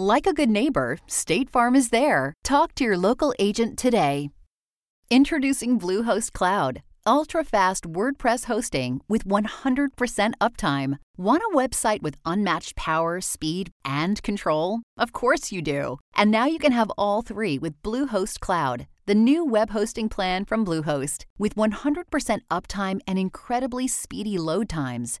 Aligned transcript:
Like 0.00 0.26
a 0.26 0.32
good 0.32 0.48
neighbor, 0.48 0.96
State 1.06 1.50
Farm 1.50 1.76
is 1.76 1.90
there. 1.90 2.32
Talk 2.42 2.74
to 2.76 2.84
your 2.84 2.96
local 2.96 3.34
agent 3.38 3.78
today. 3.78 4.30
Introducing 5.10 5.78
Bluehost 5.78 6.32
Cloud, 6.32 6.82
ultra 7.06 7.44
fast 7.44 7.84
WordPress 7.84 8.46
hosting 8.46 9.02
with 9.08 9.26
100% 9.26 10.32
uptime. 10.40 10.96
Want 11.18 11.42
a 11.42 11.54
website 11.54 12.00
with 12.00 12.16
unmatched 12.24 12.76
power, 12.76 13.20
speed, 13.20 13.72
and 13.84 14.22
control? 14.22 14.80
Of 14.96 15.12
course 15.12 15.52
you 15.52 15.60
do. 15.60 15.98
And 16.14 16.30
now 16.30 16.46
you 16.46 16.58
can 16.58 16.72
have 16.72 16.90
all 16.96 17.20
three 17.20 17.58
with 17.58 17.82
Bluehost 17.82 18.40
Cloud, 18.40 18.86
the 19.04 19.14
new 19.14 19.44
web 19.44 19.68
hosting 19.68 20.08
plan 20.08 20.46
from 20.46 20.64
Bluehost. 20.64 21.26
With 21.36 21.56
100% 21.56 22.38
uptime 22.48 23.00
and 23.06 23.18
incredibly 23.18 23.86
speedy 23.86 24.38
load 24.38 24.66
times, 24.66 25.20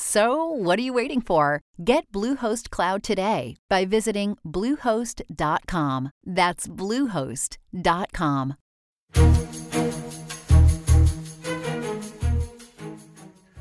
So, 0.00 0.44
what 0.44 0.78
are 0.78 0.82
you 0.82 0.92
waiting 0.92 1.20
for? 1.20 1.60
Get 1.82 2.12
Bluehost 2.12 2.70
Cloud 2.70 3.02
today 3.02 3.56
by 3.68 3.84
visiting 3.84 4.36
Bluehost.com. 4.46 6.10
That's 6.24 6.68
Bluehost.com. 6.68 8.54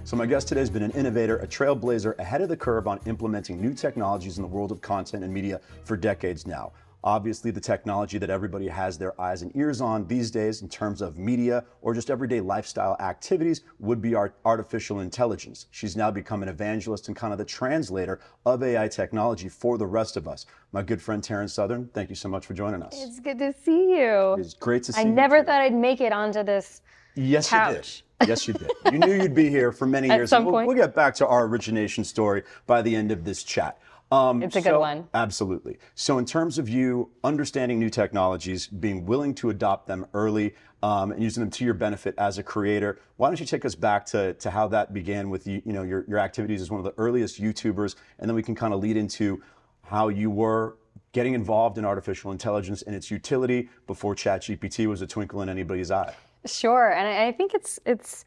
So, 0.03 0.15
my 0.15 0.27
guest 0.27 0.47
today 0.47 0.59
has 0.59 0.69
been 0.69 0.83
an 0.83 0.91
innovator, 0.91 1.37
a 1.37 1.47
trailblazer 1.47 2.15
ahead 2.19 2.41
of 2.41 2.49
the 2.49 2.57
curve 2.57 2.87
on 2.87 2.99
implementing 3.07 3.59
new 3.59 3.73
technologies 3.73 4.37
in 4.37 4.43
the 4.43 4.47
world 4.47 4.71
of 4.71 4.79
content 4.79 5.23
and 5.23 5.33
media 5.33 5.59
for 5.85 5.97
decades 5.97 6.45
now. 6.45 6.71
Obviously, 7.03 7.51
the 7.51 7.61
technology 7.61 8.17
that 8.17 8.29
everybody 8.29 8.67
has 8.67 8.97
their 8.97 9.19
eyes 9.21 9.43
and 9.43 9.55
ears 9.55 9.81
on 9.81 10.07
these 10.07 10.31
days 10.31 10.61
in 10.63 10.67
terms 10.67 11.01
of 11.01 11.17
media 11.17 11.63
or 11.81 11.93
just 11.93 12.09
everyday 12.09 12.41
lifestyle 12.41 12.97
activities 12.99 13.61
would 13.79 14.01
be 14.01 14.15
our 14.15 14.33
artificial 14.45 14.99
intelligence. 15.01 15.67
She's 15.71 15.95
now 15.95 16.09
become 16.09 16.41
an 16.41 16.49
evangelist 16.49 17.07
and 17.07 17.15
kind 17.15 17.31
of 17.31 17.37
the 17.37 17.45
translator 17.45 18.19
of 18.45 18.63
AI 18.63 18.87
technology 18.87 19.47
for 19.47 19.77
the 19.77 19.85
rest 19.85 20.17
of 20.17 20.27
us. 20.27 20.47
My 20.71 20.81
good 20.81 21.01
friend 21.01 21.21
Taryn 21.21 21.49
Southern, 21.49 21.87
thank 21.93 22.09
you 22.09 22.15
so 22.15 22.29
much 22.29 22.45
for 22.45 22.55
joining 22.55 22.81
us. 22.81 22.95
It's 23.01 23.19
good 23.19 23.37
to 23.39 23.53
see 23.53 23.91
you. 23.91 24.35
It's 24.39 24.55
great 24.55 24.83
to 24.83 24.93
see 24.93 24.99
I 25.01 25.03
you. 25.03 25.11
I 25.11 25.13
never 25.13 25.39
too. 25.39 25.45
thought 25.45 25.61
I'd 25.61 25.75
make 25.75 26.01
it 26.01 26.11
onto 26.11 26.43
this. 26.43 26.81
Yes, 27.15 27.49
couch. 27.49 28.03
you 28.21 28.25
did. 28.25 28.29
Yes, 28.29 28.47
you 28.47 28.53
did. 28.53 28.71
You 28.91 28.99
knew 28.99 29.13
you'd 29.13 29.35
be 29.35 29.49
here 29.49 29.71
for 29.71 29.85
many 29.85 30.09
At 30.11 30.15
years. 30.15 30.29
some 30.29 30.45
we'll, 30.45 30.53
point. 30.53 30.67
we'll 30.67 30.75
get 30.75 30.95
back 30.95 31.13
to 31.15 31.27
our 31.27 31.45
origination 31.45 32.03
story 32.03 32.43
by 32.65 32.81
the 32.81 32.95
end 32.95 33.11
of 33.11 33.23
this 33.23 33.43
chat. 33.43 33.79
Um, 34.11 34.41
It's 34.41 34.55
a 34.55 34.61
good 34.61 34.77
one. 34.77 35.07
Absolutely. 35.13 35.79
So, 35.95 36.17
in 36.17 36.25
terms 36.25 36.57
of 36.57 36.69
you 36.69 37.11
understanding 37.23 37.77
new 37.79 37.89
technologies, 37.89 38.67
being 38.67 39.05
willing 39.05 39.35
to 39.35 39.49
adopt 39.49 39.87
them 39.87 40.05
early, 40.13 40.55
um, 40.81 41.11
and 41.11 41.21
using 41.21 41.41
them 41.41 41.49
to 41.49 41.65
your 41.65 41.73
benefit 41.73 42.15
as 42.17 42.37
a 42.37 42.43
creator, 42.43 42.99
why 43.17 43.27
don't 43.27 43.39
you 43.39 43.45
take 43.45 43.65
us 43.65 43.75
back 43.75 44.05
to, 44.07 44.33
to 44.35 44.49
how 44.49 44.67
that 44.69 44.93
began 44.93 45.29
with 45.29 45.47
you, 45.47 45.61
you 45.65 45.73
know 45.73 45.83
your, 45.83 46.05
your 46.07 46.19
activities 46.19 46.61
as 46.61 46.71
one 46.71 46.79
of 46.79 46.85
the 46.85 46.93
earliest 46.97 47.41
YouTubers, 47.41 47.95
and 48.19 48.29
then 48.29 48.35
we 48.35 48.43
can 48.43 48.55
kind 48.55 48.73
of 48.73 48.79
lead 48.79 48.95
into 48.95 49.41
how 49.83 50.07
you 50.07 50.29
were 50.29 50.77
getting 51.11 51.33
involved 51.33 51.77
in 51.77 51.85
artificial 51.85 52.31
intelligence 52.31 52.83
and 52.83 52.95
its 52.95 53.09
utility 53.09 53.69
before 53.87 54.13
ChatGPT 54.15 54.87
was 54.87 55.01
a 55.01 55.07
twinkle 55.07 55.41
in 55.41 55.49
anybody's 55.49 55.91
eye. 55.91 56.13
Sure, 56.45 56.91
and 56.91 57.07
I, 57.07 57.27
I 57.27 57.31
think 57.33 57.53
it's 57.53 57.79
it's 57.85 58.23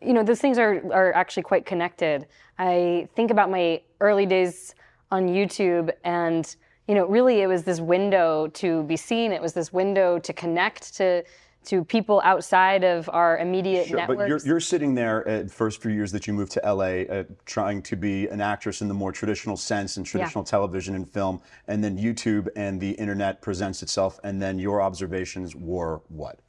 you 0.00 0.14
know 0.14 0.22
those 0.22 0.40
things 0.40 0.58
are 0.58 0.80
are 0.92 1.12
actually 1.12 1.42
quite 1.42 1.66
connected. 1.66 2.26
I 2.58 3.08
think 3.16 3.30
about 3.30 3.50
my 3.50 3.82
early 4.00 4.24
days 4.26 4.74
on 5.10 5.28
YouTube, 5.28 5.90
and 6.04 6.54
you 6.88 6.94
know 6.94 7.06
really 7.06 7.40
it 7.40 7.46
was 7.46 7.64
this 7.64 7.80
window 7.80 8.48
to 8.48 8.82
be 8.84 8.96
seen. 8.96 9.32
It 9.32 9.42
was 9.42 9.52
this 9.52 9.72
window 9.72 10.18
to 10.18 10.32
connect 10.32 10.94
to 10.96 11.24
to 11.62 11.84
people 11.84 12.22
outside 12.24 12.84
of 12.84 13.10
our 13.12 13.36
immediate 13.36 13.86
Sure, 13.86 13.98
networks. 13.98 14.18
but 14.18 14.28
you're, 14.28 14.40
you're 14.46 14.60
sitting 14.60 14.94
there 14.94 15.28
at 15.28 15.50
first 15.50 15.82
few 15.82 15.90
years 15.90 16.10
that 16.10 16.26
you 16.26 16.32
moved 16.32 16.50
to 16.52 16.60
LA, 16.64 17.02
uh, 17.02 17.24
trying 17.44 17.82
to 17.82 17.96
be 17.96 18.28
an 18.28 18.40
actress 18.40 18.80
in 18.80 18.88
the 18.88 18.94
more 18.94 19.12
traditional 19.12 19.58
sense 19.58 19.98
in 19.98 20.04
traditional 20.04 20.42
television 20.42 20.94
and 20.94 21.06
film, 21.06 21.38
and 21.68 21.84
then 21.84 21.98
YouTube 21.98 22.48
and 22.56 22.80
the 22.80 22.92
internet 22.92 23.42
presents 23.42 23.82
itself, 23.82 24.18
and 24.24 24.40
then 24.40 24.58
your 24.58 24.80
observations 24.80 25.54
were 25.54 26.00
what? 26.08 26.40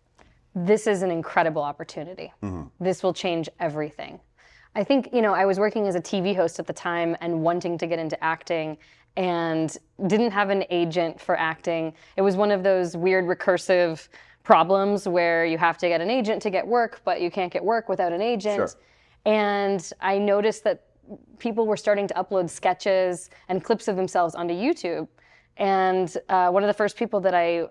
this 0.54 0.86
is 0.86 1.02
an 1.02 1.12
incredible 1.12 1.62
opportunity. 1.62 2.34
This 2.80 3.04
will 3.04 3.14
change 3.14 3.48
everything. 3.60 4.20
I 4.76 4.84
think, 4.84 5.10
you 5.14 5.22
know, 5.22 5.34
I 5.34 5.46
was 5.46 5.60
working 5.60 5.88
as 5.88 5.96
a 5.96 6.02
TV 6.02 6.36
host 6.36 6.60
at 6.60 6.68
the 6.68 6.74
time 6.74 7.18
and 7.22 7.42
wanting 7.42 7.78
to 7.78 7.88
get 7.88 8.00
into 8.00 8.22
acting 8.24 8.78
and 9.18 9.76
didn't 10.08 10.32
have 10.32 10.50
an 10.50 10.64
agent 10.70 11.20
for 11.20 11.38
acting. 11.38 11.94
It 12.16 12.22
was 12.22 12.38
one 12.38 12.52
of 12.52 12.64
those 12.64 12.96
weird 12.96 13.26
recursive 13.26 14.08
problems 14.44 15.08
where 15.08 15.46
you 15.46 15.58
have 15.58 15.78
to 15.80 15.88
get 15.88 16.00
an 16.02 16.10
agent 16.10 16.42
to 16.44 16.50
get 16.50 16.66
work, 16.66 17.02
but 17.04 17.22
you 17.22 17.30
can't 17.30 17.52
get 17.52 17.64
work 17.64 17.90
without 17.90 18.14
an 18.14 18.22
agent. 18.22 18.56
Sure. 18.56 18.70
And 19.26 19.92
I 20.00 20.18
noticed 20.18 20.64
that 20.64 20.86
people 21.40 21.68
were 21.68 21.78
starting 21.78 22.08
to 22.08 22.14
upload 22.14 22.50
sketches 22.50 23.30
and 23.50 23.64
clips 23.64 23.88
of 23.88 23.98
themselves 23.98 24.36
onto 24.36 24.54
YouTube. 24.54 25.08
And 25.58 26.16
uh, 26.30 26.50
one 26.50 26.64
of 26.64 26.68
the 26.68 26.74
first 26.74 26.96
people 26.96 27.20
that 27.22 27.34
I 27.34 27.68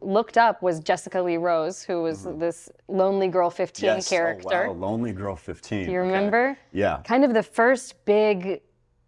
looked 0.00 0.38
up 0.38 0.62
was 0.62 0.80
Jessica 0.80 1.22
Lee 1.22 1.36
Rose, 1.36 1.82
who 1.82 2.02
was 2.02 2.24
mm-hmm. 2.24 2.38
this 2.38 2.68
lonely 2.88 3.28
girl 3.28 3.50
15 3.50 4.02
character. 4.02 4.66
Oh, 4.66 4.72
wow, 4.72 4.88
Lonely 4.88 5.12
Girl 5.12 5.36
15. 5.36 5.86
Do 5.86 5.92
you 5.92 6.00
remember? 6.00 6.58
Yeah. 6.72 7.00
Kind 7.04 7.24
of 7.24 7.34
the 7.34 7.42
first 7.42 8.04
big 8.04 8.62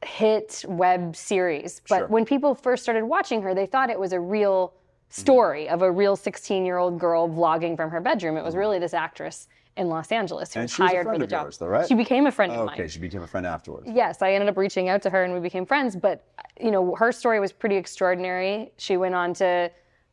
hit 0.04 0.64
web 0.69 1.16
series. 1.16 1.82
But 1.88 1.98
Sure. 1.98 2.06
when 2.09 2.25
people 2.25 2.54
first 2.54 2.82
started 2.82 3.04
watching 3.04 3.42
her, 3.42 3.54
they 3.54 3.66
thought 3.66 3.91
it 3.91 3.98
was 3.98 4.12
a 4.12 4.20
real 4.20 4.69
mm-hmm. 4.69 5.20
story 5.20 5.69
of 5.69 5.82
a 5.82 5.91
real 5.91 6.14
16 6.14 6.64
year 6.64 6.78
old 6.78 6.98
girl 6.98 7.28
vlogging 7.28 7.76
from 7.76 7.91
her 7.91 8.00
bedroom. 8.00 8.36
It 8.36 8.44
was 8.44 8.53
mm-hmm. 8.53 8.60
really 8.60 8.78
this 8.78 8.94
actress 8.94 9.48
in 9.76 9.88
Los 9.88 10.10
Angeles 10.12 10.53
who. 10.54 10.60
And 10.60 10.64
was 10.69 10.76
hired 10.76 11.06
for 11.06 11.19
the 11.19 11.25
of 11.25 11.31
job. 11.31 11.44
yours, 11.47 11.58
though, 11.58 11.66
right? 11.66 11.86
She 11.86 11.94
became 11.94 12.26
a 12.26 12.32
friend 12.32 12.53
of 12.53 12.66
mine 12.66 12.75
Okay, 12.75 12.88
she 12.88 12.98
became 12.98 13.22
a 13.22 13.26
friend 13.26 13.47
afterwards. 13.47 13.88
yes, 13.92 14.20
I 14.22 14.32
ended 14.32 14.48
up 14.48 14.56
reaching 14.56 14.88
out 14.88 15.03
to 15.03 15.10
her 15.10 15.25
and 15.25 15.32
we 15.32 15.41
became 15.41 15.64
friends. 15.66 15.97
But 15.97 16.25
you 16.60 16.70
know, 16.70 16.94
her 16.97 17.12
story 17.12 17.41
was 17.41 17.53
pretty 17.53 17.76
extraordinary. 17.76 18.72
She 18.76 18.97
went 18.97 19.14
on 19.14 19.34
to 19.34 19.70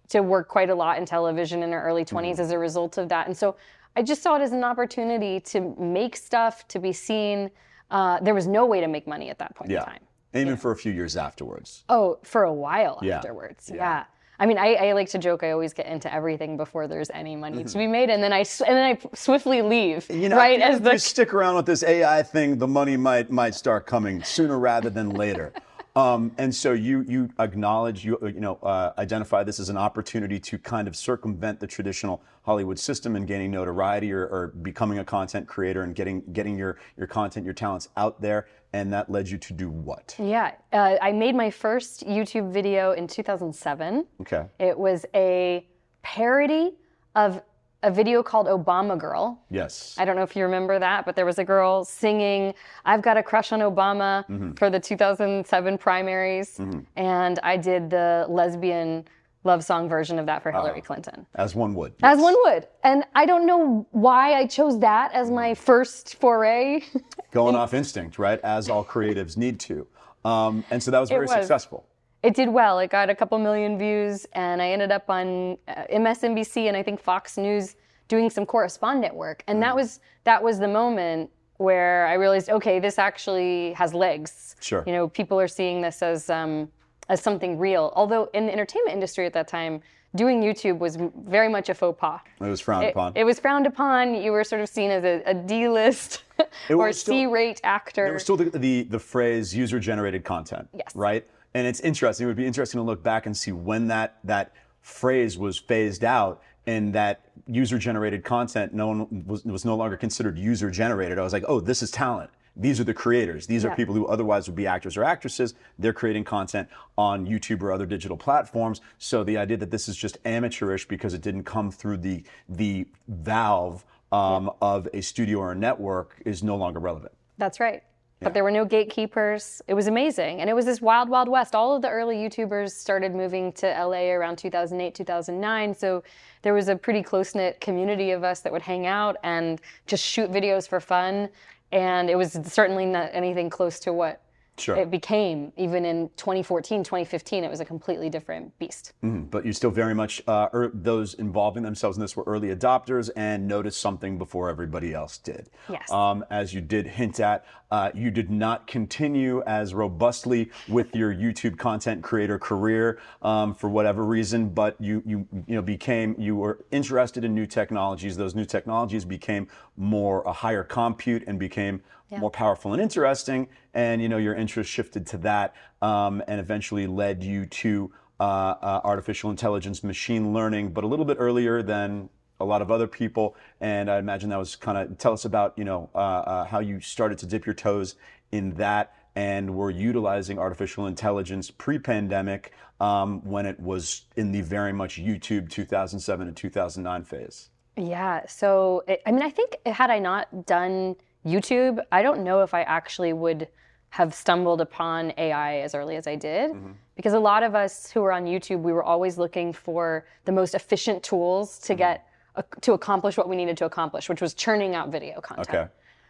to 0.09 0.21
work 0.21 0.47
quite 0.47 0.69
a 0.69 0.75
lot 0.75 0.97
in 0.97 1.05
television 1.05 1.63
in 1.63 1.71
her 1.73 1.81
early 1.83 2.05
20s 2.05 2.31
Mm-hmm. 2.33 2.41
as 2.41 2.51
a 2.51 2.57
result 2.57 2.97
of 2.97 3.09
that. 3.09 3.27
And 3.27 3.35
so 3.35 3.57
I 3.97 4.01
just 4.01 4.21
saw 4.23 4.35
it 4.37 4.41
as 4.41 4.53
an 4.53 4.63
opportunity 4.63 5.41
to 5.41 5.75
make 5.77 6.15
stuff, 6.15 6.65
to 6.69 6.79
be 6.79 6.93
seen. 6.93 7.51
Uh, 7.91 8.17
there 8.21 8.33
was 8.33 8.47
no 8.47 8.65
way 8.65 8.79
to 8.79 8.87
make 8.87 9.05
money 9.05 9.29
at 9.29 9.37
that 9.39 9.53
point 9.55 9.69
Yeah. 9.69 9.79
in 9.79 9.85
time. 9.85 9.99
And 10.33 10.41
even 10.43 10.55
for 10.57 10.71
a 10.71 10.75
few 10.77 10.93
years 10.93 11.17
afterwards. 11.17 11.83
Oh, 11.89 12.19
for 12.23 12.43
a 12.43 12.53
while 12.53 12.99
Yeah. 13.01 13.17
afterwards. 13.17 13.69
Yeah. 13.73 14.05
I 14.39 14.45
mean, 14.45 14.57
I, 14.57 14.75
I 14.75 14.93
like 14.93 15.09
to 15.09 15.17
joke. 15.17 15.43
I 15.43 15.51
always 15.51 15.73
get 15.73 15.87
into 15.87 16.13
everything 16.13 16.57
before 16.57 16.87
there's 16.87 17.09
any 17.09 17.35
money 17.35 17.57
Mm-hmm. 17.57 17.67
to 17.67 17.77
be 17.77 17.87
made, 17.87 18.09
and 18.09 18.21
then 18.21 18.33
I 18.33 18.39
and 18.39 18.77
then 18.77 18.85
I 18.85 18.99
swiftly 19.15 19.61
leave. 19.61 20.09
You 20.09 20.29
know, 20.29 20.37
right 20.37 20.59
as 20.61 20.77
if 20.77 20.85
you 20.85 20.91
the 20.91 20.99
stick 20.99 21.33
around 21.33 21.55
with 21.55 21.65
this 21.65 21.83
AI 21.83 22.21
thing, 22.23 22.57
the 22.57 22.67
money 22.67 22.97
might 22.97 23.31
might 23.31 23.55
start 23.55 23.85
coming 23.87 24.21
sooner 24.23 24.59
rather 24.59 24.89
than 24.89 25.09
later. 25.11 25.53
Um, 25.97 26.31
and 26.37 26.53
so 26.53 26.73
you 26.73 27.03
you 27.07 27.31
acknowledge 27.39 28.05
you 28.05 28.19
you 28.21 28.39
know 28.39 28.59
uh, 28.61 28.91
identify 28.99 29.43
this 29.43 29.59
as 29.59 29.69
an 29.69 29.77
opportunity 29.77 30.39
to 30.41 30.59
kind 30.59 30.87
of 30.87 30.95
circumvent 30.95 31.59
the 31.59 31.65
traditional 31.65 32.21
Hollywood 32.43 32.77
system 32.77 33.15
and 33.15 33.25
gaining 33.25 33.49
notoriety 33.49 34.13
or, 34.13 34.27
or 34.27 34.47
becoming 34.61 34.99
a 34.99 35.03
content 35.03 35.47
creator 35.47 35.81
and 35.81 35.95
getting 35.95 36.21
getting 36.33 36.55
your 36.55 36.77
your 36.97 37.07
content 37.07 37.45
your 37.45 37.55
talents 37.55 37.89
out 37.97 38.21
there. 38.21 38.45
And 38.73 38.91
that 38.93 39.09
led 39.09 39.29
you 39.29 39.37
to 39.37 39.53
do 39.53 39.69
what? 39.69 40.15
Yeah, 40.19 40.51
uh, 40.73 40.97
I 41.01 41.11
made 41.11 41.35
my 41.35 41.49
first 41.49 42.05
YouTube 42.05 42.51
video 42.51 42.91
in 42.91 43.07
2007. 43.07 44.05
Okay. 44.21 44.45
It 44.59 44.77
was 44.77 45.05
a 45.15 45.65
parody 46.03 46.73
of 47.15 47.41
a 47.83 47.91
video 47.91 48.23
called 48.23 48.47
Obama 48.47 48.97
Girl. 48.97 49.39
Yes. 49.51 49.95
I 49.97 50.03
don't 50.05 50.15
know 50.15 50.23
if 50.23 50.35
you 50.35 50.43
remember 50.43 50.79
that, 50.79 51.05
but 51.05 51.15
there 51.15 51.25
was 51.25 51.37
a 51.39 51.43
girl 51.43 51.85
singing, 51.85 52.53
I've 52.85 53.01
got 53.03 53.17
a 53.17 53.23
crush 53.23 53.51
on 53.51 53.59
Obama 53.59 54.25
Mm-hmm. 54.27 54.53
for 54.53 54.69
the 54.69 54.79
2007 54.79 55.77
primaries. 55.77 56.59
And 56.95 57.39
I 57.43 57.55
did 57.55 57.89
the 57.89 58.25
lesbian 58.29 59.05
love 59.47 59.63
song 59.63 59.89
version 59.89 60.19
of 60.19 60.27
that 60.27 60.43
for 60.43 60.51
Hillary 60.51 60.81
Clinton. 60.81 61.25
As 61.35 61.55
one 61.55 61.73
would. 61.73 61.93
As 62.03 62.19
one 62.19 62.35
would. 62.43 62.67
And 62.83 63.03
I 63.15 63.25
don't 63.25 63.47
know 63.47 63.87
why 63.91 64.33
I 64.35 64.45
chose 64.45 64.79
that 64.81 65.11
as 65.13 65.31
my 65.31 65.55
first 65.55 66.15
foray. 66.17 66.83
Going 67.31 67.55
off 67.55 67.73
instinct, 67.73 68.19
right? 68.19 68.39
As 68.41 68.69
all 68.69 68.85
creatives 68.85 69.37
need 69.37 69.59
to. 69.61 69.87
Um, 70.23 70.63
and 70.69 70.83
so 70.83 70.91
that 70.91 70.99
was 70.99 71.09
very 71.09 71.21
was. 71.25 71.31
successful. 71.31 71.85
It 72.23 72.35
did 72.35 72.49
well. 72.49 72.79
It 72.79 72.89
got 72.89 73.09
a 73.09 73.15
couple 73.15 73.37
million 73.39 73.77
views, 73.77 74.25
and 74.33 74.61
I 74.61 74.69
ended 74.71 74.91
up 74.91 75.09
on 75.09 75.57
uh, 75.67 75.83
MSNBC 75.93 76.67
and 76.67 76.75
I 76.75 76.83
think 76.83 76.99
Fox 76.99 77.37
News 77.37 77.75
doing 78.07 78.29
some 78.29 78.45
correspondent 78.45 79.15
work. 79.15 79.43
And 79.47 79.57
Mm. 79.57 79.61
that 79.61 79.75
was 79.75 79.99
that 80.25 80.43
was 80.43 80.59
the 80.59 80.67
moment 80.67 81.29
where 81.57 82.05
I 82.07 82.13
realized, 82.13 82.49
okay, 82.49 82.79
this 82.79 82.99
actually 82.99 83.73
has 83.73 83.93
legs. 83.93 84.55
Sure. 84.59 84.83
You 84.85 84.93
know, 84.93 85.07
people 85.07 85.39
are 85.39 85.47
seeing 85.47 85.81
this 85.81 86.01
as 86.03 86.29
um, 86.29 86.69
as 87.09 87.21
something 87.21 87.57
real. 87.57 87.91
Although 87.95 88.29
in 88.33 88.45
the 88.47 88.53
entertainment 88.53 88.93
industry 88.93 89.25
at 89.25 89.33
that 89.33 89.47
time, 89.47 89.81
doing 90.15 90.41
YouTube 90.41 90.79
was 90.79 90.97
very 91.25 91.49
much 91.49 91.69
a 91.69 91.73
faux 91.73 91.99
pas. 91.99 92.21
It 92.39 92.45
was 92.45 92.61
frowned 92.61 92.85
It, 92.85 92.89
upon. 92.91 93.13
it 93.15 93.23
was 93.23 93.39
frowned 93.39 93.67
upon. 93.67 94.15
You 94.15 94.31
were 94.31 94.43
sort 94.43 94.61
of 94.61 94.69
seen 94.69 94.89
as 94.91 95.03
a, 95.03 95.21
a 95.25 95.33
D-list 95.33 96.23
or 96.69 96.91
C-rate 96.91 97.61
actor. 97.63 98.05
There 98.05 98.13
was 98.13 98.23
still 98.23 98.37
the, 98.37 98.49
the, 98.49 98.83
the 98.83 98.99
phrase 98.99 99.55
user 99.55 99.79
generated 99.79 100.23
content. 100.23 100.67
Yes. 100.73 100.95
Right? 100.95 101.27
And 101.53 101.65
it's 101.67 101.79
interesting. 101.81 102.25
It 102.25 102.27
would 102.27 102.37
be 102.37 102.45
interesting 102.45 102.79
to 102.79 102.83
look 102.83 103.03
back 103.03 103.25
and 103.25 103.35
see 103.35 103.51
when 103.51 103.87
that, 103.87 104.17
that 104.23 104.53
phrase 104.81 105.37
was 105.37 105.57
phased 105.57 106.03
out 106.03 106.41
and 106.65 106.93
that 106.93 107.21
user 107.47 107.77
generated 107.77 108.23
content 108.25 108.73
no 108.73 108.87
one 108.87 109.25
was, 109.25 109.43
was 109.45 109.63
no 109.63 109.75
longer 109.75 109.95
considered 109.97 110.37
user 110.37 110.69
generated. 110.69 111.17
I 111.17 111.21
was 111.23 111.33
like, 111.33 111.45
oh, 111.47 111.59
this 111.59 111.81
is 111.81 111.91
talent. 111.91 112.29
These 112.59 112.79
are 112.79 112.83
the 112.83 112.93
creators. 112.93 113.45
These 113.45 113.63
are 113.65 113.75
people 113.75 113.93
who 113.93 114.07
otherwise 114.07 114.47
would 114.47 114.55
be 114.55 114.65
actors 114.65 114.97
or 114.97 115.03
actresses. 115.03 115.53
They're 115.77 115.93
creating 115.93 116.23
content 116.23 116.67
on 116.97 117.25
YouTube 117.25 117.61
or 117.61 117.71
other 117.71 117.85
digital 117.85 118.17
platforms. 118.17 118.81
So 118.97 119.23
the 119.23 119.37
idea 119.37 119.57
that 119.57 119.71
this 119.71 119.87
is 119.87 119.95
just 119.95 120.17
amateurish 120.25 120.87
because 120.87 121.13
it 121.13 121.21
didn't 121.21 121.43
come 121.43 121.71
through 121.71 121.97
the 121.97 122.23
the 122.49 122.87
valve 123.07 123.85
um, 124.11 124.51
of 124.61 124.87
a 124.93 125.01
studio 125.01 125.39
or 125.39 125.51
a 125.51 125.55
network 125.55 126.21
is 126.25 126.41
no 126.43 126.55
longer 126.55 126.79
relevant. 126.79 127.13
That's 127.37 127.59
right. 127.59 127.83
But 128.19 128.33
there 128.33 128.43
were 128.43 128.51
no 128.51 128.65
gatekeepers. 128.65 129.61
It 129.67 129.75
was 129.75 129.85
amazing. 129.85 130.41
And 130.41 130.49
it 130.49 130.53
was 130.53 130.65
this 130.65 130.81
wild, 130.81 131.07
wild 131.07 131.29
west. 131.29 131.53
All 131.53 131.75
of 131.75 131.83
the 131.83 131.89
early 131.89 132.15
YouTubers 132.15 132.71
started 132.71 133.13
moving 133.13 133.53
to 133.53 133.67
LA 133.67 134.11
around 134.11 134.37
2008, 134.37 134.95
2009. 134.95 135.75
So 135.75 136.03
there 136.41 136.55
was 136.55 136.67
a 136.67 136.75
pretty 136.75 137.03
close 137.03 137.35
knit 137.35 137.61
community 137.61 138.11
of 138.11 138.23
us 138.23 138.39
that 138.39 138.51
would 138.51 138.63
hang 138.63 138.87
out 138.87 139.17
and 139.23 139.61
just 139.85 140.03
shoot 140.03 140.31
videos 140.31 140.67
for 140.67 140.79
fun. 140.79 141.29
And 141.71 142.09
it 142.09 142.15
was 142.15 142.33
certainly 142.43 142.85
not 142.85 143.09
anything 143.13 143.49
close 143.49 143.79
to 143.81 143.93
what 143.93 144.21
Sure. 144.59 144.75
it 144.75 144.89
became. 144.89 145.51
Even 145.57 145.85
in 145.85 146.09
2014, 146.17 146.83
2015, 146.83 147.43
it 147.43 147.49
was 147.49 147.59
a 147.59 147.65
completely 147.65 148.09
different 148.09 148.57
beast. 148.59 148.93
but 149.01 149.45
you 149.45 149.53
still 149.53 149.69
very 149.69 149.93
much 149.93 150.21
uh, 150.27 150.49
er, 150.53 150.71
those 150.73 151.13
involving 151.15 151.63
themselves 151.63 151.97
in 151.97 152.01
this 152.01 152.15
were 152.15 152.23
early 152.25 152.55
adopters 152.55 153.09
and 153.15 153.47
noticed 153.47 153.79
something 153.79 154.17
before 154.17 154.49
everybody 154.49 154.93
else 154.93 155.17
did. 155.17 155.49
Yes. 155.69 155.91
Um, 155.91 156.25
as 156.29 156.53
you 156.53 156.61
did 156.61 156.87
hint 156.87 157.19
at, 157.19 157.45
uh, 157.69 157.91
you 157.93 158.11
did 158.11 158.29
not 158.29 158.65
continue 158.65 159.43
as 159.45 159.73
robustly 159.73 160.49
with 160.67 160.95
your 160.95 161.13
YouTube 161.13 161.57
content 161.57 162.01
creator 162.01 162.39
career 162.39 162.99
um, 163.21 163.53
for 163.53 163.69
whatever 163.69 164.05
reason, 164.05 164.49
but 164.49 164.79
you 164.79 165.03
you 165.05 165.27
you 165.47 165.55
know 165.55 165.61
became 165.61 166.15
you 166.17 166.35
were 166.35 166.59
interested 166.71 167.25
in 167.25 167.35
new 167.35 167.45
technologies. 167.45 168.15
Those 168.15 168.35
new 168.35 168.45
technologies 168.45 169.03
became 169.03 169.47
more 169.75 170.21
a 170.23 170.31
higher 170.31 170.63
compute 170.63 171.23
and 171.27 171.37
became 171.37 171.81
more 172.11 172.31
powerful 172.31 172.73
and 172.73 172.81
interesting. 172.81 173.47
And 173.73 174.01
you 174.01 174.09
know 174.09 174.17
your 174.17 174.35
interest 174.35 174.69
shifted 174.69 175.05
to 175.07 175.17
that, 175.19 175.55
um, 175.81 176.23
and 176.27 176.39
eventually 176.39 176.87
led 176.87 177.23
you 177.23 177.45
to 177.45 177.91
uh, 178.19 178.23
uh, 178.23 178.81
artificial 178.83 179.29
intelligence, 179.29 179.83
machine 179.83 180.33
learning, 180.33 180.71
but 180.71 180.83
a 180.83 180.87
little 180.87 181.05
bit 181.05 181.17
earlier 181.19 181.61
than 181.61 182.09
a 182.39 182.45
lot 182.45 182.61
of 182.61 182.71
other 182.71 182.87
people. 182.87 183.35
And 183.61 183.89
I 183.89 183.97
imagine 183.97 184.29
that 184.29 184.39
was 184.39 184.55
kind 184.55 184.77
of 184.77 184.97
tell 184.97 185.13
us 185.13 185.25
about 185.25 185.53
you 185.57 185.65
know 185.65 185.89
uh, 185.93 185.97
uh, 185.97 186.45
how 186.45 186.59
you 186.59 186.79
started 186.79 187.17
to 187.19 187.25
dip 187.25 187.45
your 187.45 187.55
toes 187.55 187.95
in 188.31 188.51
that 188.55 188.93
and 189.15 189.55
were 189.55 189.71
utilizing 189.71 190.37
artificial 190.37 190.85
intelligence 190.85 191.49
pre-pandemic 191.49 192.53
um, 192.79 193.19
when 193.25 193.47
it 193.47 193.59
was 193.59 194.03
in 194.15 194.31
the 194.31 194.41
very 194.41 194.71
much 194.71 194.99
YouTube 194.99 195.49
2007 195.49 196.27
and 196.27 196.37
2009 196.37 197.03
phase. 197.03 197.49
Yeah. 197.75 198.25
So, 198.27 198.83
it, 198.87 199.01
I 199.05 199.11
mean, 199.11 199.23
I 199.23 199.29
think 199.29 199.57
had 199.65 199.89
I 199.89 199.99
not 199.99 200.45
done 200.45 200.95
YouTube, 201.27 201.79
I 201.91 202.01
don't 202.01 202.23
know 202.23 202.41
if 202.41 202.53
I 202.53 202.61
actually 202.63 203.13
would 203.13 203.47
have 203.89 204.13
stumbled 204.13 204.61
upon 204.61 205.13
AI 205.17 205.59
as 205.59 205.73
early 205.73 205.95
as 205.95 206.07
I 206.07 206.15
did. 206.15 206.51
Because 206.95 207.13
a 207.13 207.19
lot 207.19 207.43
of 207.43 207.55
us 207.55 207.91
who 207.91 208.01
were 208.01 208.11
on 208.11 208.25
YouTube, 208.25 208.61
we 208.61 208.73
were 208.73 208.83
always 208.83 209.17
looking 209.17 209.53
for 209.53 210.05
the 210.25 210.31
most 210.31 210.55
efficient 210.55 211.03
tools 211.03 211.59
to 211.59 211.75
get 211.75 212.07
uh, 212.35 212.43
to 212.61 212.73
accomplish 212.73 213.17
what 213.17 213.27
we 213.27 213.35
needed 213.35 213.57
to 213.57 213.65
accomplish, 213.65 214.09
which 214.09 214.21
was 214.21 214.33
churning 214.33 214.75
out 214.75 214.89
video 214.89 215.19
content. 215.21 215.49
Okay. 215.49 215.67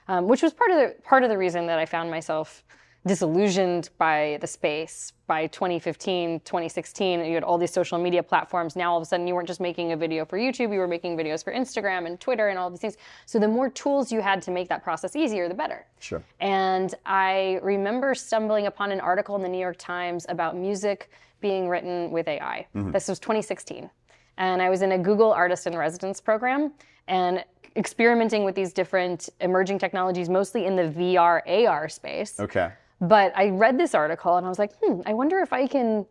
Um, 0.10 0.28
which 0.28 0.42
was 0.42 0.54
part 0.54 0.72
of 0.72 0.78
the 0.78 0.96
part 1.04 1.24
of 1.24 1.30
the 1.30 1.38
reason 1.38 1.68
that 1.68 1.80
I 1.80 1.86
found 1.86 2.10
myself 2.10 2.64
disillusioned 3.06 3.90
by 3.98 4.38
the 4.42 4.48
space 4.48 5.14
by 5.28 5.48
2015 5.48 6.40
2016 6.42 7.24
you 7.26 7.34
had 7.36 7.44
all 7.44 7.58
these 7.58 7.72
social 7.72 7.98
media 7.98 8.22
platforms 8.22 8.76
now 8.76 8.92
all 8.92 8.98
of 8.98 9.04
a 9.04 9.06
sudden 9.06 9.28
you 9.28 9.34
weren't 9.34 9.48
just 9.48 9.62
making 9.62 9.92
a 9.94 9.98
video 9.98 10.26
for 10.26 10.38
youtube 10.38 10.74
you 10.74 10.80
were 10.80 10.88
making 10.88 11.16
videos 11.16 11.44
for 11.44 11.54
instagram 11.54 12.06
and 12.06 12.20
twitter 12.20 12.50
and 12.50 12.60
all 12.60 12.70
these 12.70 12.80
things 12.82 12.98
so 13.26 13.40
the 13.40 13.48
more 13.48 13.70
tools 13.70 14.12
you 14.12 14.22
had 14.22 14.42
to 14.42 14.52
make 14.52 14.68
that 14.68 14.84
process 14.84 15.16
easier 15.16 15.48
the 15.48 15.54
better 15.54 15.86
Sure. 16.00 16.22
and 16.40 16.94
I 17.06 17.60
remember 17.64 18.14
stumbling 18.14 18.68
upon 18.68 18.92
an 18.92 19.00
article 19.00 19.36
in 19.36 19.42
the 19.42 19.50
New 19.50 19.60
York 19.60 19.78
Times 19.78 20.26
about 20.30 20.56
music 20.56 21.10
being 21.42 21.68
written 21.68 22.12
with 22.12 22.28
AI. 22.28 22.68
Mm-hmm. 22.76 22.92
This 22.92 23.08
was 23.08 23.20
2016. 23.20 23.90
And 24.38 24.62
I 24.62 24.70
was 24.70 24.82
in 24.84 24.92
a 24.92 24.98
Google 24.98 25.32
Artist 25.32 25.66
in 25.68 25.76
Residence 25.76 26.22
program 26.22 26.74
and 27.08 27.44
experimenting 27.76 28.44
with 28.44 28.54
these 28.56 28.74
different 28.74 29.30
emerging 29.42 29.80
technologies, 29.80 30.30
mostly 30.30 30.66
in 30.66 30.76
the 30.76 30.84
VR 30.84 31.42
AR 31.68 31.90
space. 31.90 32.40
Okay. 32.40 32.72
But 33.00 33.32
I 33.36 33.50
read 33.50 33.78
this 33.78 33.94
article 33.94 34.38
and 34.38 34.46
I 34.46 34.50
was 34.50 34.60
like, 34.60 34.72
hmm, 34.82 35.02
I 35.06 35.14
wonder 35.14 35.40
if 35.40 35.54
I 35.54 35.68
can 35.68 36.06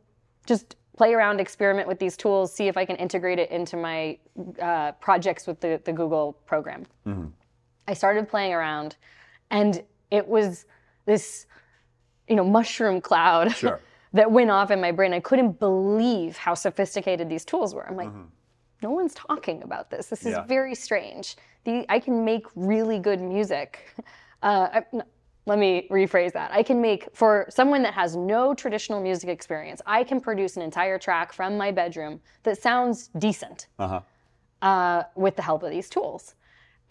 just 0.46 0.76
play 0.96 1.12
around, 1.14 1.40
experiment 1.40 1.88
with 1.88 1.98
these 1.98 2.16
tools, 2.16 2.54
see 2.54 2.68
if 2.68 2.76
I 2.76 2.84
can 2.84 2.96
integrate 2.96 3.38
it 3.38 3.50
into 3.50 3.76
my 3.76 4.18
uh, 4.62 4.92
projects 4.92 5.46
with 5.46 5.60
the, 5.60 5.80
the 5.84 5.92
Google 5.92 6.34
program. 6.46 6.84
I 7.88 7.94
started 7.94 8.28
playing 8.28 8.52
around 8.54 8.96
and 9.50 9.82
it 10.10 10.26
was 10.26 10.64
this, 11.04 11.46
you 12.28 12.36
know, 12.36 12.44
mushroom 12.44 13.00
cloud 13.00 13.52
Sure. 13.56 13.80
that 14.12 14.30
went 14.30 14.50
off 14.50 14.70
in 14.70 14.80
my 14.80 14.90
brain. 14.92 15.12
I 15.12 15.20
couldn't 15.20 15.58
believe 15.58 16.36
how 16.36 16.54
sophisticated 16.54 17.28
these 17.28 17.44
tools 17.44 17.74
were. 17.74 17.86
I'm 17.86 17.96
like, 17.96 18.10
no 18.82 18.90
one's 18.90 19.14
talking 19.14 19.62
about 19.64 19.90
this. 19.90 20.06
This 20.06 20.24
is 20.24 20.32
Yeah. 20.32 20.44
very 20.46 20.74
strange. 20.74 21.36
The, 21.64 21.84
I 21.88 21.98
can 21.98 22.24
make 22.24 22.46
really 22.54 22.98
good 23.00 23.20
music. 23.20 23.80
Uh, 24.42 24.68
I- 24.92 25.00
let 25.46 25.58
me 25.58 25.86
rephrase 25.90 26.32
that. 26.32 26.50
I 26.52 26.62
can 26.62 26.80
make, 26.80 27.08
for 27.14 27.46
someone 27.48 27.82
that 27.82 27.94
has 27.94 28.16
no 28.16 28.52
traditional 28.52 29.00
music 29.00 29.28
experience, 29.30 29.80
I 29.86 30.02
can 30.04 30.20
produce 30.20 30.56
an 30.56 30.62
entire 30.62 30.98
track 30.98 31.32
from 31.32 31.56
my 31.56 31.70
bedroom 31.70 32.20
that 32.42 32.60
sounds 32.60 33.08
decent 33.18 33.68
Uh-huh. 33.78 34.00
uh, 34.62 35.04
with 35.14 35.36
the 35.36 35.42
help 35.42 35.62
of 35.62 35.70
these 35.70 35.88
tools. 35.88 36.34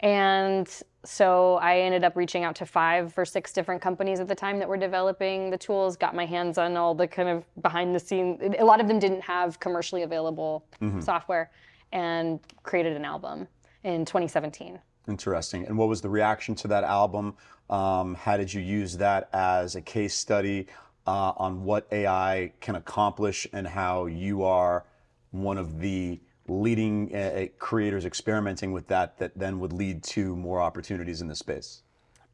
And 0.00 0.68
so 1.04 1.56
I 1.56 1.80
ended 1.80 2.04
up 2.04 2.16
reaching 2.16 2.44
out 2.44 2.56
to 2.56 2.66
five 2.66 3.16
or 3.16 3.24
six 3.24 3.52
different 3.52 3.80
companies 3.80 4.20
at 4.20 4.28
the 4.28 4.34
time 4.34 4.58
that 4.58 4.68
were 4.68 4.76
developing 4.76 5.50
the 5.50 5.56
tools, 5.58 5.96
got 5.96 6.14
my 6.14 6.26
hands 6.26 6.58
on 6.58 6.76
all 6.76 6.94
the 6.94 7.06
kind 7.06 7.28
of 7.28 7.44
behind 7.62 7.94
the 7.94 8.00
scenes. 8.00 8.40
A 8.58 8.64
lot 8.64 8.80
of 8.80 8.88
them 8.88 8.98
didn't 8.98 9.22
have 9.22 9.58
commercially 9.60 10.02
available 10.02 10.64
software 11.00 11.50
and 11.92 12.40
created 12.62 12.96
an 12.96 13.04
album 13.04 13.46
in 13.84 14.04
2017. 14.04 14.78
Interesting. 15.08 15.66
And 15.66 15.78
what 15.78 15.88
was 15.88 16.00
the 16.00 16.08
reaction 16.08 16.54
to 16.56 16.68
that 16.68 16.84
album? 16.84 17.34
Um, 17.70 18.14
how 18.14 18.36
did 18.36 18.52
you 18.52 18.60
use 18.60 18.96
that 18.96 19.28
as 19.32 19.76
a 19.76 19.80
case 19.80 20.14
study 20.14 20.66
uh, 21.06 21.32
on 21.36 21.64
what 21.64 21.86
AI 21.92 22.52
can 22.60 22.76
accomplish 22.76 23.46
and 23.52 23.66
how 23.66 24.06
you 24.06 24.42
are 24.42 24.84
one 25.30 25.58
of 25.58 25.80
the 25.80 26.20
leading 26.48 27.14
uh, 27.14 27.46
creators 27.58 28.04
experimenting 28.04 28.72
with 28.72 28.86
that 28.88 29.18
that 29.18 29.36
then 29.36 29.58
would 29.58 29.72
lead 29.72 30.02
to 30.02 30.36
more 30.36 30.60
opportunities 30.60 31.20
in 31.20 31.28
the 31.28 31.34
space? 31.34 31.82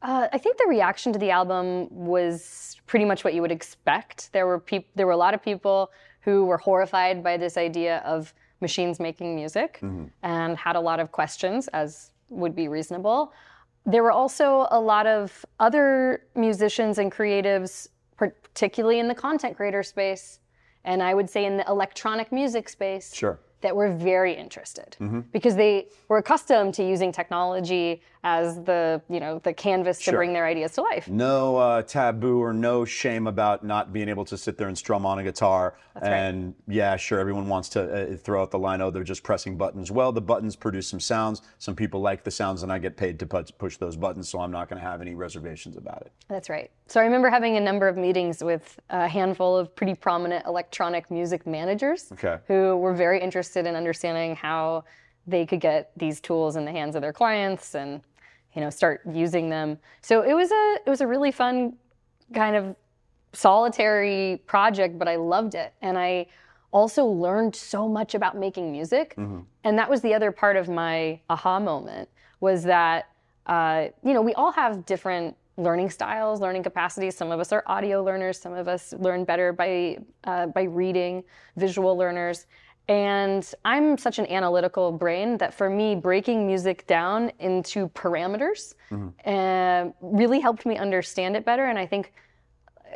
Uh, 0.01 0.27
I 0.33 0.37
think 0.37 0.57
the 0.57 0.67
reaction 0.67 1.13
to 1.13 1.19
the 1.19 1.31
album 1.31 1.87
was 1.89 2.77
pretty 2.87 3.05
much 3.05 3.23
what 3.23 3.33
you 3.33 3.41
would 3.41 3.51
expect. 3.51 4.31
There 4.33 4.45
were 4.45 4.59
peop- 4.59 4.89
there 4.95 5.05
were 5.05 5.13
a 5.13 5.17
lot 5.17 5.33
of 5.33 5.41
people 5.41 5.91
who 6.21 6.45
were 6.45 6.57
horrified 6.57 7.23
by 7.23 7.37
this 7.37 7.57
idea 7.57 7.99
of 7.99 8.33
machines 8.59 8.99
making 8.99 9.35
music 9.35 9.79
and 10.23 10.57
had 10.57 10.75
a 10.75 10.79
lot 10.79 10.99
of 10.99 11.11
questions, 11.11 11.67
as 11.69 12.11
would 12.29 12.55
be 12.55 12.67
reasonable. 12.67 13.33
There 13.85 14.03
were 14.03 14.11
also 14.11 14.67
a 14.71 14.79
lot 14.79 15.07
of 15.07 15.45
other 15.59 16.25
musicians 16.35 16.97
and 16.97 17.11
creatives, 17.11 17.89
particularly 18.17 18.99
in 18.99 19.07
the 19.07 19.15
content 19.15 19.57
creator 19.57 19.83
space, 19.83 20.39
and 20.85 21.03
I 21.03 21.13
would 21.13 21.29
say 21.29 21.45
in 21.45 21.57
the 21.57 21.67
electronic 21.67 22.31
music 22.31 22.69
space, 22.69 23.13
Sure. 23.13 23.39
That 23.63 23.75
were 23.75 23.91
very 23.91 24.33
interested 24.33 24.95
Mm-hmm. 24.99 25.21
because 25.31 25.55
they 25.55 25.87
were 26.09 26.17
accustomed 26.17 26.73
to 26.75 26.83
using 26.87 27.11
technology 27.11 28.01
as 28.25 28.61
the 28.63 29.01
you 29.09 29.19
know 29.19 29.39
the 29.39 29.53
canvas 29.53 29.97
to 29.97 30.03
Sure. 30.05 30.13
bring 30.15 30.31
their 30.33 30.45
ideas 30.45 30.73
to 30.73 30.81
life. 30.81 31.07
no 31.09 31.57
uh, 31.57 31.81
taboo 31.81 32.39
or 32.41 32.53
no 32.53 32.85
shame 32.85 33.25
about 33.27 33.65
not 33.65 33.91
being 33.91 34.07
able 34.07 34.23
to 34.25 34.37
sit 34.37 34.57
there 34.57 34.67
and 34.69 34.77
strum 34.77 35.05
on 35.05 35.19
a 35.19 35.23
guitar. 35.23 35.75
right. 35.95 36.03
and 36.25 36.53
yeah, 36.67 36.95
sure, 36.95 37.19
everyone 37.19 37.47
wants 37.49 37.67
to 37.69 37.81
uh, 38.13 38.15
throw 38.17 38.41
out 38.41 38.51
the 38.51 38.59
line, 38.67 38.79
oh, 38.81 38.89
they're 38.91 39.03
just 39.15 39.23
pressing 39.23 39.57
buttons. 39.57 39.91
Well, 39.91 40.11
the 40.11 40.21
buttons 40.31 40.55
produce 40.55 40.87
some 40.87 40.99
sounds. 40.99 41.41
Some 41.57 41.75
people 41.75 41.99
like 42.09 42.23
the 42.23 42.31
sounds, 42.31 42.63
and 42.63 42.71
I 42.71 42.77
get 42.79 42.95
paid 42.97 43.19
to 43.19 43.25
pu- 43.25 43.43
push 43.57 43.75
those 43.77 43.95
buttons, 44.05 44.29
so 44.29 44.39
I'm 44.39 44.51
not 44.51 44.69
going 44.69 44.81
to 44.81 44.87
have 44.87 45.01
any 45.01 45.15
reservations 45.15 45.75
about 45.77 46.01
it. 46.05 46.11
That's 46.29 46.49
right. 46.49 46.69
So 46.87 46.99
I 47.01 47.03
remember 47.03 47.29
having 47.29 47.57
a 47.57 47.61
number 47.69 47.87
of 47.87 47.97
meetings 47.97 48.43
with 48.43 48.79
a 48.89 49.07
handful 49.07 49.55
of 49.57 49.73
pretty 49.75 49.95
prominent 49.95 50.45
electronic 50.45 51.09
music 51.11 51.45
managers 51.45 52.11
Okay. 52.13 52.37
who 52.47 52.77
were 52.77 52.93
very 53.05 53.19
interested 53.27 53.52
in 53.55 53.75
understanding 53.75 54.35
how 54.35 54.83
they 55.25 55.45
could 55.45 55.61
get 55.61 55.91
these 55.97 56.19
tools 56.19 56.55
in 56.55 56.65
the 56.65 56.71
hands 56.71 56.95
of 56.95 57.01
their 57.01 57.13
clients 57.13 57.75
and 57.75 58.01
you 58.53 58.61
know 58.61 58.69
start 58.69 59.01
using 59.11 59.49
them. 59.49 59.77
So 60.01 60.21
it 60.21 60.33
was 60.33 60.51
a 60.51 60.77
it 60.85 60.89
was 60.89 61.01
a 61.01 61.07
really 61.07 61.31
fun 61.31 61.77
kind 62.33 62.55
of 62.55 62.75
solitary 63.33 64.41
project, 64.45 64.97
but 64.97 65.07
I 65.07 65.15
loved 65.15 65.55
it. 65.55 65.73
And 65.81 65.97
I 65.97 66.27
also 66.71 67.05
learned 67.05 67.55
so 67.55 67.87
much 67.87 68.15
about 68.15 68.37
making 68.37 68.71
music. 68.71 69.13
And 69.63 69.77
that 69.77 69.89
was 69.89 70.01
the 70.01 70.13
other 70.13 70.31
part 70.31 70.55
of 70.55 70.69
my 70.69 71.19
aha 71.29 71.59
moment 71.59 72.09
was 72.39 72.63
that, 72.63 73.09
uh, 73.45 73.87
you 74.03 74.13
know, 74.13 74.21
we 74.21 74.33
all 74.33 74.51
have 74.51 74.85
different 74.85 75.35
learning 75.57 75.89
styles, 75.89 76.41
learning 76.41 76.63
capacities. 76.63 77.15
Some 77.15 77.31
of 77.31 77.39
us 77.39 77.51
are 77.51 77.63
audio 77.67 78.03
learners. 78.03 78.39
Some 78.39 78.53
of 78.53 78.67
us 78.67 78.93
learn 78.93 79.23
better 79.23 79.53
by, 79.53 79.97
uh, 80.23 80.47
by 80.47 80.63
reading, 80.63 81.23
visual 81.55 81.95
learners. 81.95 82.47
And 82.89 83.49
I'm 83.63 83.97
such 83.97 84.19
an 84.19 84.27
analytical 84.27 84.91
brain 84.91 85.37
that 85.37 85.53
for 85.53 85.69
me, 85.69 85.95
breaking 85.95 86.45
music 86.45 86.85
down 86.85 87.31
into 87.39 87.87
parameters 87.89 88.73
uh, 89.25 89.91
really 90.01 90.39
helped 90.39 90.65
me 90.65 90.77
understand 90.77 91.35
it 91.35 91.45
better. 91.45 91.65
And 91.65 91.79
I 91.79 91.85
think 91.85 92.13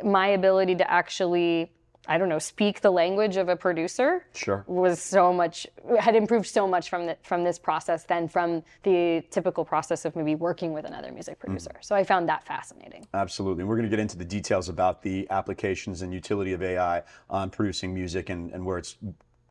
my 0.04 0.28
ability 0.28 0.74
to 0.76 0.88
actually 0.90 1.72
i 2.06 2.16
don't 2.16 2.28
know 2.28 2.38
speak 2.38 2.80
the 2.80 2.90
language 2.90 3.36
of 3.36 3.48
a 3.48 3.56
producer 3.56 4.24
Sure. 4.32 4.64
was 4.68 5.00
so 5.00 5.32
much 5.32 5.66
had 5.98 6.14
improved 6.14 6.46
so 6.46 6.66
much 6.66 6.88
from 6.88 7.06
the, 7.06 7.16
from 7.22 7.42
this 7.42 7.58
process 7.58 8.04
than 8.04 8.28
from 8.28 8.62
the 8.84 9.22
typical 9.30 9.64
process 9.64 10.04
of 10.04 10.14
maybe 10.14 10.34
working 10.36 10.72
with 10.72 10.84
another 10.84 11.10
music 11.12 11.38
producer 11.38 11.72
so 11.80 11.96
i 11.96 12.04
found 12.04 12.28
that 12.28 12.46
fascinating 12.46 13.06
Absolutely. 13.14 13.64
We're 13.64 13.76
going 13.76 13.86
to 13.86 13.90
get 13.90 13.98
into 13.98 14.18
the 14.18 14.24
details 14.24 14.68
about 14.68 15.02
the 15.02 15.26
applications 15.30 16.02
and 16.02 16.12
utility 16.12 16.52
of 16.52 16.62
AI 16.62 17.02
on 17.30 17.50
producing 17.50 17.92
music 17.94 18.28
and, 18.28 18.52
and 18.52 18.64
where 18.64 18.78
it's, 18.78 18.96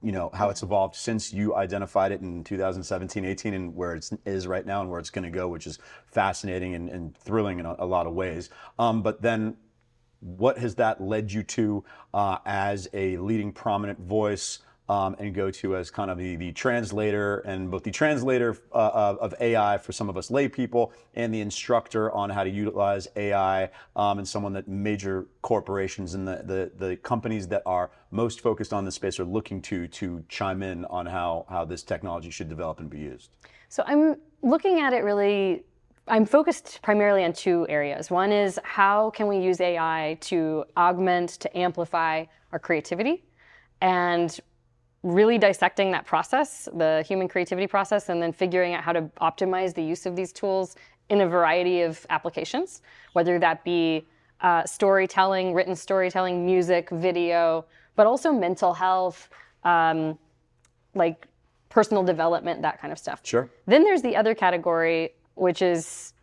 you 0.01 0.11
know, 0.11 0.29
how 0.33 0.49
it's 0.49 0.61
evolved 0.61 0.95
since 0.95 1.33
you 1.33 1.55
identified 1.55 2.11
it 2.11 2.21
in 2.21 2.43
2017, 2.43 3.25
18, 3.25 3.53
and 3.53 3.75
where 3.75 3.95
it 3.95 4.09
is 4.25 4.45
right 4.45 4.65
now 4.65 4.81
and 4.81 4.89
where 4.89 4.99
it's 4.99 5.09
going 5.09 5.23
to 5.23 5.31
go, 5.31 5.47
which 5.47 5.65
is 5.65 5.79
fascinating 6.05 6.75
and, 6.75 6.89
and 6.89 7.17
thrilling 7.17 7.59
in 7.59 7.65
a, 7.65 7.75
a 7.79 7.85
lot 7.85 8.05
of 8.05 8.13
ways. 8.13 8.49
Um, 8.77 9.01
but 9.01 9.21
then 9.21 9.57
what 10.19 10.57
has 10.57 10.75
that 10.75 11.01
led 11.01 11.31
you 11.31 11.43
to 11.43 11.83
uh, 12.13 12.37
as 12.45 12.87
a 12.93 13.17
leading 13.17 13.51
prominent 13.51 13.99
voice 13.99 14.59
um, 14.89 15.15
and 15.19 15.33
go 15.33 15.51
to 15.51 15.75
as 15.75 15.91
kind 15.91 16.09
of 16.09 16.17
the, 16.17 16.35
the 16.35 16.51
translator 16.53 17.39
and 17.39 17.69
both 17.69 17.83
the 17.83 17.91
translator 17.91 18.57
uh, 18.73 18.91
of 18.93 19.17
of 19.17 19.33
AI 19.41 19.77
for 19.77 19.91
some 19.91 20.09
of 20.09 20.17
us 20.17 20.31
lay 20.31 20.47
people 20.47 20.93
and 21.15 21.33
the 21.33 21.41
instructor 21.41 22.11
on 22.11 22.29
how 22.29 22.43
to 22.43 22.49
utilize 22.49 23.07
AI 23.15 23.69
um, 23.95 24.19
and 24.19 24.27
someone 24.27 24.53
that 24.53 24.67
major 24.67 25.27
corporations 25.41 26.13
and 26.13 26.27
the, 26.27 26.43
the, 26.45 26.85
the 26.85 26.95
companies 26.97 27.47
that 27.47 27.61
are 27.65 27.91
most 28.11 28.41
focused 28.41 28.73
on 28.73 28.85
this 28.85 28.95
space 28.95 29.19
are 29.19 29.25
looking 29.25 29.61
to 29.61 29.87
to 29.87 30.23
chime 30.29 30.63
in 30.63 30.85
on 30.85 31.05
how, 31.05 31.45
how 31.49 31.65
this 31.65 31.83
technology 31.83 32.29
should 32.29 32.49
develop 32.49 32.79
and 32.79 32.89
be 32.89 32.99
used. 32.99 33.31
So 33.69 33.83
I'm 33.85 34.15
looking 34.41 34.79
at 34.79 34.93
it 34.93 35.03
really. 35.03 35.63
I'm 36.09 36.25
focused 36.25 36.79
primarily 36.81 37.25
on 37.25 37.33
two 37.33 37.65
areas. 37.67 38.09
One 38.09 38.31
is 38.31 38.57
how 38.63 39.09
can 39.09 39.27
we 39.27 39.39
use 39.39 39.59
AI 39.59 40.17
to 40.21 40.63
augment, 40.77 41.31
to 41.41 41.57
amplify 41.57 42.23
our 42.53 42.59
creativity, 42.59 43.25
and 43.81 44.39
really 45.07 45.37
dissecting 45.37 45.91
that 45.91 46.05
process, 46.05 46.67
the 46.73 47.03
human 47.07 47.27
creativity 47.27 47.65
process, 47.65 48.09
and 48.09 48.21
then 48.21 48.33
figuring 48.33 48.73
out 48.73 48.83
how 48.83 48.91
to 48.91 49.03
optimize 49.21 49.73
the 49.73 49.83
use 49.83 50.05
of 50.05 50.15
these 50.15 50.33
tools 50.33 50.75
in 51.09 51.21
a 51.21 51.27
variety 51.27 51.81
of 51.81 52.05
applications, 52.09 52.81
whether 53.13 53.39
that 53.39 53.63
be 53.63 54.05
uh, 54.41 54.65
storytelling, 54.65 55.53
written 55.53 55.75
storytelling, 55.75 56.45
music, 56.45 56.89
video, 56.89 57.65
but 57.95 58.05
also 58.05 58.33
mental 58.33 58.73
health, 58.73 59.29
um, 59.63 60.17
like 60.93 61.25
personal 61.69 62.03
development, 62.03 62.61
that 62.61 62.79
kind 62.81 62.91
of 62.91 62.99
stuff. 62.99 63.21
Sure. 63.23 63.49
Then 63.65 63.83
there's 63.83 64.01
the 64.01 64.15
other 64.15 64.35
category, 64.35 65.13
which 65.35 65.61
is 65.61 66.13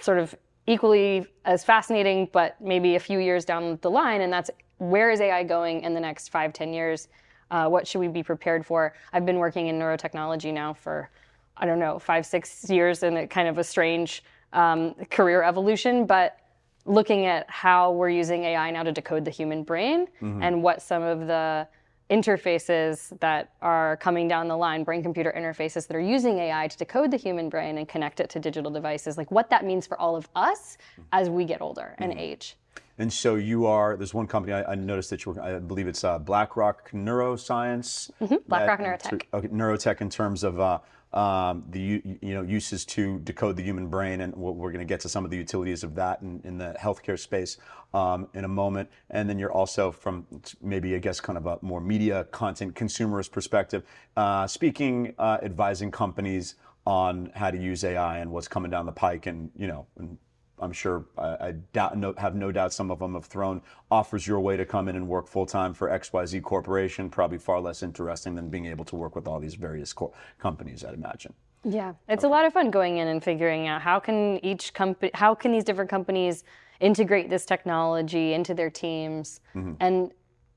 sort 0.00 0.18
of 0.18 0.34
equally 0.66 1.26
as 1.44 1.64
fascinating, 1.64 2.28
but 2.32 2.60
maybe 2.60 2.94
a 2.94 3.00
few 3.00 3.18
years 3.18 3.44
down 3.44 3.78
the 3.82 3.90
line, 3.90 4.20
and 4.20 4.32
that's 4.32 4.50
where 4.78 5.10
is 5.10 5.20
AI 5.20 5.42
going 5.42 5.82
in 5.82 5.92
the 5.92 6.00
next 6.00 6.28
five, 6.28 6.52
ten 6.52 6.72
years? 6.72 7.08
Uh, 7.50 7.68
what 7.68 7.86
should 7.86 7.98
we 7.98 8.08
be 8.08 8.22
prepared 8.22 8.64
for? 8.64 8.94
I've 9.12 9.26
been 9.26 9.38
working 9.38 9.68
in 9.68 9.78
neurotechnology 9.78 10.52
now 10.52 10.74
for, 10.74 11.10
I 11.56 11.66
don't 11.66 11.78
know, 11.78 11.98
five, 11.98 12.26
six 12.26 12.68
years, 12.68 13.02
and 13.02 13.16
it 13.16 13.30
kind 13.30 13.48
of 13.48 13.58
a 13.58 13.64
strange 13.64 14.22
um, 14.52 14.94
career 15.10 15.42
evolution, 15.42 16.06
but 16.06 16.38
looking 16.84 17.26
at 17.26 17.48
how 17.50 17.92
we're 17.92 18.08
using 18.08 18.44
AI 18.44 18.70
now 18.70 18.82
to 18.82 18.92
decode 18.92 19.24
the 19.24 19.30
human 19.30 19.62
brain 19.62 20.06
and 20.42 20.62
what 20.62 20.80
some 20.80 21.02
of 21.02 21.26
the 21.26 21.68
interfaces 22.10 23.18
that 23.20 23.52
are 23.60 23.98
coming 23.98 24.26
down 24.26 24.48
the 24.48 24.56
line, 24.56 24.82
brain 24.84 25.02
computer 25.02 25.32
interfaces 25.36 25.86
that 25.86 25.94
are 25.94 26.00
using 26.00 26.38
AI 26.38 26.66
to 26.66 26.78
decode 26.78 27.10
the 27.10 27.16
human 27.18 27.50
brain 27.50 27.76
and 27.76 27.86
connect 27.86 28.20
it 28.20 28.30
to 28.30 28.38
digital 28.40 28.70
devices, 28.70 29.18
like 29.18 29.30
what 29.30 29.50
that 29.50 29.66
means 29.66 29.86
for 29.86 30.00
all 30.00 30.16
of 30.16 30.26
us 30.34 30.78
as 31.12 31.28
we 31.28 31.44
get 31.44 31.60
older 31.60 31.94
and 31.98 32.12
age. 32.14 32.56
And 32.98 33.12
so 33.12 33.36
you 33.36 33.66
are. 33.66 33.96
There's 33.96 34.12
one 34.12 34.26
company 34.26 34.52
I, 34.52 34.72
I 34.72 34.74
noticed 34.74 35.10
that 35.10 35.24
you 35.24 35.32
were. 35.32 35.40
I 35.40 35.58
believe 35.60 35.86
it's 35.86 36.02
uh, 36.02 36.18
BlackRock 36.18 36.90
Neuroscience. 36.90 38.10
BlackRock 38.48 38.78
that- 38.78 39.02
Neurotech. 39.02 39.22
Okay, 39.32 39.48
neurotech 39.48 40.00
in 40.00 40.10
terms 40.10 40.42
of 40.42 40.58
uh, 40.58 40.80
um, 41.12 41.64
the 41.70 42.02
you 42.20 42.34
know 42.34 42.42
uses 42.42 42.84
to 42.86 43.20
decode 43.20 43.56
the 43.56 43.62
human 43.62 43.86
brain, 43.88 44.20
and 44.20 44.34
we're, 44.34 44.50
we're 44.50 44.72
going 44.72 44.84
to 44.86 44.88
get 44.88 45.00
to 45.00 45.08
some 45.08 45.24
of 45.24 45.30
the 45.30 45.36
utilities 45.36 45.84
of 45.84 45.94
that 45.94 46.20
in, 46.22 46.40
in 46.44 46.58
the 46.58 46.74
healthcare 46.78 47.18
space 47.18 47.56
um, 47.94 48.28
in 48.34 48.44
a 48.44 48.48
moment. 48.48 48.90
And 49.10 49.30
then 49.30 49.38
you're 49.38 49.52
also 49.52 49.92
from 49.92 50.26
maybe 50.60 50.94
I 50.96 50.98
guess 50.98 51.20
kind 51.20 51.38
of 51.38 51.46
a 51.46 51.58
more 51.62 51.80
media 51.80 52.24
content 52.24 52.74
consumerist 52.74 53.30
perspective, 53.30 53.84
uh, 54.16 54.46
speaking, 54.48 55.14
uh, 55.18 55.38
advising 55.42 55.92
companies 55.92 56.56
on 56.84 57.30
how 57.34 57.50
to 57.50 57.58
use 57.58 57.84
AI 57.84 58.18
and 58.18 58.32
what's 58.32 58.48
coming 58.48 58.70
down 58.70 58.86
the 58.86 58.92
pike, 58.92 59.26
and 59.26 59.50
you 59.56 59.68
know. 59.68 59.86
And, 59.98 60.18
I'm 60.60 60.72
sure 60.72 61.04
I, 61.16 61.28
I 61.48 61.52
doubt, 61.72 61.96
no, 61.96 62.14
have 62.18 62.34
no 62.34 62.52
doubt 62.52 62.72
some 62.72 62.90
of 62.90 62.98
them 62.98 63.14
have 63.14 63.26
thrown 63.26 63.62
offers 63.90 64.26
your 64.26 64.40
way 64.40 64.56
to 64.56 64.64
come 64.64 64.88
in 64.88 64.96
and 64.96 65.08
work 65.08 65.28
full 65.28 65.46
time 65.46 65.74
for 65.74 65.88
XYZ 65.88 66.42
Corporation. 66.42 67.10
Probably 67.10 67.38
far 67.38 67.60
less 67.60 67.82
interesting 67.82 68.34
than 68.34 68.48
being 68.48 68.66
able 68.66 68.84
to 68.86 68.96
work 68.96 69.14
with 69.14 69.26
all 69.26 69.40
these 69.40 69.54
various 69.54 69.92
co- 69.92 70.12
companies, 70.38 70.84
I'd 70.84 70.94
imagine. 70.94 71.34
Yeah, 71.64 71.94
it's 72.08 72.24
a 72.24 72.28
lot 72.28 72.44
of 72.44 72.52
fun 72.52 72.70
going 72.70 72.98
in 72.98 73.08
and 73.08 73.22
figuring 73.22 73.66
out 73.66 73.82
how 73.82 73.98
can 73.98 74.44
each 74.44 74.72
company, 74.74 75.10
how 75.14 75.34
can 75.34 75.52
these 75.52 75.64
different 75.64 75.90
companies 75.90 76.44
integrate 76.80 77.28
this 77.28 77.44
technology 77.44 78.32
into 78.34 78.54
their 78.54 78.70
teams, 78.70 79.40
mm-hmm. 79.54 79.72
and 79.80 80.12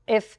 if 0.06 0.38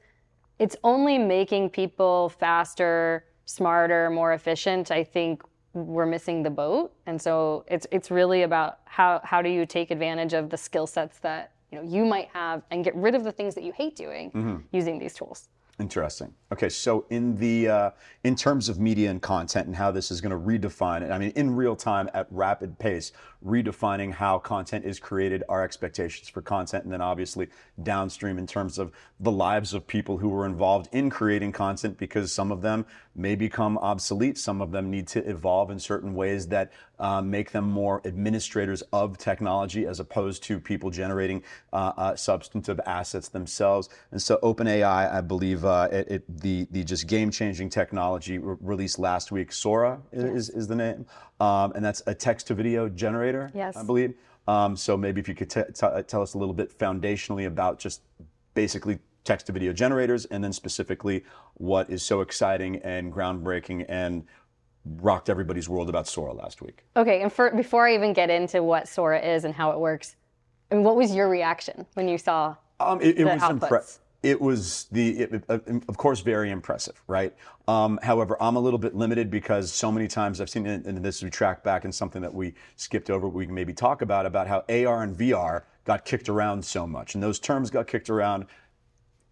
it's 0.58 0.76
only 0.84 1.18
making 1.18 1.70
people 1.70 2.28
faster, 2.28 3.24
smarter, 3.44 4.08
more 4.10 4.32
efficient, 4.32 4.90
I 4.90 5.04
think 5.04 5.42
we're 5.74 6.06
missing 6.06 6.42
the 6.42 6.50
boat. 6.50 6.92
And 7.06 7.20
so 7.20 7.64
it's 7.68 7.86
it's 7.90 8.10
really 8.10 8.42
about 8.42 8.78
how 8.86 9.20
how 9.24 9.42
do 9.42 9.50
you 9.50 9.66
take 9.66 9.90
advantage 9.90 10.32
of 10.32 10.50
the 10.50 10.56
skill 10.56 10.86
sets 10.86 11.18
that 11.20 11.52
you 11.70 11.78
know 11.78 11.84
you 11.84 12.04
might 12.04 12.28
have 12.32 12.62
and 12.70 12.84
get 12.84 12.94
rid 12.94 13.14
of 13.14 13.24
the 13.24 13.32
things 13.32 13.54
that 13.54 13.64
you 13.64 13.72
hate 13.72 13.96
doing 13.96 14.64
using 14.72 14.98
these 14.98 15.14
tools. 15.14 15.48
Interesting. 15.80 16.32
Okay, 16.52 16.68
so 16.68 17.04
in 17.10 17.36
the 17.36 17.68
uh, 17.68 17.90
in 18.22 18.36
terms 18.36 18.68
of 18.68 18.78
media 18.78 19.10
and 19.10 19.20
content 19.20 19.66
and 19.66 19.74
how 19.74 19.90
this 19.90 20.12
is 20.12 20.20
going 20.20 20.30
to 20.30 20.38
redefine 20.38 21.02
it, 21.02 21.10
I 21.10 21.18
mean, 21.18 21.32
in 21.34 21.56
real 21.56 21.74
time 21.74 22.08
at 22.14 22.28
rapid 22.30 22.78
pace, 22.78 23.10
redefining 23.44 24.12
how 24.12 24.38
content 24.38 24.84
is 24.84 24.98
created, 24.98 25.42
our 25.48 25.62
expectations 25.62 26.28
for 26.28 26.40
content, 26.40 26.84
and 26.84 26.92
then 26.92 27.00
obviously 27.00 27.48
downstream 27.82 28.38
in 28.38 28.46
terms 28.46 28.78
of 28.78 28.90
the 29.20 29.30
lives 29.30 29.74
of 29.74 29.86
people 29.86 30.18
who 30.18 30.28
were 30.28 30.46
involved 30.46 30.88
in 30.92 31.10
creating 31.10 31.52
content, 31.52 31.98
because 31.98 32.32
some 32.32 32.50
of 32.50 32.62
them 32.62 32.86
may 33.14 33.34
become 33.34 33.78
obsolete, 33.78 34.38
some 34.38 34.60
of 34.60 34.72
them 34.72 34.90
need 34.90 35.06
to 35.06 35.20
evolve 35.28 35.70
in 35.70 35.78
certain 35.78 36.14
ways 36.14 36.48
that 36.48 36.72
uh, 36.98 37.20
make 37.20 37.50
them 37.50 37.64
more 37.64 38.00
administrators 38.04 38.82
of 38.92 39.18
technology 39.18 39.86
as 39.86 40.00
opposed 40.00 40.42
to 40.42 40.58
people 40.58 40.90
generating 40.90 41.42
uh, 41.72 41.92
uh, 41.96 42.16
substantive 42.16 42.80
assets 42.86 43.28
themselves. 43.28 43.88
And 44.10 44.22
so, 44.22 44.38
OpenAI, 44.42 45.12
I 45.12 45.20
believe, 45.20 45.64
uh, 45.64 45.88
it, 45.92 46.08
it, 46.08 46.40
the 46.40 46.66
the 46.70 46.84
just 46.84 47.06
game 47.06 47.30
changing 47.30 47.68
technology 47.70 48.38
re- 48.38 48.56
released 48.60 48.98
last 48.98 49.32
week. 49.32 49.52
Sora 49.52 50.00
is, 50.12 50.48
is, 50.48 50.50
is 50.50 50.66
the 50.68 50.76
name, 50.76 51.06
um, 51.40 51.72
and 51.74 51.84
that's 51.84 52.02
a 52.06 52.14
text 52.14 52.46
to 52.48 52.54
video 52.54 52.88
generator. 52.88 53.50
Yes. 53.54 53.76
I 53.76 53.82
believe. 53.82 54.14
Um, 54.46 54.76
so 54.76 54.96
maybe 54.96 55.20
if 55.20 55.28
you 55.28 55.34
could 55.34 55.48
t- 55.50 55.62
t- 55.72 56.02
tell 56.06 56.22
us 56.22 56.34
a 56.34 56.38
little 56.38 56.54
bit 56.54 56.76
foundationally 56.78 57.46
about 57.46 57.78
just 57.78 58.02
basically 58.54 58.98
text 59.24 59.46
to 59.46 59.52
video 59.52 59.72
generators, 59.72 60.26
and 60.26 60.44
then 60.44 60.52
specifically 60.52 61.24
what 61.54 61.88
is 61.88 62.02
so 62.02 62.20
exciting 62.20 62.76
and 62.82 63.10
groundbreaking 63.12 63.86
and 63.88 64.22
rocked 65.00 65.30
everybody's 65.30 65.66
world 65.66 65.88
about 65.88 66.06
Sora 66.06 66.34
last 66.34 66.60
week. 66.60 66.84
Okay, 66.94 67.22
and 67.22 67.32
for, 67.32 67.50
before 67.52 67.88
I 67.88 67.94
even 67.94 68.12
get 68.12 68.28
into 68.28 68.62
what 68.62 68.86
Sora 68.86 69.18
is 69.18 69.44
and 69.44 69.54
how 69.54 69.70
it 69.70 69.80
works, 69.80 70.16
I 70.70 70.74
mean, 70.74 70.84
what 70.84 70.94
was 70.96 71.14
your 71.14 71.30
reaction 71.30 71.86
when 71.94 72.06
you 72.06 72.18
saw 72.18 72.54
Um, 72.80 73.00
it, 73.00 73.18
it 73.18 73.24
the 73.24 73.24
was 73.24 73.40
outputs? 73.42 73.68
impre- 73.70 73.98
It 74.24 74.40
was 74.40 74.86
the, 74.90 75.20
it, 75.20 75.44
uh, 75.50 75.58
of 75.86 75.98
course, 75.98 76.20
very 76.20 76.50
impressive, 76.50 77.02
right? 77.06 77.34
Um, 77.68 78.00
however, 78.02 78.38
I'm 78.40 78.56
a 78.56 78.60
little 78.60 78.78
bit 78.78 78.94
limited 78.94 79.30
because 79.30 79.70
so 79.70 79.92
many 79.92 80.08
times 80.08 80.40
I've 80.40 80.48
seen, 80.48 80.66
and 80.66 81.04
this 81.04 81.22
we 81.22 81.28
track 81.28 81.62
back 81.62 81.84
and 81.84 81.94
something 81.94 82.22
that 82.22 82.32
we 82.32 82.54
skipped 82.76 83.10
over, 83.10 83.28
we 83.28 83.44
can 83.44 83.54
maybe 83.54 83.74
talk 83.74 84.00
about 84.00 84.24
about 84.24 84.46
how 84.46 84.64
AR 84.70 85.02
and 85.02 85.14
VR 85.14 85.64
got 85.84 86.06
kicked 86.06 86.30
around 86.30 86.64
so 86.64 86.86
much, 86.86 87.14
and 87.14 87.22
those 87.22 87.38
terms 87.38 87.70
got 87.70 87.86
kicked 87.86 88.08
around 88.08 88.46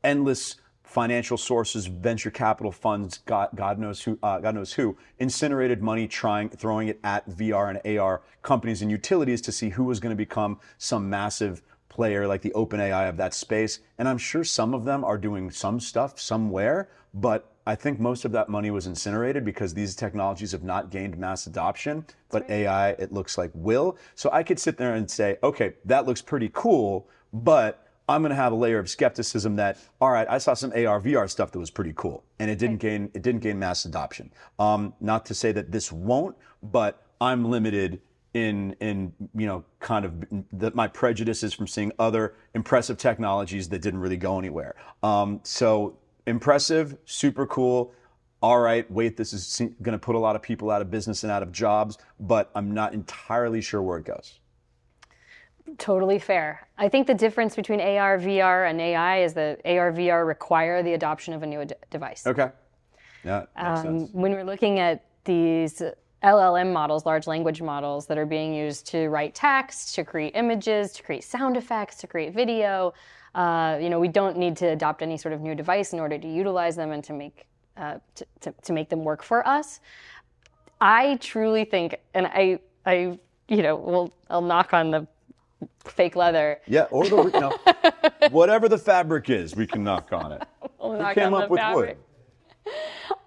endless 0.04 0.56
financial 0.82 1.38
sources, 1.38 1.86
venture 1.86 2.30
capital 2.30 2.70
funds, 2.70 3.20
God, 3.24 3.48
God 3.54 3.78
knows 3.78 4.02
who, 4.02 4.18
uh, 4.22 4.40
God 4.40 4.54
knows 4.54 4.74
who, 4.74 4.98
incinerated 5.18 5.82
money, 5.82 6.06
trying 6.06 6.50
throwing 6.50 6.88
it 6.88 7.00
at 7.02 7.26
VR 7.30 7.70
and 7.70 7.98
AR 7.98 8.20
companies 8.42 8.82
and 8.82 8.90
utilities 8.90 9.40
to 9.40 9.52
see 9.52 9.70
who 9.70 9.84
was 9.84 10.00
going 10.00 10.10
to 10.10 10.16
become 10.16 10.60
some 10.76 11.08
massive 11.08 11.62
player 11.92 12.26
like 12.26 12.42
the 12.42 12.50
OpenAI 12.50 13.08
of 13.08 13.16
that 13.18 13.34
space. 13.34 13.80
And 13.98 14.08
I'm 14.08 14.18
sure 14.18 14.42
some 14.42 14.74
of 14.74 14.84
them 14.84 15.04
are 15.04 15.18
doing 15.18 15.50
some 15.50 15.78
stuff 15.78 16.18
somewhere, 16.18 16.88
but 17.14 17.52
I 17.66 17.76
think 17.76 18.00
most 18.00 18.24
of 18.24 18.32
that 18.32 18.48
money 18.48 18.70
was 18.70 18.86
incinerated 18.86 19.44
because 19.44 19.74
these 19.74 19.94
technologies 19.94 20.50
have 20.52 20.64
not 20.64 20.90
gained 20.90 21.16
mass 21.16 21.46
adoption. 21.46 22.04
But 22.30 22.50
AI, 22.50 22.90
it 22.90 23.12
looks 23.12 23.38
like 23.38 23.50
will. 23.54 23.98
So 24.14 24.30
I 24.32 24.42
could 24.42 24.58
sit 24.58 24.76
there 24.78 24.94
and 24.94 25.08
say, 25.08 25.36
okay, 25.42 25.74
that 25.84 26.06
looks 26.06 26.22
pretty 26.22 26.50
cool, 26.52 27.08
but 27.32 27.86
I'm 28.08 28.22
going 28.22 28.30
to 28.30 28.36
have 28.36 28.52
a 28.52 28.56
layer 28.56 28.78
of 28.78 28.90
skepticism 28.90 29.56
that, 29.56 29.78
all 30.00 30.10
right, 30.10 30.26
I 30.28 30.38
saw 30.38 30.54
some 30.54 30.72
AR 30.72 31.00
VR 31.00 31.30
stuff 31.30 31.52
that 31.52 31.58
was 31.58 31.70
pretty 31.70 31.92
cool, 31.94 32.24
and 32.40 32.50
it 32.50 32.58
didn't 32.58 32.78
gain 32.78 33.10
it 33.14 33.22
didn't 33.22 33.42
gain 33.42 33.58
mass 33.58 33.84
adoption. 33.84 34.32
Um, 34.58 34.92
not 35.00 35.24
to 35.26 35.34
say 35.34 35.52
that 35.52 35.70
this 35.70 35.92
won't, 35.92 36.36
but 36.62 37.06
I'm 37.20 37.44
limited 37.44 38.00
in 38.34 38.74
in 38.80 39.12
you 39.34 39.46
know 39.46 39.64
kind 39.80 40.04
of 40.04 40.24
the, 40.52 40.70
my 40.74 40.88
prejudices 40.88 41.52
from 41.52 41.66
seeing 41.66 41.92
other 41.98 42.34
impressive 42.54 42.96
technologies 42.96 43.68
that 43.68 43.82
didn't 43.82 44.00
really 44.00 44.16
go 44.16 44.38
anywhere. 44.38 44.74
Um, 45.02 45.40
so 45.42 45.96
impressive, 46.26 46.96
super 47.04 47.46
cool. 47.46 47.92
All 48.40 48.58
right, 48.58 48.90
wait, 48.90 49.16
this 49.16 49.32
is 49.32 49.60
going 49.82 49.92
to 49.92 49.98
put 49.98 50.16
a 50.16 50.18
lot 50.18 50.34
of 50.34 50.42
people 50.42 50.70
out 50.70 50.82
of 50.82 50.90
business 50.90 51.22
and 51.22 51.30
out 51.30 51.44
of 51.44 51.52
jobs, 51.52 51.98
but 52.18 52.50
I'm 52.56 52.72
not 52.72 52.92
entirely 52.92 53.60
sure 53.60 53.80
where 53.80 53.98
it 53.98 54.04
goes. 54.04 54.40
Totally 55.78 56.18
fair. 56.18 56.66
I 56.76 56.88
think 56.88 57.06
the 57.06 57.14
difference 57.14 57.54
between 57.54 57.80
AR, 57.80 58.18
VR, 58.18 58.68
and 58.68 58.80
AI 58.80 59.22
is 59.22 59.34
that 59.34 59.60
AR, 59.64 59.92
VR 59.92 60.26
require 60.26 60.82
the 60.82 60.94
adoption 60.94 61.34
of 61.34 61.44
a 61.44 61.46
new 61.46 61.64
d- 61.64 61.76
device. 61.88 62.26
Okay. 62.26 62.50
Yeah, 63.24 63.44
Um, 63.54 64.08
when 64.12 64.32
we're 64.32 64.42
looking 64.42 64.80
at 64.80 65.04
these 65.24 65.80
LLM 66.22 66.72
models, 66.72 67.04
large 67.04 67.26
language 67.26 67.60
models 67.60 68.06
that 68.06 68.18
are 68.18 68.26
being 68.26 68.54
used 68.54 68.86
to 68.88 69.08
write 69.08 69.34
text, 69.34 69.94
to 69.96 70.04
create 70.04 70.34
images, 70.36 70.92
to 70.92 71.02
create 71.02 71.24
sound 71.24 71.56
effects, 71.56 71.96
to 71.96 72.06
create 72.06 72.32
video, 72.32 72.94
uh, 73.34 73.78
you 73.80 73.88
know, 73.88 73.98
we 73.98 74.08
don't 74.08 74.36
need 74.36 74.56
to 74.58 74.66
adopt 74.66 75.02
any 75.02 75.16
sort 75.16 75.32
of 75.32 75.40
new 75.40 75.54
device 75.54 75.92
in 75.92 76.00
order 76.00 76.18
to 76.18 76.28
utilize 76.28 76.76
them 76.76 76.92
and 76.92 77.02
to 77.04 77.12
make 77.12 77.46
uh, 77.76 77.98
to, 78.14 78.26
to, 78.40 78.54
to 78.62 78.72
make 78.72 78.90
them 78.90 79.02
work 79.02 79.22
for 79.22 79.46
us. 79.48 79.80
I 80.80 81.16
truly 81.16 81.64
think, 81.64 81.96
and 82.12 82.26
I, 82.26 82.58
I, 82.84 83.18
you 83.48 83.62
know, 83.62 83.76
will 83.76 84.12
I'll 84.28 84.42
knock 84.42 84.74
on 84.74 84.90
the 84.90 85.06
fake 85.84 86.14
leather. 86.14 86.60
Yeah, 86.66 86.82
or 86.90 87.08
the 87.08 88.12
whatever 88.30 88.68
the 88.68 88.76
fabric 88.76 89.30
is, 89.30 89.56
we 89.56 89.66
can 89.66 89.82
knock 89.82 90.12
on 90.12 90.32
it. 90.32 90.42
I'll 90.80 90.92
Who 90.92 90.98
knock 90.98 91.14
came 91.14 91.32
on 91.32 91.42
up 91.42 91.48
the 91.48 91.52
with 91.52 91.60
fabric. 91.60 91.98
wood? 92.66 92.74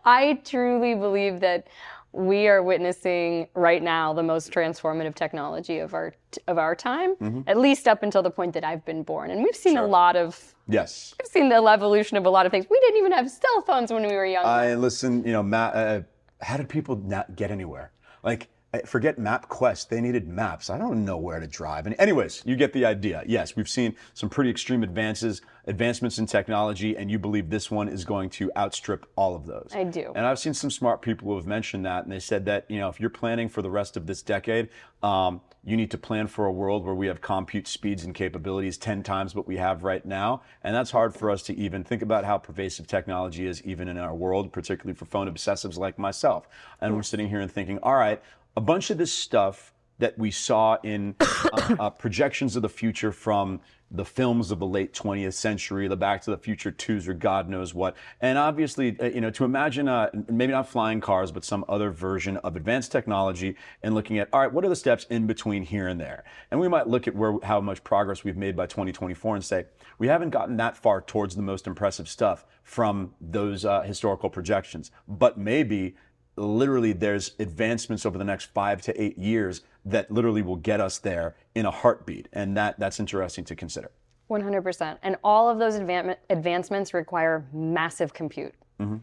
I 0.03 0.39
truly 0.45 0.93
believe 0.93 1.39
that 1.39 1.67
we 2.15 2.47
are 2.47 2.63
witnessing 2.63 3.47
right 3.55 3.83
now 3.83 4.13
the 4.13 4.23
most 4.23 4.51
transformative 4.51 5.15
technology 5.15 5.79
of 5.79 5.93
our 5.93 6.13
of 6.47 6.57
our 6.57 6.75
time, 6.75 7.15
Mm-hmm. 7.15 7.41
at 7.47 7.57
least 7.57 7.87
up 7.87 8.03
until 8.03 8.23
the 8.23 8.31
point 8.31 8.53
that 8.53 8.63
I've 8.63 8.83
been 8.85 9.03
born. 9.03 9.31
And 9.31 9.43
we've 9.43 9.55
seen 9.55 9.77
a 9.77 9.85
lot 9.85 10.15
of 10.15 10.53
Yes. 10.67 11.13
we've 11.19 11.27
seen 11.27 11.49
the 11.49 11.55
evolution 11.57 12.17
of 12.17 12.25
a 12.25 12.29
lot 12.29 12.45
of 12.45 12.51
things. 12.51 12.65
We 12.69 12.79
didn't 12.79 12.97
even 12.99 13.11
have 13.11 13.29
cell 13.29 13.61
phones 13.67 13.91
when 13.91 14.03
we 14.07 14.15
were 14.15 14.25
young. 14.25 14.45
I 14.45 14.75
listen. 14.75 15.23
You 15.25 15.33
know, 15.33 15.43
ma 15.43 15.65
uh, 15.67 16.01
how 16.41 16.57
did 16.57 16.69
people 16.69 16.95
not 16.95 17.35
get 17.35 17.51
anywhere? 17.51 17.91
Like, 18.23 18.47
forget 18.81 19.17
MapQuest. 19.17 19.89
They 19.89 20.01
needed 20.01 20.27
maps. 20.27 20.69
I 20.69 20.77
don't 20.77 21.05
know 21.05 21.17
where 21.17 21.39
to 21.39 21.47
drive. 21.47 21.85
And 21.85 21.95
anyways, 21.99 22.41
you 22.45 22.55
get 22.55 22.73
the 22.73 22.85
idea. 22.85 23.23
Yes, 23.25 23.55
we've 23.55 23.69
seen 23.69 23.95
some 24.13 24.29
pretty 24.29 24.49
extreme 24.49 24.83
advances, 24.83 25.41
advancements 25.67 26.19
in 26.19 26.25
technology, 26.25 26.95
and 26.97 27.09
you 27.09 27.19
believe 27.19 27.49
this 27.49 27.69
one 27.69 27.87
is 27.87 28.05
going 28.05 28.29
to 28.31 28.51
outstrip 28.57 29.05
all 29.15 29.35
of 29.35 29.45
those. 29.45 29.71
I 29.73 29.83
do. 29.83 30.11
And 30.15 30.25
I've 30.25 30.39
seen 30.39 30.53
some 30.53 30.71
smart 30.71 31.01
people 31.01 31.29
who 31.29 31.35
have 31.35 31.47
mentioned 31.47 31.85
that, 31.85 32.03
and 32.03 32.11
they 32.11 32.19
said 32.19 32.45
that 32.45 32.65
you 32.69 32.79
know 32.79 32.89
if 32.89 32.99
you're 32.99 33.09
planning 33.09 33.49
for 33.49 33.61
the 33.61 33.69
rest 33.69 33.97
of 33.97 34.07
this 34.07 34.21
decade, 34.21 34.69
um, 35.03 35.41
you 35.63 35.75
need 35.75 35.91
to 35.91 35.97
plan 35.97 36.27
for 36.27 36.45
a 36.45 36.51
world 36.51 36.85
where 36.85 36.93
we 36.93 37.07
have 37.07 37.21
compute 37.21 37.67
speeds 37.67 38.03
and 38.03 38.13
capabilities 38.13 38.77
10 38.77 39.01
times 39.01 39.33
what 39.33 39.47
we 39.47 39.57
have 39.57 39.83
right 39.83 40.05
now, 40.05 40.41
and 40.63 40.75
that's 40.75 40.91
hard 40.91 41.13
for 41.13 41.29
us 41.31 41.41
to 41.43 41.55
even 41.55 41.83
think 41.83 42.01
about 42.01 42.23
how 42.23 42.37
pervasive 42.37 42.87
technology 42.87 43.47
is 43.47 43.63
even 43.63 43.87
in 43.87 43.97
our 43.97 44.15
world, 44.15 44.53
particularly 44.53 44.95
for 44.95 45.05
phone 45.05 45.31
obsessives 45.31 45.77
like 45.77 45.97
myself. 45.97 46.47
And 46.81 46.95
we're 46.95 47.03
sitting 47.03 47.29
here 47.29 47.39
and 47.39 47.51
thinking, 47.51 47.79
all 47.81 47.95
right, 47.95 48.21
a 48.55 48.61
bunch 48.61 48.89
of 48.89 48.97
this 48.97 49.13
stuff 49.13 49.73
that 49.99 50.17
we 50.17 50.31
saw 50.31 50.77
in 50.83 51.15
uh, 51.19 51.75
uh, 51.79 51.89
projections 51.89 52.55
of 52.55 52.61
the 52.61 52.69
future 52.69 53.11
from 53.11 53.61
the 53.91 54.03
films 54.03 54.51
of 54.51 54.59
the 54.59 54.65
late 54.65 54.93
20th 54.93 55.33
century, 55.33 55.87
the 55.87 55.95
Back 55.95 56.21
to 56.23 56.31
the 56.31 56.37
Future 56.37 56.71
2s, 56.71 57.07
or 57.07 57.13
God 57.13 57.47
knows 57.47 57.73
what. 57.73 57.95
And 58.19 58.37
obviously, 58.37 58.99
uh, 58.99 59.05
you 59.05 59.21
know, 59.21 59.29
to 59.31 59.45
imagine 59.45 59.87
uh, 59.87 60.09
maybe 60.27 60.51
not 60.51 60.67
flying 60.67 60.99
cars, 60.99 61.31
but 61.31 61.45
some 61.45 61.63
other 61.69 61.91
version 61.91 62.37
of 62.37 62.55
advanced 62.55 62.91
technology 62.91 63.55
and 63.83 63.93
looking 63.93 64.17
at, 64.17 64.27
all 64.33 64.41
right, 64.41 64.51
what 64.51 64.65
are 64.65 64.69
the 64.69 64.75
steps 64.75 65.05
in 65.09 65.27
between 65.27 65.63
here 65.63 65.87
and 65.87 66.01
there? 66.01 66.23
And 66.51 66.59
we 66.59 66.67
might 66.67 66.87
look 66.87 67.07
at 67.07 67.15
where 67.15 67.37
how 67.43 67.61
much 67.61 67.83
progress 67.83 68.23
we've 68.23 68.35
made 68.35 68.55
by 68.55 68.65
2024 68.65 69.35
and 69.35 69.45
say, 69.45 69.65
we 69.99 70.07
haven't 70.07 70.31
gotten 70.31 70.57
that 70.57 70.75
far 70.75 71.01
towards 71.01 71.35
the 71.35 71.41
most 71.41 71.67
impressive 71.67 72.09
stuff 72.09 72.45
from 72.63 73.13
those 73.21 73.65
uh, 73.65 73.81
historical 73.81 74.29
projections. 74.29 74.91
But 75.07 75.37
maybe 75.37 75.95
literally 76.37 76.93
there's 76.93 77.31
advancements 77.39 78.05
over 78.05 78.17
the 78.17 78.23
next 78.23 78.45
five 78.53 78.81
to 78.83 79.01
eight 79.01 79.17
years 79.17 79.61
that 79.85 80.11
literally 80.11 80.41
will 80.41 80.55
get 80.55 80.81
us 80.81 80.97
there 80.97 81.35
in 81.53 81.65
a 81.65 81.71
heartbeat 81.71 82.27
and 82.33 82.57
that 82.57 82.79
that's 82.79 82.99
interesting 82.99 83.43
to 83.45 83.55
consider 83.55 83.91
100%. 84.29 84.97
And 85.03 85.17
all 85.23 85.49
of 85.49 85.59
those 85.59 85.75
advan- 85.75 86.17
advancements 86.29 86.93
require 86.93 87.45
massive 87.53 88.13
compute. 88.13 88.53
Mm-hmm. 88.79 88.97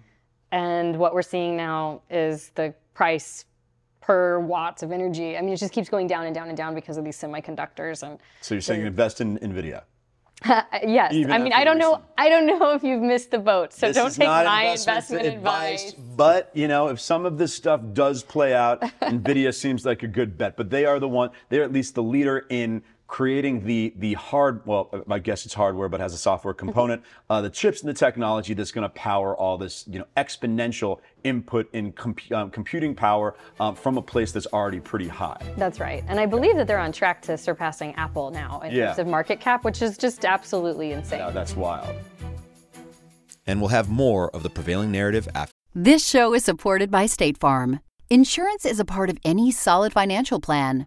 And 0.51 0.99
what 0.99 1.15
we're 1.15 1.23
seeing 1.23 1.57
now 1.57 2.03
is 2.11 2.51
the 2.55 2.75
price 2.95 3.45
per 4.01 4.41
watts 4.41 4.83
of 4.83 4.91
energy. 4.91 5.39
I 5.39 5.41
mean, 5.41 5.53
it 5.53 5.59
just 5.59 5.73
keeps 5.73 5.89
going 5.89 6.09
down 6.09 6.27
and 6.27 6.35
down 6.35 6.49
and 6.49 6.57
down 6.57 6.75
because 6.75 6.97
of 6.97 7.05
these 7.05 7.17
semiconductors. 7.17 8.03
And 8.03 8.19
so 8.41 8.55
you're 8.55 8.61
saying 8.63 8.85
invest 8.85 9.21
in 9.21 9.39
nvidia 9.39 9.85
Uh, 10.45 10.63
yes, 10.87 11.13
Even 11.13 11.33
I 11.33 11.39
mean, 11.39 11.53
I 11.53 11.65
don't 11.65 11.79
know. 11.79 11.93
recent- 11.93 12.05
I 12.19 12.29
don't 12.29 12.47
know 12.47 12.73
if 12.75 12.83
you've 12.83 13.03
missed 13.03 13.31
the 13.31 13.39
boat. 13.39 13.73
So 13.73 13.87
This 13.89 13.97
don't 13.97 14.15
take 14.15 14.29
my 14.29 14.65
investment 14.65 15.23
investment 15.23 15.27
advice. 15.27 15.93
But 15.93 16.51
you 16.55 16.69
know, 16.69 16.89
if 16.89 17.01
some 17.01 17.27
of 17.27 17.39
this 17.39 17.55
stuff 17.55 17.81
does 17.93 18.23
play 18.23 18.55
out, 18.55 18.81
Nvidia 19.03 19.55
seems 19.55 19.85
like 19.85 20.03
a 20.03 20.09
good 20.09 20.37
bet. 20.39 20.57
But 20.57 20.71
they 20.71 20.85
are 20.85 20.99
the 20.99 21.09
one. 21.09 21.31
They're 21.49 21.63
at 21.65 21.73
least 21.73 21.95
the 21.95 22.03
leader 22.03 22.47
in 22.51 22.83
creating 23.13 23.63
the 23.67 23.93
the 23.99 24.15
hard. 24.15 24.65
Well, 24.67 24.89
I 25.09 25.19
guess 25.19 25.45
it's 25.45 25.53
hardware, 25.53 25.91
but 25.91 26.01
has 26.01 26.15
a 26.15 26.19
software 26.19 26.55
component. 26.55 27.03
Uh, 27.29 27.43
the 27.43 27.51
chips 27.51 27.83
and 27.83 27.89
the 27.91 27.95
technology 27.95 28.55
that's 28.55 28.73
going 28.73 28.85
to 28.85 28.95
power 28.95 29.37
all 29.37 29.59
this. 29.59 29.85
You 29.87 29.99
know, 29.99 30.07
exponential 30.17 30.99
input 31.23 31.69
in 31.75 31.93
compu- 31.93 32.33
um, 32.33 32.51
computing 32.51 32.95
power 32.95 33.37
um, 33.61 33.75
from 33.75 33.99
a 33.99 34.03
place 34.03 34.33
that's 34.33 34.47
already 34.47 34.81
pretty 34.81 35.09
high. 35.09 35.41
That's 35.59 35.79
right. 35.79 36.03
And 36.09 36.19
I 36.19 36.25
believe 36.25 36.57
that 36.57 36.67
they're 36.67 36.79
on 36.79 36.91
track 36.91 37.21
to 37.23 37.37
surpassing 37.37 37.95
Apple 37.97 38.31
now 38.31 38.61
in 38.61 38.73
Yeah. 38.73 38.87
terms 38.87 39.01
of 39.01 39.07
market 39.09 39.41
cap, 39.41 39.63
which 39.63 39.83
is 39.83 39.99
just 39.99 40.25
absolutely 40.25 40.93
insane. 40.93 41.19
Now 41.19 41.31
that's 41.31 41.55
wild. 41.55 41.95
And 43.47 43.61
we'll 43.61 43.69
have 43.69 43.91
more 43.91 44.31
of 44.31 44.43
the 44.43 44.51
prevailing 44.51 44.91
narrative 44.91 45.29
after. 45.35 45.53
This 45.75 46.09
show 46.09 46.33
is 46.33 46.45
supported 46.45 46.91
by 46.91 47.05
State 47.07 47.37
Farm. 47.37 47.81
Insurance 48.09 48.65
is 48.65 48.81
a 48.81 48.85
part 48.87 49.11
of 49.11 49.19
any 49.23 49.51
solid 49.51 49.93
financial 49.93 50.41
plan. 50.41 50.87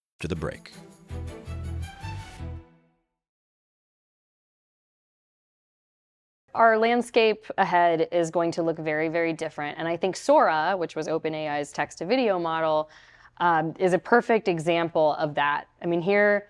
To 0.21 0.27
the 0.27 0.35
break. 0.35 0.71
Our 6.53 6.77
landscape 6.77 7.45
ahead 7.57 8.07
is 8.11 8.29
going 8.29 8.51
to 8.51 8.61
look 8.61 8.77
very, 8.77 9.09
very 9.09 9.33
different. 9.33 9.79
And 9.79 9.87
I 9.87 9.97
think 9.97 10.15
Sora, 10.15 10.75
which 10.77 10.95
was 10.95 11.07
OpenAI's 11.07 11.71
text 11.71 11.97
to 11.99 12.05
video 12.05 12.37
model, 12.37 12.91
um, 13.37 13.73
is 13.79 13.93
a 13.93 13.97
perfect 13.97 14.47
example 14.47 15.15
of 15.15 15.33
that. 15.33 15.65
I 15.81 15.87
mean, 15.87 16.01
here, 16.01 16.49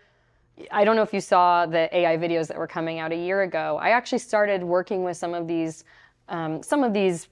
I 0.69 0.83
don't 0.83 0.97
know 0.97 1.01
if 1.01 1.13
you 1.13 1.21
saw 1.21 1.65
the 1.65 1.95
AI 1.95 2.17
videos 2.17 2.47
that 2.47 2.57
were 2.57 2.67
coming 2.67 2.99
out 2.99 3.13
a 3.13 3.17
year 3.17 3.43
ago. 3.43 3.79
I 3.81 3.91
actually 3.91 4.19
started 4.19 4.63
working 4.63 5.05
with 5.05 5.15
some 5.15 5.33
of 5.33 5.47
these, 5.47 5.85
um, 6.27 6.61
some 6.61 6.83
of 6.83 6.91
these 6.91 7.29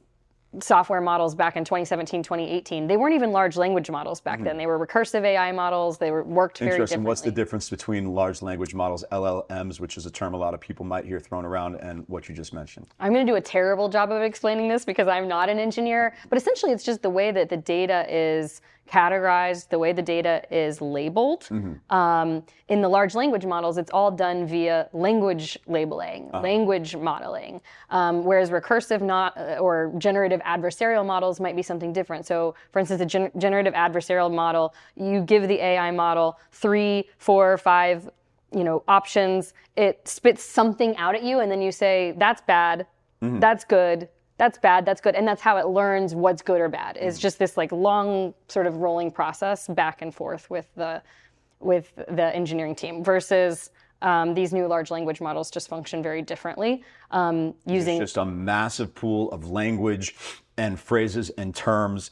software 0.62 1.02
models 1.02 1.36
back 1.36 1.56
in 1.56 1.64
2017, 1.64 2.24
2018. 2.24 2.88
They 2.88 2.98
weren't 2.98 3.14
even 3.14 3.32
large 3.32 3.56
language 3.56 3.90
models 3.90 4.20
back 4.20 4.40
then. 4.40 4.48
Mm-hmm. 4.48 4.58
They 4.58 4.66
were 4.66 4.86
recursive 4.86 5.24
AI 5.24 5.52
models. 5.52 5.98
They 5.98 6.10
were 6.10 6.24
worked 6.24 6.58
very 6.58 6.72
Interesting. 6.72 7.04
What's 7.04 7.22
the 7.22 7.32
difference 7.32 7.70
between 7.70 8.14
large 8.14 8.42
language 8.42 8.74
models, 8.74 9.06
LLMs, 9.12 9.80
which 9.80 9.98
is 9.98 10.06
a 10.06 10.12
term 10.12 10.34
a 10.34 10.38
lot 10.38 10.54
of 10.54 10.60
people 10.60 10.86
might 10.86 11.06
hear 11.06 11.20
thrown 11.20 11.46
around, 11.46 11.76
and 11.76 12.04
what 12.08 12.28
you 12.28 12.36
just 12.36 12.54
mentioned? 12.54 12.88
I'm 13.00 13.14
going 13.14 13.26
to 13.26 13.32
do 13.32 13.36
a 13.36 13.42
terrible 13.42 13.90
job 13.90 14.12
of 14.12 14.22
explaining 14.24 14.68
this 14.68 14.86
because 14.86 15.08
I'm 15.08 15.28
not 15.28 15.50
an 15.50 15.60
engineer, 15.60 16.16
but 16.30 16.38
essentially 16.38 16.72
it's 16.72 16.84
just 16.84 17.04
the 17.04 17.10
way 17.10 17.32
that 17.32 17.50
the 17.50 17.58
data 17.58 18.06
is 18.10 18.62
categorized, 18.90 19.70
the 19.70 19.78
way 19.80 19.94
the 19.94 20.02
data 20.02 20.42
is 20.52 20.82
labeled. 20.82 21.48
Um, 21.90 22.44
in 22.68 22.82
the 22.82 22.90
large 22.90 23.16
language 23.16 23.46
models, 23.46 23.78
it's 23.78 23.92
all 23.92 24.12
done 24.12 24.46
via 24.48 24.90
language 24.94 25.58
labeling, 25.68 26.30
language 26.34 26.96
modeling, 26.96 27.62
um, 27.92 28.24
whereas 28.26 28.50
recursive 28.50 29.02
not 29.02 29.38
uh, 29.38 29.58
or 29.60 29.94
generative 29.98 30.42
adversarial 30.42 31.06
models 31.06 31.40
might 31.40 31.56
be 31.56 31.62
something 31.62 31.94
different. 31.94 32.26
So, 32.26 32.56
for 32.72 32.80
instance, 32.80 33.02
a 33.02 33.06
gen- 33.06 33.32
generative 33.38 33.74
adversarial 33.74 34.34
model, 34.34 34.74
you 34.96 35.22
give 35.22 35.48
the 35.48 35.60
AI 35.62 35.92
model 35.92 36.40
three, 36.52 37.08
four, 37.18 37.58
five 37.58 38.10
you 38.56 38.64
know 38.64 38.84
options. 38.88 39.54
It 39.76 40.08
spits 40.08 40.44
something 40.44 40.98
out 40.98 41.14
at 41.14 41.24
you 41.24 41.40
and 41.40 41.52
then 41.52 41.62
you 41.62 41.72
say 41.72 42.16
that's 42.18 42.42
bad. 42.42 42.88
That's 43.40 43.66
good 43.66 44.10
that's 44.40 44.58
bad 44.58 44.86
that's 44.86 45.02
good 45.02 45.16
and 45.16 45.28
that's 45.28 45.42
how 45.42 45.58
it 45.58 45.68
learns 45.68 46.16
what's 46.16 46.42
good 46.42 46.62
or 46.62 46.70
bad. 46.70 46.98
It's 47.00 47.20
just 47.20 47.38
this 47.38 47.58
like 47.58 47.72
long 47.72 48.34
sort 48.48 48.66
of 48.66 48.78
rolling 48.78 49.12
process 49.12 49.68
back 49.68 50.02
and 50.02 50.16
forth 50.16 50.50
with 50.50 50.74
the 50.76 51.04
with 51.60 51.94
the 51.96 52.34
engineering 52.34 52.74
team 52.74 53.04
versus 53.04 53.70
um, 54.02 54.34
these 54.34 54.54
new 54.54 54.66
large 54.66 54.92
language 54.92 55.20
models 55.20 55.52
just 55.52 55.68
function 55.68 56.02
very 56.02 56.22
differently 56.22 56.84
um, 57.12 57.54
using 57.66 58.02
It's 58.02 58.14
just 58.14 58.18
a 58.18 58.26
massive 58.26 58.96
pool 58.96 59.30
of 59.32 59.52
language 59.52 60.16
and 60.58 60.80
phrases 60.80 61.30
and 61.32 61.54
terms 61.54 62.10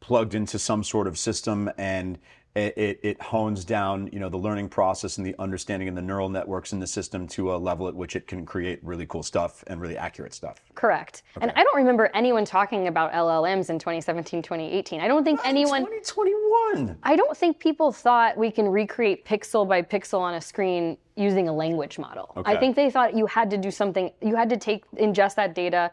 plugged 0.00 0.34
into 0.34 0.58
some 0.58 0.84
sort 0.84 1.06
of 1.06 1.18
system 1.18 1.70
and 1.78 2.18
it, 2.54 2.78
it, 2.78 3.00
it 3.02 3.22
hones 3.22 3.64
down 3.64 4.08
you 4.12 4.20
know 4.20 4.28
the 4.28 4.36
learning 4.36 4.68
process 4.68 5.18
and 5.18 5.26
the 5.26 5.34
understanding 5.38 5.88
and 5.88 5.96
the 5.96 6.02
neural 6.02 6.28
networks 6.28 6.72
in 6.72 6.78
the 6.78 6.86
system 6.86 7.26
to 7.26 7.54
a 7.54 7.56
level 7.56 7.88
at 7.88 7.94
which 7.94 8.14
it 8.14 8.26
can 8.26 8.46
create 8.46 8.78
really 8.82 9.06
cool 9.06 9.22
stuff 9.22 9.64
and 9.66 9.80
really 9.80 9.96
accurate 9.96 10.32
stuff. 10.32 10.60
Correct. 10.74 11.22
And 11.40 11.52
i 11.56 11.62
don't 11.62 11.76
remember 11.76 12.10
anyone 12.14 12.44
talking 12.44 12.88
about 12.88 13.12
llms 13.12 13.70
in 13.70 13.78
2017 13.78 14.42
2018 14.42 15.00
i 15.00 15.08
don't 15.08 15.24
think 15.24 15.40
anyone 15.44 15.82
2021 15.82 16.98
I 17.02 17.16
don't 17.16 17.36
think 17.36 17.58
people 17.58 17.92
thought 17.92 18.36
we 18.36 18.50
can 18.50 18.68
recreate 18.68 19.24
pixel 19.24 19.68
by 19.68 19.82
pixel 19.82 20.20
on 20.20 20.34
a 20.34 20.40
screen 20.40 20.96
using 21.16 21.48
a 21.48 21.52
language 21.52 21.98
model. 21.98 22.32
okay. 22.36 22.52
I 22.52 22.58
think 22.58 22.76
they 22.76 22.90
thought 22.90 23.16
you 23.16 23.26
had 23.26 23.50
to 23.50 23.56
do 23.56 23.70
something, 23.70 24.10
you 24.20 24.34
had 24.34 24.48
to 24.50 24.56
take, 24.56 24.84
ingest 24.92 25.36
that 25.36 25.54
data 25.54 25.92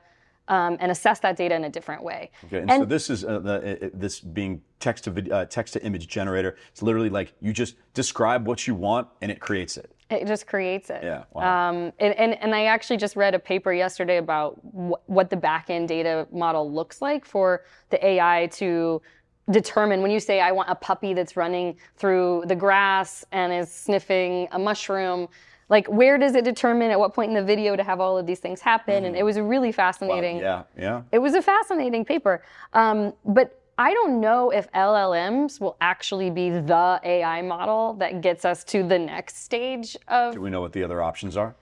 um, 0.52 0.76
and 0.82 0.92
assess 0.92 1.20
that 1.20 1.38
data 1.38 1.56
in 1.56 1.64
a 1.64 1.70
different 1.70 2.04
way. 2.04 2.30
Okay, 2.46 2.60
and, 2.60 2.72
so 2.72 2.86
this 2.86 3.10
is 3.10 3.24
uh, 3.24 3.40
the, 3.40 3.86
it, 3.86 4.00
this 4.00 4.20
being 4.20 4.62
text 4.80 5.06
to 5.06 5.12
vid- 5.12 5.32
uh, 5.32 5.46
text 5.46 5.74
to 5.74 5.84
image 5.84 6.08
generator. 6.10 6.58
It's 6.72 6.82
literally 6.82 7.10
like 7.10 7.34
you 7.40 7.54
just 7.54 7.76
describe 7.94 8.46
what 8.46 8.68
you 8.68 8.76
want 8.76 9.08
and 9.22 9.32
it 9.32 9.40
creates 9.40 9.78
it. 9.78 9.96
It 10.10 10.28
just 10.28 10.46
creates 10.46 10.90
it. 10.90 11.04
Yeah, 11.04 11.24
wow. 11.32 11.70
Um, 11.70 11.94
and, 12.00 12.14
and, 12.16 12.34
and 12.44 12.54
I 12.54 12.66
actually 12.66 12.98
just 12.98 13.16
read 13.16 13.34
a 13.34 13.40
paper 13.40 13.72
yesterday 13.72 14.18
about 14.18 14.60
wh- 14.60 15.10
what 15.10 15.30
the 15.30 15.38
backend 15.38 15.88
data 15.88 16.28
model 16.34 16.70
looks 16.70 17.02
like 17.02 17.24
for 17.24 17.64
the 17.90 18.06
AI 18.06 18.50
to 18.54 19.02
determine 19.52 20.02
when 20.02 20.12
you 20.12 20.20
say, 20.20 20.42
I 20.42 20.52
want 20.52 20.70
a 20.70 20.76
puppy 20.76 21.14
that's 21.14 21.38
running 21.38 21.78
through 21.96 22.44
the 22.48 22.56
grass 22.56 23.24
and 23.32 23.54
is 23.54 23.72
sniffing 23.72 24.50
a 24.52 24.60
mushroom. 24.60 25.30
Like, 25.72 25.88
where 25.88 26.18
does 26.18 26.36
it 26.36 26.44
determine 26.44 26.92
at 26.92 27.00
what 27.00 27.14
point 27.14 27.30
in 27.30 27.34
the 27.34 27.44
video 27.44 27.78
to 27.78 27.84
have 27.84 28.02
all 28.02 28.18
of 28.18 28.28
these 28.28 28.40
things 28.40 28.60
happen? 28.60 29.06
And 29.06 29.16
it 29.16 29.24
was 29.24 29.38
a 29.38 29.44
really 29.44 29.72
fascinating. 29.72 30.38
Yeah, 30.38 30.64
yeah. 30.78 31.04
It 31.14 31.20
was 31.20 31.34
a 31.34 31.42
fascinating 31.42 32.04
paper. 32.04 32.44
Um, 32.74 33.14
but 33.24 33.58
I 33.78 33.94
don't 33.94 34.20
know 34.20 34.50
if 34.50 34.70
LLMs 34.74 35.62
will 35.62 35.78
actually 35.80 36.30
be 36.30 36.50
the 36.50 37.00
AI 37.02 37.42
model 37.42 37.94
that 37.96 38.20
gets 38.20 38.44
us 38.44 38.66
to 38.66 38.84
the 38.84 39.00
next 39.00 39.38
stage 39.38 39.96
of. 40.10 40.34
Do 40.34 40.42
we 40.42 40.50
know 40.50 40.60
what 40.60 40.74
the 40.74 40.84
other 40.84 41.02
options 41.02 41.38
are? 41.38 41.56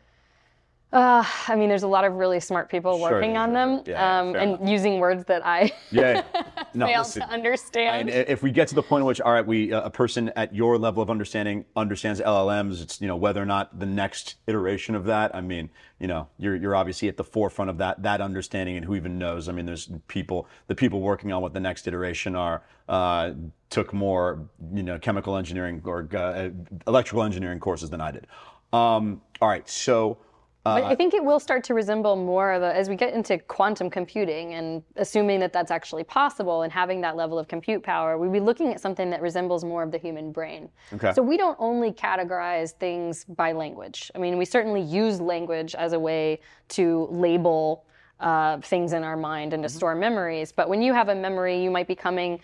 Uh, 0.92 1.24
I 1.48 1.56
mean, 1.56 1.70
there's 1.70 1.84
a 1.84 1.88
lot 1.88 2.04
of 2.04 2.14
really 2.14 2.40
smart 2.40 2.68
people 2.68 2.98
Sure, 2.98 3.12
working 3.12 3.38
on 3.38 3.54
them 3.54 3.84
Yeah, 3.86 4.22
um, 4.22 4.36
and 4.36 4.56
enough. 4.56 4.68
using 4.68 5.00
words 5.00 5.24
that 5.26 5.46
I 5.46 5.72
Yeah. 5.92 6.24
No, 6.76 6.86
fail 6.86 7.00
listen. 7.02 7.24
to 7.24 7.30
understand. 7.30 8.10
And 8.12 8.28
if 8.30 8.44
we 8.44 8.52
get 8.52 8.68
to 8.68 8.76
the 8.76 8.84
point 8.84 9.02
in 9.02 9.06
which, 9.08 9.20
all 9.22 9.32
right, 9.32 9.46
we 9.46 9.74
uh, 9.74 9.82
a 9.82 9.90
person 9.90 10.30
at 10.36 10.54
your 10.54 10.78
level 10.78 11.02
of 11.02 11.10
understanding 11.10 11.66
understands 11.76 12.22
LLMs, 12.22 12.82
it's 12.82 13.02
you 13.02 13.08
know 13.08 13.16
whether 13.16 13.42
or 13.42 13.46
not 13.48 13.80
the 13.80 13.88
next 13.88 14.36
iteration 14.46 14.94
of 14.94 15.06
that. 15.06 15.36
I 15.36 15.42
mean, 15.42 15.72
you 16.00 16.06
know, 16.08 16.28
you're 16.38 16.56
you're 16.56 16.76
obviously 16.76 17.08
at 17.08 17.18
the 17.18 17.24
forefront 17.24 17.72
of 17.72 17.80
that 17.80 18.04
that 18.04 18.22
understanding, 18.22 18.76
and 18.78 18.86
who 18.86 18.96
even 18.96 19.18
knows? 19.18 19.50
I 19.50 19.52
mean, 19.52 19.66
there's 19.66 19.90
people 20.08 20.48
the 20.68 20.76
people 20.76 21.02
working 21.02 21.32
on 21.32 21.42
what 21.42 21.54
the 21.56 21.60
next 21.60 21.88
iteration 21.88 22.36
are 22.36 22.62
uh, 22.88 23.32
took 23.72 23.92
more 23.92 24.48
you 24.72 24.84
know 24.84 25.00
chemical 25.00 25.38
engineering 25.38 25.82
or 25.86 26.08
uh, 26.16 26.50
electrical 26.86 27.24
engineering 27.24 27.60
courses 27.60 27.90
than 27.90 28.00
I 28.02 28.12
did. 28.12 28.28
Um, 28.74 29.22
all 29.42 29.48
right, 29.50 29.68
so. 29.68 30.20
But 30.64 30.84
I 30.84 30.96
think 30.96 31.14
it 31.14 31.24
will 31.24 31.40
start 31.40 31.64
to 31.66 31.74
resemble 31.74 32.16
more 32.16 32.52
of 32.52 32.62
a, 32.62 32.76
as 32.76 32.90
we 32.90 32.96
get 32.96 33.14
into 33.14 33.38
quantum 33.38 33.90
computing 33.90 34.54
and 34.54 34.84
assuming 34.98 35.40
that 35.40 35.54
that's 35.54 35.72
actually 35.72 36.04
possible 36.04 36.64
and 36.64 36.72
having 36.72 37.02
that 37.02 37.16
level 37.16 37.40
of 37.40 37.48
compute 37.48 37.82
power, 37.82 38.18
we'll 38.18 38.30
be 38.30 38.42
looking 38.42 38.74
at 38.74 38.82
something 38.82 39.10
that 39.10 39.22
resembles 39.22 39.64
more 39.64 39.84
of 39.84 39.92
the 39.92 39.98
human 39.98 40.32
brain. 40.32 40.70
Okay. 40.94 41.14
So 41.14 41.22
we 41.24 41.38
don't 41.38 41.58
only 41.60 41.92
categorize 41.92 42.72
things 42.72 43.24
by 43.26 43.54
language. 43.54 44.12
I 44.14 44.20
mean, 44.20 44.38
we 44.38 44.46
certainly 44.46 44.82
use 44.82 45.22
language 45.22 45.76
as 45.76 45.94
a 45.94 46.00
way 46.00 46.42
to 46.70 47.08
label 47.10 47.86
uh, 48.20 48.60
things 48.60 48.92
in 48.92 49.04
our 49.04 49.16
mind 49.16 49.54
and 49.54 49.64
to 49.64 49.70
store 49.70 49.96
memories. 49.96 50.52
But 50.52 50.68
when 50.68 50.82
you 50.82 50.94
have 50.94 51.08
a 51.08 51.16
memory, 51.16 51.64
you 51.64 51.72
might 51.72 51.88
be 51.88 51.96
coming, 51.96 52.42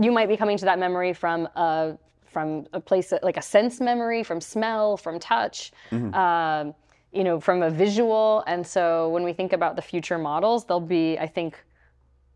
you 0.00 0.10
might 0.10 0.28
be 0.28 0.36
coming 0.36 0.56
to 0.56 0.64
that 0.64 0.78
memory 0.78 1.12
from 1.12 1.46
a 1.56 1.98
from 2.24 2.64
a 2.72 2.80
place 2.80 3.10
that, 3.10 3.24
like 3.24 3.36
a 3.36 3.42
sense 3.42 3.80
memory, 3.80 4.22
from 4.22 4.40
smell, 4.40 4.96
from 4.96 5.18
touch. 5.18 5.72
Um, 6.14 6.74
you 7.12 7.24
know, 7.24 7.40
from 7.40 7.62
a 7.62 7.70
visual. 7.70 8.44
And 8.46 8.66
so 8.66 9.08
when 9.10 9.22
we 9.22 9.32
think 9.32 9.52
about 9.52 9.76
the 9.76 9.82
future 9.82 10.18
models, 10.18 10.64
they'll 10.64 10.80
be, 10.80 11.18
I 11.18 11.26
think, 11.26 11.56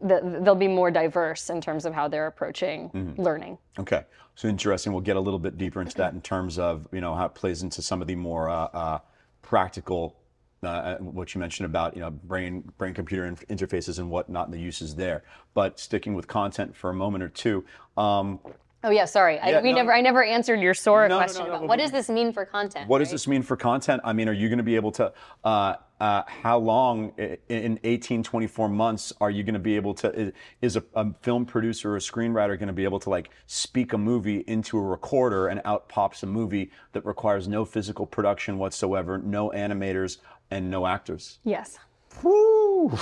th- 0.07 0.23
they'll 0.41 0.55
be 0.55 0.69
more 0.69 0.91
diverse 0.91 1.51
in 1.51 1.61
terms 1.61 1.85
of 1.85 1.95
how 1.95 2.09
they're 2.09 2.27
approaching 2.27 3.15
learning. 3.17 3.59
Okay, 3.79 4.05
so 4.35 4.49
interesting. 4.49 4.93
We'll 4.93 5.03
get 5.03 5.17
a 5.17 5.21
little 5.21 5.39
bit 5.39 5.57
deeper 5.59 5.81
into 5.81 5.97
that 5.99 6.13
in 6.13 6.21
terms 6.21 6.59
of 6.59 6.89
you 6.93 7.01
know 7.01 7.15
how 7.15 7.27
it 7.27 7.35
plays 7.35 7.63
into 7.63 7.83
some 7.83 8.01
of 8.03 8.09
the 8.09 8.15
more 8.15 8.49
uh, 8.49 8.69
uh, 8.73 8.99
practical, 9.43 10.17
uh, 10.63 10.97
what 10.97 11.35
you 11.35 11.39
mentioned 11.39 11.67
about 11.67 11.95
you 11.95 12.01
know 12.01 12.11
brain 12.11 12.65
brain 12.79 12.95
computer 12.95 13.27
in- 13.27 13.37
interfaces 13.37 13.99
and 13.99 14.11
whatnot, 14.11 14.47
and 14.47 14.55
the 14.55 14.61
uses 14.61 14.95
there. 14.95 15.23
But 15.55 15.79
sticking 15.79 16.15
with 16.15 16.27
content 16.27 16.77
for 16.77 16.91
a 16.91 16.95
moment 16.95 17.23
or 17.23 17.29
two, 17.29 17.65
um, 17.97 18.41
Oh 18.85 18.91
yeah, 18.91 19.07
sorry. 19.07 19.39
I, 19.39 19.63
we 19.63 19.71
no, 19.71 19.77
never. 19.79 19.95
I 19.95 20.03
never 20.03 20.23
answered 20.23 20.61
your 20.61 20.75
Sora 20.75 21.09
No, 21.09 21.17
question 21.17 21.47
no, 21.47 21.55
about 21.55 21.69
what 21.69 21.79
does 21.79 21.91
this 21.91 22.11
mean 22.11 22.35
for 22.35 22.45
content. 22.45 22.87
What 22.87 22.99
does 22.99 23.11
this 23.11 23.27
mean 23.27 23.43
for 23.43 23.57
content? 23.57 24.03
I 24.05 24.13
mean, 24.13 24.29
are 24.29 24.35
you 24.35 24.49
going 24.49 24.59
to 24.59 24.63
be 24.63 24.77
able 24.77 24.93
to, 24.93 25.11
uh, 25.43 25.77
uh, 25.99 26.23
how 26.27 26.59
long 26.59 27.13
in 27.49 27.81
18, 27.83 28.23
24 28.23 28.69
months 28.69 29.11
are 29.23 29.31
you 29.31 29.43
going 29.43 29.55
to 29.55 29.59
be 29.59 29.77
able 29.77 29.95
to, 29.95 30.35
is 30.61 30.77
a, 30.77 30.85
a 30.95 31.15
film 31.23 31.47
producer 31.47 31.93
or 31.93 31.97
a 31.97 32.01
screenwriter 32.01 32.59
going 32.59 32.67
to 32.67 32.75
be 32.75 32.85
able 32.85 33.01
to 33.01 33.09
like 33.09 33.31
speak 33.47 33.95
a 33.95 33.99
movie 33.99 34.45
into 34.47 34.77
a 34.77 34.83
recorder 34.83 35.49
and 35.49 35.63
out 35.65 35.89
pops 35.89 36.23
a 36.23 36.27
movie 36.27 36.71
that 36.93 37.07
requires 37.07 37.49
no 37.49 37.65
physical 37.65 38.05
production 38.05 38.59
whatsoever, 38.59 39.17
no 39.17 39.49
animators, 39.51 40.19
and 40.51 40.71
no 40.71 40.87
actors? 40.87 41.39
Yes. 41.43 41.79
Woo! 42.23 42.99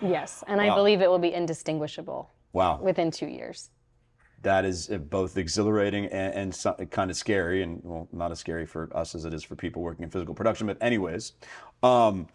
Yes, 0.00 0.42
and 0.48 0.60
I 0.60 0.74
believe 0.74 1.00
it 1.00 1.08
will 1.08 1.20
be 1.20 1.32
indistinguishable 1.32 2.28
Wow. 2.52 2.80
within 2.82 3.12
two 3.12 3.28
years. 3.28 3.70
That 4.42 4.64
is 4.64 4.90
uh, 4.90 4.98
both 4.98 5.36
exhilarating 5.36 6.06
and, 6.06 6.34
and 6.34 6.54
so, 6.54 6.74
kind 6.90 7.10
of 7.10 7.16
scary, 7.16 7.62
and 7.62 7.80
well, 7.82 8.08
not 8.12 8.30
as 8.30 8.38
scary 8.38 8.66
for 8.66 8.88
us 8.96 9.14
as 9.14 9.24
it 9.24 9.32
is 9.32 9.42
for 9.42 9.56
people 9.56 9.82
working 9.82 10.02
in 10.04 10.10
physical 10.10 10.34
production. 10.34 10.66
But 10.66 10.78
anyways, 10.80 11.32
um, 11.82 12.28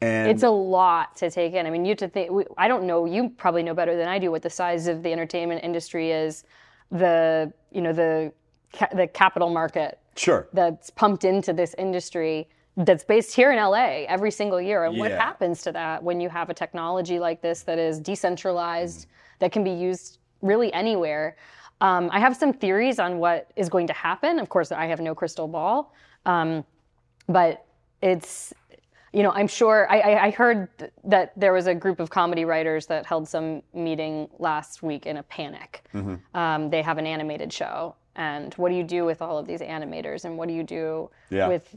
and 0.00 0.30
It's 0.30 0.42
a 0.42 0.50
lot 0.50 1.16
to 1.16 1.30
take 1.30 1.54
in. 1.54 1.66
I 1.66 1.70
mean, 1.70 1.84
you 1.84 1.90
have 1.90 1.98
to 1.98 2.08
think. 2.08 2.30
we- 2.30 2.46
I 2.58 2.68
don't 2.68 2.84
know. 2.86 3.06
You 3.06 3.30
probably 3.30 3.62
know 3.62 3.74
better 3.74 3.96
than 3.96 4.08
I 4.08 4.18
do 4.18 4.30
what 4.30 4.42
the 4.42 4.50
size 4.50 4.86
of 4.86 5.02
the 5.02 5.12
entertainment 5.12 5.64
industry 5.64 6.10
is. 6.10 6.44
The 6.90 7.52
you 7.72 7.80
know 7.80 7.92
the 7.92 8.32
ca- 8.72 8.94
the 8.94 9.06
capital 9.06 9.48
market 9.50 9.98
sure, 10.16 10.48
that's 10.52 10.90
pumped 10.90 11.24
into 11.24 11.52
this 11.52 11.74
industry 11.78 12.48
that's 12.76 13.04
based 13.04 13.34
here 13.34 13.52
in 13.52 13.58
LA 13.58 14.04
every 14.06 14.30
single 14.30 14.60
year. 14.60 14.84
And 14.84 14.98
what 14.98 15.12
happens 15.12 15.62
to 15.62 15.72
that 15.72 16.02
when 16.02 16.20
you 16.20 16.28
have 16.28 16.50
a 16.50 16.54
technology 16.54 17.18
like 17.20 17.40
this 17.40 17.62
that 17.62 17.78
is 17.78 18.00
decentralized, 18.00 19.06
that 19.38 19.52
can 19.52 19.62
be 19.64 19.70
used 19.70 20.18
really 20.44 20.72
anywhere? 20.72 21.36
Um, 21.80 22.08
I 22.12 22.20
have 22.20 22.36
some 22.36 22.52
theories 22.52 22.98
on 22.98 23.18
what 23.18 23.50
is 23.56 23.68
going 23.68 23.88
to 23.88 23.92
happen. 23.92 24.38
Of 24.38 24.48
course, 24.48 24.70
I 24.70 24.86
have 24.86 25.00
no 25.00 25.14
crystal 25.14 25.48
ball, 25.48 25.92
um, 26.24 26.64
but 27.28 27.64
it's 28.02 28.52
you 29.12 29.22
know, 29.22 29.30
I'm 29.30 29.46
sure 29.46 29.86
I, 29.88 30.00
I, 30.00 30.24
I 30.26 30.30
heard 30.32 30.76
th- 30.76 30.90
that 31.04 31.32
there 31.36 31.52
was 31.52 31.68
a 31.68 31.74
group 31.74 32.00
of 32.00 32.10
comedy 32.10 32.44
writers 32.44 32.86
that 32.86 33.06
held 33.06 33.28
some 33.28 33.62
meeting 33.72 34.28
last 34.40 34.82
week 34.82 35.06
in 35.06 35.18
a 35.18 35.22
panic. 35.22 35.84
Um, 36.34 36.68
they 36.68 36.82
have 36.82 36.98
an 36.98 37.06
animated 37.06 37.52
show, 37.52 37.94
and 38.16 38.52
what 38.54 38.70
do 38.70 38.74
you 38.74 38.82
do 38.82 39.04
with 39.04 39.22
all 39.22 39.38
of 39.38 39.46
these 39.46 39.60
animators, 39.60 40.24
and 40.24 40.36
what 40.36 40.48
do 40.48 40.54
you 40.54 40.64
do 40.64 41.10
Yeah. 41.30 41.46
with 41.46 41.76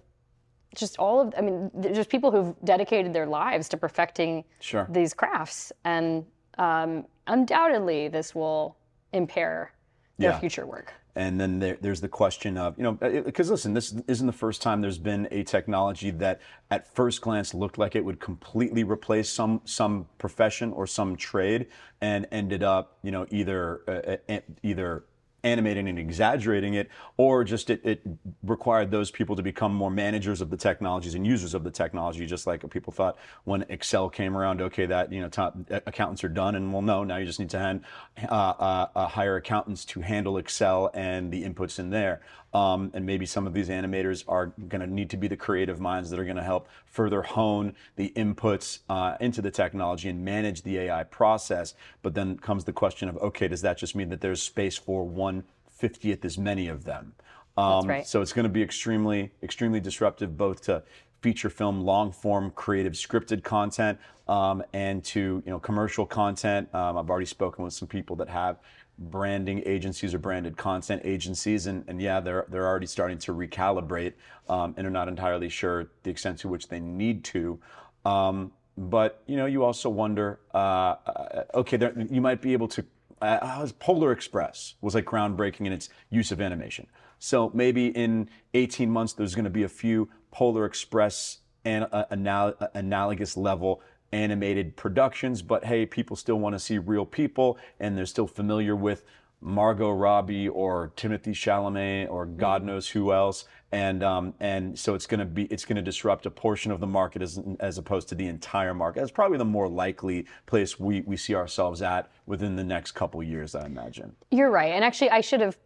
just 0.76 0.98
all 0.98 1.22
of? 1.22 1.32
I 1.38 1.42
mean, 1.42 1.70
there's 1.76 1.96
just 1.96 2.10
people 2.10 2.32
who've 2.32 2.56
dedicated 2.64 3.14
their 3.14 3.28
lives 3.28 3.70
to 3.70 3.78
perfecting 3.78 4.44
Sure. 4.60 4.88
these 4.90 5.14
crafts, 5.14 5.72
and 5.86 6.26
um, 6.58 7.06
undoubtedly 7.28 8.08
this 8.08 8.34
will 8.36 8.76
impair 9.14 9.72
their 10.18 10.32
Yeah. 10.32 10.40
future 10.40 10.66
work. 10.66 10.94
And 11.16 11.40
then 11.42 11.58
there, 11.58 11.78
there's 11.82 12.00
the 12.00 12.08
question 12.08 12.60
of, 12.60 12.78
you 12.78 12.84
know, 12.84 12.92
because 12.92 13.50
listen, 13.50 13.74
this 13.74 13.96
isn't 14.08 14.28
the 14.28 14.32
first 14.34 14.62
time 14.62 14.82
there's 14.82 15.00
been 15.00 15.28
a 15.32 15.42
technology 15.44 16.12
that 16.12 16.40
at 16.70 16.86
first 16.94 17.22
glance 17.22 17.56
looked 17.56 17.80
like 17.80 17.96
it 17.96 18.06
would 18.06 18.20
completely 18.20 18.84
replace 18.84 19.28
some 19.28 19.62
some 19.66 20.06
profession 20.20 20.72
or 20.74 20.86
some 20.86 21.16
trade 21.16 21.66
and 22.02 22.28
ended 22.32 22.62
up, 22.62 23.00
you 23.02 23.10
know, 23.10 23.26
either 23.32 23.82
uh, 23.88 24.32
uh, 24.32 24.40
either 24.62 25.06
animating 25.52 25.88
and 25.88 25.98
exaggerating 25.98 26.74
it, 26.76 26.88
or 27.18 27.44
just 27.44 27.70
it, 27.70 27.82
it 27.84 28.02
required 28.44 28.92
those 28.92 29.10
people 29.12 29.36
to 29.36 29.44
become 29.44 29.74
more 29.74 29.92
managers 29.92 30.42
of 30.42 30.50
the 30.50 30.58
technologies 30.58 31.16
and 31.16 31.26
users 31.26 31.54
of 31.54 31.64
the 31.64 31.72
technology, 31.72 32.26
just 32.26 32.48
like 32.48 32.60
people 32.70 32.94
thought 32.94 33.16
when 33.46 33.66
Excel 33.70 34.10
came 34.10 34.34
around, 34.38 34.62
okay, 34.62 34.86
that, 34.86 35.12
you 35.12 35.22
know, 35.22 35.30
top, 35.30 35.56
accountants 35.86 36.24
are 36.24 36.34
done, 36.44 36.56
and 36.56 36.74
well, 36.74 36.82
no, 36.82 37.04
now 37.04 37.18
you 37.18 37.26
just 37.26 37.40
need 37.40 37.50
to 37.50 37.60
hand, 37.60 37.82
uh, 38.30 38.54
uh, 38.60 38.88
uh, 38.96 39.08
hire 39.08 39.38
accountants 39.38 39.86
to 39.86 40.02
handle 40.02 40.38
Excel 40.38 40.92
and 40.94 41.32
the 41.32 41.44
inputs 41.44 41.80
in 41.80 41.90
there. 41.90 42.22
Um, 42.54 42.92
and 42.94 43.06
maybe 43.06 43.26
some 43.26 43.46
of 43.46 43.54
these 43.54 43.70
animators 43.70 44.24
are 44.28 44.48
going 44.70 44.82
to 44.82 44.88
need 44.88 45.10
to 45.10 45.18
be 45.18 45.28
the 45.28 45.38
creative 45.38 45.80
minds 45.80 46.10
that 46.10 46.20
are 46.20 46.24
going 46.24 46.38
to 46.38 46.44
help 46.44 46.70
further 46.86 47.22
hone 47.22 47.76
the 47.98 48.12
inputs 48.16 48.80
uh, 48.90 49.18
into 49.20 49.42
the 49.42 49.52
technology 49.52 50.10
and 50.10 50.24
manage 50.24 50.64
the 50.64 50.78
AI 50.80 51.04
process. 51.04 51.76
But 52.02 52.14
then 52.14 52.38
comes 52.38 52.64
the 52.64 52.74
question 52.74 53.10
of, 53.10 53.18
okay, 53.18 53.48
does 53.48 53.62
that 53.62 53.78
just 53.78 53.96
mean 53.96 54.10
that 54.10 54.22
there's 54.22 54.42
space 54.42 54.78
for 54.78 55.04
one 55.04 55.44
fiftieth 55.70 56.24
as 56.26 56.38
many 56.38 56.68
of 56.68 56.86
them? 56.86 57.14
Um, 57.58 57.88
right. 57.88 58.08
So 58.08 58.22
it's 58.22 58.34
going 58.34 58.44
to 58.44 58.50
be 58.50 58.62
extremely, 58.62 59.32
extremely 59.42 59.80
disruptive, 59.80 60.38
both 60.38 60.62
to 60.64 60.84
feature 61.22 61.50
film, 61.50 61.82
long 61.82 62.12
form, 62.12 62.52
creative, 62.52 62.94
scripted 62.94 63.44
content, 63.44 63.98
um, 64.28 64.64
and 64.74 65.04
to 65.04 65.42
you 65.46 65.52
know 65.52 65.60
commercial 65.60 66.06
content. 66.06 66.74
Um, 66.74 66.98
I've 66.98 67.10
already 67.10 67.26
spoken 67.26 67.64
with 67.64 67.74
some 67.74 67.88
people 67.88 68.16
that 68.18 68.30
have 68.30 68.60
branding 68.98 69.62
agencies 69.66 70.14
or 70.14 70.20
branded 70.20 70.58
content 70.58 71.02
agencies, 71.06 71.68
and, 71.68 71.84
and 71.88 72.02
yeah, 72.02 72.20
they're 72.20 72.46
they're 72.50 72.68
already 72.68 72.88
starting 72.88 73.18
to 73.20 73.34
recalibrate, 73.34 74.14
um, 74.50 74.74
and 74.78 74.88
are 74.88 74.92
not 74.92 75.08
entirely 75.08 75.50
sure 75.50 75.88
the 76.04 76.10
extent 76.10 76.40
to 76.40 76.48
which 76.48 76.68
they 76.68 76.80
need 76.80 77.24
to. 77.24 77.60
Um, 78.06 78.52
but 78.78 79.24
you 79.26 79.38
know, 79.38 79.46
you 79.46 79.64
also 79.64 79.90
wonder, 79.90 80.40
uh, 80.54 80.58
uh, 80.58 81.44
okay, 81.56 81.80
you 82.10 82.22
might 82.22 82.42
be 82.42 82.54
able 82.54 82.68
to. 82.70 82.86
Uh, 83.20 83.68
Polar 83.80 84.12
Express 84.12 84.76
was 84.82 84.94
like 84.94 85.06
groundbreaking 85.06 85.66
in 85.66 85.72
its 85.72 85.90
use 86.12 86.32
of 86.32 86.40
animation. 86.40 86.86
So 87.18 87.50
maybe 87.54 87.88
in 87.88 88.30
18 88.54 88.92
months, 88.92 89.14
there's 89.14 89.34
going 89.34 89.46
to 89.46 89.50
be 89.50 89.64
a 89.64 89.70
few 89.70 90.08
Polar 90.30 90.66
Express 90.66 91.40
and 91.66 91.88
uh, 91.92 92.06
anal- 92.12 92.54
analogous 92.76 93.36
level 93.36 93.82
animated 94.12 94.76
productions. 94.76 95.42
But 95.42 95.66
hey, 95.66 95.86
people 95.86 96.16
still 96.16 96.38
want 96.40 96.54
to 96.54 96.60
see 96.60 96.78
real 96.78 97.06
people, 97.06 97.58
and 97.80 97.98
they're 97.98 98.06
still 98.06 98.28
familiar 98.28 98.76
with 98.76 99.04
Margot 99.40 99.92
Robbie 99.92 100.50
or 100.50 100.92
Timothée 100.96 101.28
Chalamet 101.28 102.10
or 102.10 102.26
God 102.26 102.64
knows 102.64 102.90
who 102.90 103.14
else. 103.14 103.46
And 103.72 104.02
um, 104.02 104.34
and 104.40 104.78
so 104.80 104.96
it's 104.96 105.06
going 105.06 105.20
to 105.20 105.26
be 105.26 105.44
it's 105.46 105.66
going 105.66 105.76
to 105.76 105.82
disrupt 105.82 106.26
a 106.26 106.32
portion 106.32 106.72
of 106.72 106.80
the 106.80 106.88
market 106.88 107.22
as 107.22 107.40
as 107.60 107.78
opposed 107.78 108.08
to 108.10 108.16
the 108.16 108.28
entire 108.28 108.74
market. 108.74 109.02
That's 109.02 109.12
probably 109.12 109.38
the 109.38 109.46
more 109.46 109.68
likely 109.68 110.26
place 110.46 110.80
we, 110.80 111.02
we 111.02 111.18
see 111.18 111.36
ourselves 111.36 111.82
at 111.82 112.10
within 112.26 112.56
the 112.56 112.64
next 112.64 112.94
couple 112.94 113.22
years, 113.22 113.56
I 113.56 113.66
imagine. 113.66 114.16
You're 114.32 114.52
right. 114.52 114.72
And 114.72 114.84
actually, 114.86 115.10
I 115.10 115.22
should 115.22 115.42
have 115.42 115.58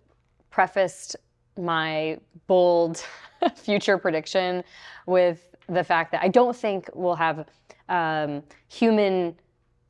prefaced 0.49 1.15
my 1.57 2.17
bold 2.47 3.05
future 3.55 3.97
prediction 3.97 4.63
with 5.05 5.55
the 5.67 5.83
fact 5.83 6.11
that 6.11 6.23
I 6.23 6.27
don't 6.27 6.55
think 6.55 6.89
we'll 6.93 7.15
have 7.15 7.45
um, 7.91 8.41
human 8.67 9.35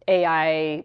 AI 0.08 0.84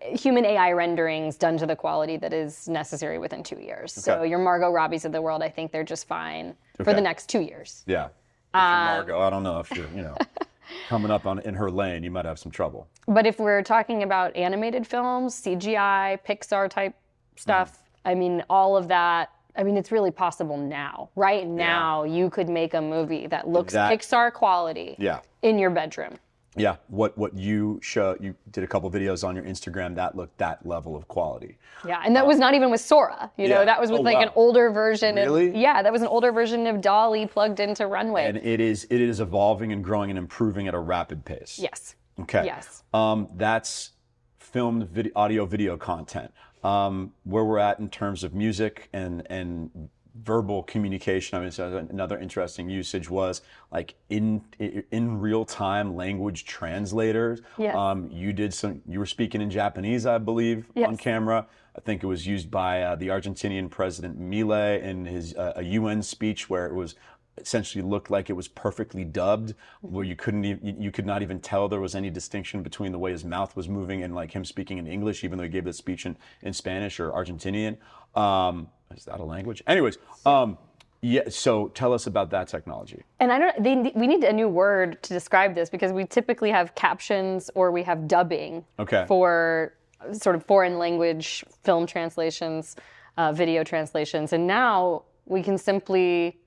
human 0.00 0.46
AI 0.46 0.72
renderings 0.72 1.36
done 1.36 1.58
to 1.58 1.66
the 1.66 1.76
quality 1.76 2.16
that 2.16 2.32
is 2.32 2.66
necessary 2.66 3.18
within 3.18 3.42
two 3.42 3.60
years. 3.60 3.92
So 3.92 4.22
your 4.22 4.38
Margot 4.38 4.70
Robbies 4.70 5.04
of 5.04 5.12
the 5.12 5.20
world, 5.20 5.42
I 5.42 5.50
think 5.50 5.70
they're 5.70 5.84
just 5.84 6.08
fine 6.08 6.54
for 6.82 6.94
the 6.94 7.00
next 7.00 7.28
two 7.28 7.40
years. 7.40 7.84
Yeah. 7.86 8.08
You're 8.54 8.62
Margot, 8.62 9.20
I 9.20 9.28
don't 9.28 9.42
know 9.42 9.60
if 9.60 9.70
you're, 9.72 9.88
you 9.94 10.00
know, 10.00 10.16
coming 10.88 11.10
up 11.10 11.26
on 11.26 11.40
in 11.40 11.54
her 11.54 11.70
lane, 11.70 12.02
you 12.02 12.10
might 12.10 12.24
have 12.24 12.38
some 12.38 12.50
trouble. 12.50 12.88
But 13.06 13.26
if 13.26 13.38
we're 13.38 13.62
talking 13.62 14.02
about 14.02 14.34
animated 14.34 14.86
films, 14.86 15.34
CGI, 15.42 16.18
Pixar 16.26 16.70
type 16.70 16.94
stuff, 17.36 17.82
I 18.04 18.14
mean, 18.14 18.42
all 18.48 18.76
of 18.76 18.88
that. 18.88 19.30
I 19.56 19.62
mean, 19.62 19.76
it's 19.76 19.92
really 19.92 20.10
possible 20.10 20.56
now. 20.56 21.10
Right 21.14 21.46
now, 21.46 22.04
you 22.04 22.30
could 22.30 22.48
make 22.48 22.74
a 22.74 22.80
movie 22.80 23.26
that 23.26 23.48
looks 23.48 23.72
That- 23.74 23.92
Pixar 23.92 24.32
quality 24.32 24.96
Yeah. 24.98 25.20
in 25.42 25.58
your 25.58 25.70
bedroom. 25.70 26.14
Yeah. 26.54 26.76
What 26.88 27.16
what 27.16 27.34
you 27.34 27.80
show 27.82 28.14
you 28.20 28.34
did 28.50 28.62
a 28.62 28.66
couple 28.66 28.90
videos 28.90 29.26
on 29.26 29.34
your 29.34 29.44
Instagram 29.44 29.94
that 29.94 30.14
looked 30.16 30.36
that 30.36 30.66
level 30.66 30.94
of 30.94 31.08
quality. 31.08 31.56
Yeah, 31.86 32.02
and 32.04 32.14
that 32.14 32.26
was 32.26 32.38
not 32.38 32.52
even 32.52 32.70
with 32.70 32.82
Sora. 32.82 33.30
You 33.38 33.48
know, 33.48 33.64
that 33.64 33.80
was 33.80 33.90
with 33.90 34.00
Oh, 34.00 34.02
like 34.02 34.18
an 34.18 34.28
older 34.36 34.70
version. 34.70 35.14
Really? 35.16 35.48
Of, 35.48 35.54
yeah, 35.56 35.82
that 35.82 35.90
was 35.90 36.02
an 36.02 36.08
older 36.08 36.30
version 36.30 36.66
of 36.66 36.82
DALL-E 36.82 37.24
plugged 37.26 37.58
into 37.58 37.86
Runway. 37.86 38.26
And 38.26 38.36
it 38.36 38.60
is 38.60 38.84
it 38.90 39.00
is 39.00 39.18
evolving 39.20 39.72
and 39.72 39.82
growing 39.82 40.10
and 40.10 40.18
improving 40.18 40.68
at 40.68 40.74
a 40.74 40.78
rapid 40.78 41.24
pace. 41.24 41.58
yes. 41.58 41.94
Okay. 42.20 42.44
Yes. 42.44 42.82
Um, 42.92 43.28
that's 43.36 43.92
filmed 44.38 44.88
video, 44.90 45.12
audio 45.16 45.46
video 45.46 45.78
content. 45.78 46.30
Um, 46.64 47.12
where 47.24 47.44
we're 47.44 47.58
at 47.58 47.80
in 47.80 47.88
terms 47.90 48.22
of 48.22 48.34
music 48.34 48.88
and 48.92 49.26
and 49.30 49.88
verbal 50.14 50.62
communication. 50.62 51.38
I 51.38 51.40
mean, 51.40 51.50
so 51.50 51.86
another 51.90 52.18
interesting 52.18 52.68
usage 52.68 53.08
was 53.08 53.40
like 53.70 53.94
in 54.10 54.42
in 54.90 55.20
real 55.20 55.44
time 55.44 55.96
language 55.96 56.44
translators. 56.44 57.40
Yes. 57.58 57.74
Um, 57.74 58.10
you 58.10 58.32
did 58.32 58.52
some. 58.52 58.82
You 58.86 58.98
were 58.98 59.06
speaking 59.06 59.40
in 59.40 59.50
Japanese, 59.50 60.06
I 60.06 60.18
believe, 60.18 60.66
on 60.88 60.96
camera. 60.96 61.46
I 61.74 61.80
think 61.80 62.02
it 62.02 62.06
was 62.06 62.26
used 62.26 62.50
by 62.50 62.82
uh, 62.82 62.96
the 62.96 63.08
Argentinian 63.08 63.70
president 63.70 64.20
Milei 64.20 64.82
in 64.82 65.06
his 65.06 65.34
uh, 65.34 65.54
a 65.56 65.62
UN 65.62 66.02
speech 66.02 66.50
where 66.50 66.66
it 66.66 66.74
was 66.74 66.94
essentially 67.38 67.82
looked 67.82 68.10
like 68.10 68.28
it 68.28 68.34
was 68.34 68.46
perfectly 68.48 69.04
dubbed 69.04 69.54
where 69.80 70.04
you 70.04 70.14
couldn't 70.14 70.44
even, 70.44 70.80
you 70.80 70.90
could 70.90 71.06
not 71.06 71.22
even 71.22 71.40
tell 71.40 71.68
there 71.68 71.80
was 71.80 71.94
any 71.94 72.10
distinction 72.10 72.62
between 72.62 72.92
the 72.92 72.98
way 72.98 73.10
his 73.10 73.24
mouth 73.24 73.56
was 73.56 73.68
moving 73.68 74.02
and 74.02 74.14
like 74.14 74.30
him 74.30 74.44
speaking 74.44 74.78
in 74.78 74.86
English 74.86 75.24
even 75.24 75.38
though 75.38 75.44
he 75.44 75.50
gave 75.50 75.64
the 75.64 75.72
speech 75.72 76.04
in, 76.04 76.16
in 76.42 76.52
Spanish 76.52 77.00
or 77.00 77.10
Argentinian 77.10 77.76
um, 78.14 78.68
is 78.94 79.04
that 79.06 79.18
a 79.18 79.24
language 79.24 79.62
anyways 79.66 79.96
um, 80.26 80.58
yeah 81.00 81.22
so 81.28 81.68
tell 81.68 81.92
us 81.94 82.06
about 82.06 82.30
that 82.30 82.48
technology 82.48 83.02
And 83.18 83.32
I 83.32 83.38
don't. 83.38 83.62
They, 83.62 83.92
we 83.94 84.06
need 84.06 84.24
a 84.24 84.32
new 84.32 84.48
word 84.48 85.02
to 85.04 85.14
describe 85.14 85.54
this 85.54 85.70
because 85.70 85.92
we 85.92 86.04
typically 86.04 86.50
have 86.50 86.74
captions 86.74 87.50
or 87.54 87.70
we 87.72 87.82
have 87.84 88.06
dubbing 88.06 88.64
Okay. 88.78 89.04
for 89.08 89.74
sort 90.12 90.36
of 90.36 90.44
foreign 90.44 90.78
language 90.78 91.44
film 91.64 91.86
translations, 91.86 92.76
uh, 93.16 93.32
video 93.32 93.64
translations, 93.64 94.32
and 94.34 94.46
now 94.46 95.04
we 95.26 95.42
can 95.42 95.56
simply 95.56 96.38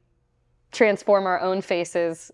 transform 0.75 1.25
our 1.25 1.39
own 1.39 1.61
faces 1.61 2.31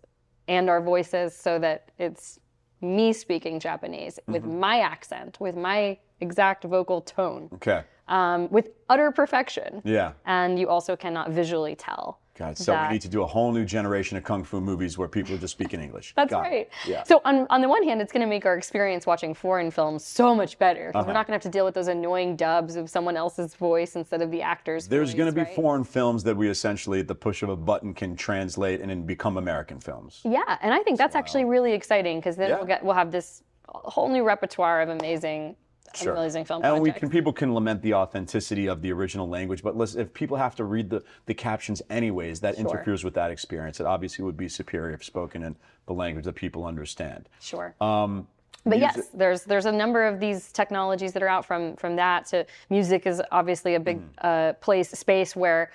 and 0.47 0.69
our 0.69 0.81
voices 0.81 1.35
so 1.35 1.59
that 1.59 1.89
it's 1.99 2.39
me 2.81 3.13
speaking 3.13 3.59
Japanese 3.59 4.19
with 4.27 4.43
my 4.43 4.79
accent, 4.79 5.37
with 5.39 5.55
my 5.55 5.97
exact 6.19 6.63
vocal 6.63 7.01
tone, 7.01 7.49
Okay. 7.53 7.83
um, 8.07 8.49
with 8.49 8.69
utter 8.89 9.11
perfection. 9.11 9.81
Yeah. 9.85 10.13
And 10.25 10.57
you 10.59 10.67
also 10.67 10.95
cannot 10.95 11.29
visually 11.31 11.75
tell. 11.75 12.20
God, 12.35 12.57
so 12.57 12.71
that- 12.71 12.89
we 12.89 12.93
need 12.93 13.01
to 13.01 13.09
do 13.09 13.23
a 13.23 13.27
whole 13.27 13.51
new 13.51 13.65
generation 13.65 14.17
of 14.17 14.23
kung 14.23 14.43
fu 14.43 14.61
movies 14.61 14.97
where 14.97 15.07
people 15.07 15.35
are 15.35 15.37
just 15.37 15.51
speaking 15.51 15.81
English. 15.81 16.13
That's 16.15 16.29
Got 16.29 16.45
it. 16.45 16.49
right. 16.49 16.69
Yeah. 16.87 17.03
So 17.03 17.21
on, 17.25 17.45
on 17.49 17.61
the 17.61 17.67
one 17.69 17.83
hand, 17.83 18.01
it's 18.01 18.11
going 18.11 18.21
to 18.21 18.27
make 18.29 18.45
our 18.45 18.55
experience 18.57 19.05
watching 19.05 19.33
foreign 19.33 19.69
films 19.69 20.05
so 20.05 20.33
much 20.33 20.57
better 20.57 20.87
because 20.87 21.01
Uh-huh. 21.01 21.07
we're 21.07 21.13
not 21.13 21.27
going 21.27 21.37
to 21.39 21.43
have 21.43 21.51
to 21.51 21.55
deal 21.57 21.65
with 21.65 21.73
those 21.75 21.87
annoying 21.89 22.35
dubs 22.35 22.75
of 22.77 22.89
someone 22.89 23.17
else's 23.17 23.53
voice 23.55 23.95
instead 23.95 24.21
of 24.21 24.31
the 24.31 24.41
actor's 24.41 24.87
There's 24.87 25.13
going 25.13 25.27
to 25.29 25.35
be 25.35 25.41
right? 25.41 25.55
foreign 25.55 25.83
films 25.83 26.23
that 26.23 26.35
we 26.35 26.49
essentially, 26.49 26.99
at 27.01 27.07
the 27.07 27.15
push 27.15 27.43
of 27.43 27.49
a 27.49 27.55
button, 27.55 27.93
can 27.93 28.15
translate 28.15 28.79
and 28.81 28.89
then 28.89 29.03
become 29.03 29.37
American 29.37 29.79
films. 29.79 30.21
Yeah, 30.23 30.57
and 30.61 30.73
I 30.73 30.79
think 30.83 30.97
that's 30.97 31.15
actually 31.15 31.45
really 31.45 31.73
exciting 31.73 32.19
because 32.19 32.37
then 32.37 32.49
Yeah. 32.49 32.55
we'll 32.57 32.65
get 32.65 32.83
we'll 32.83 32.95
have 32.95 33.11
this 33.11 33.43
whole 33.67 34.09
new 34.09 34.23
repertoire 34.23 34.81
of 34.81 34.89
amazing, 34.89 35.55
Sure. 35.95 36.15
film 36.45 36.63
and 36.63 36.81
we 36.81 36.91
can 36.91 37.09
people 37.09 37.33
can 37.33 37.53
lament 37.53 37.81
the 37.81 37.93
authenticity 37.93 38.67
of 38.67 38.81
the 38.81 38.91
original 38.91 39.27
language, 39.27 39.61
but 39.63 39.75
listen, 39.75 40.01
if 40.01 40.13
people 40.13 40.37
have 40.37 40.55
to 40.55 40.63
read 40.63 40.89
the, 40.89 41.03
the 41.25 41.33
captions 41.33 41.81
anyways, 41.89 42.39
that 42.41 42.55
interferes 42.55 43.03
with 43.03 43.13
that 43.15 43.31
experience. 43.31 43.79
It 43.79 43.85
obviously 43.85 44.23
would 44.25 44.37
be 44.37 44.47
superior 44.49 44.93
if 44.93 45.03
spoken 45.03 45.43
in 45.43 45.55
the 45.87 45.93
language 45.93 46.25
that 46.25 46.35
people 46.35 46.65
understand. 46.65 47.27
Sure. 47.39 47.73
Um, 47.81 48.27
But 48.63 48.77
music- 48.79 48.95
yes, 48.97 49.07
there's 49.13 49.43
there's 49.43 49.65
a 49.65 49.71
number 49.71 50.05
of 50.07 50.19
these 50.19 50.51
technologies 50.51 51.13
that 51.13 51.23
are 51.23 51.29
out 51.29 51.45
from 51.45 51.75
from 51.77 51.95
that 51.95 52.25
to 52.27 52.45
music 52.69 53.05
is 53.07 53.21
obviously 53.31 53.75
a 53.75 53.79
big 53.79 53.97
Mm-hmm. 53.99 54.27
uh, 54.27 54.53
place 54.53 54.89
space 54.91 55.35
where 55.35 55.71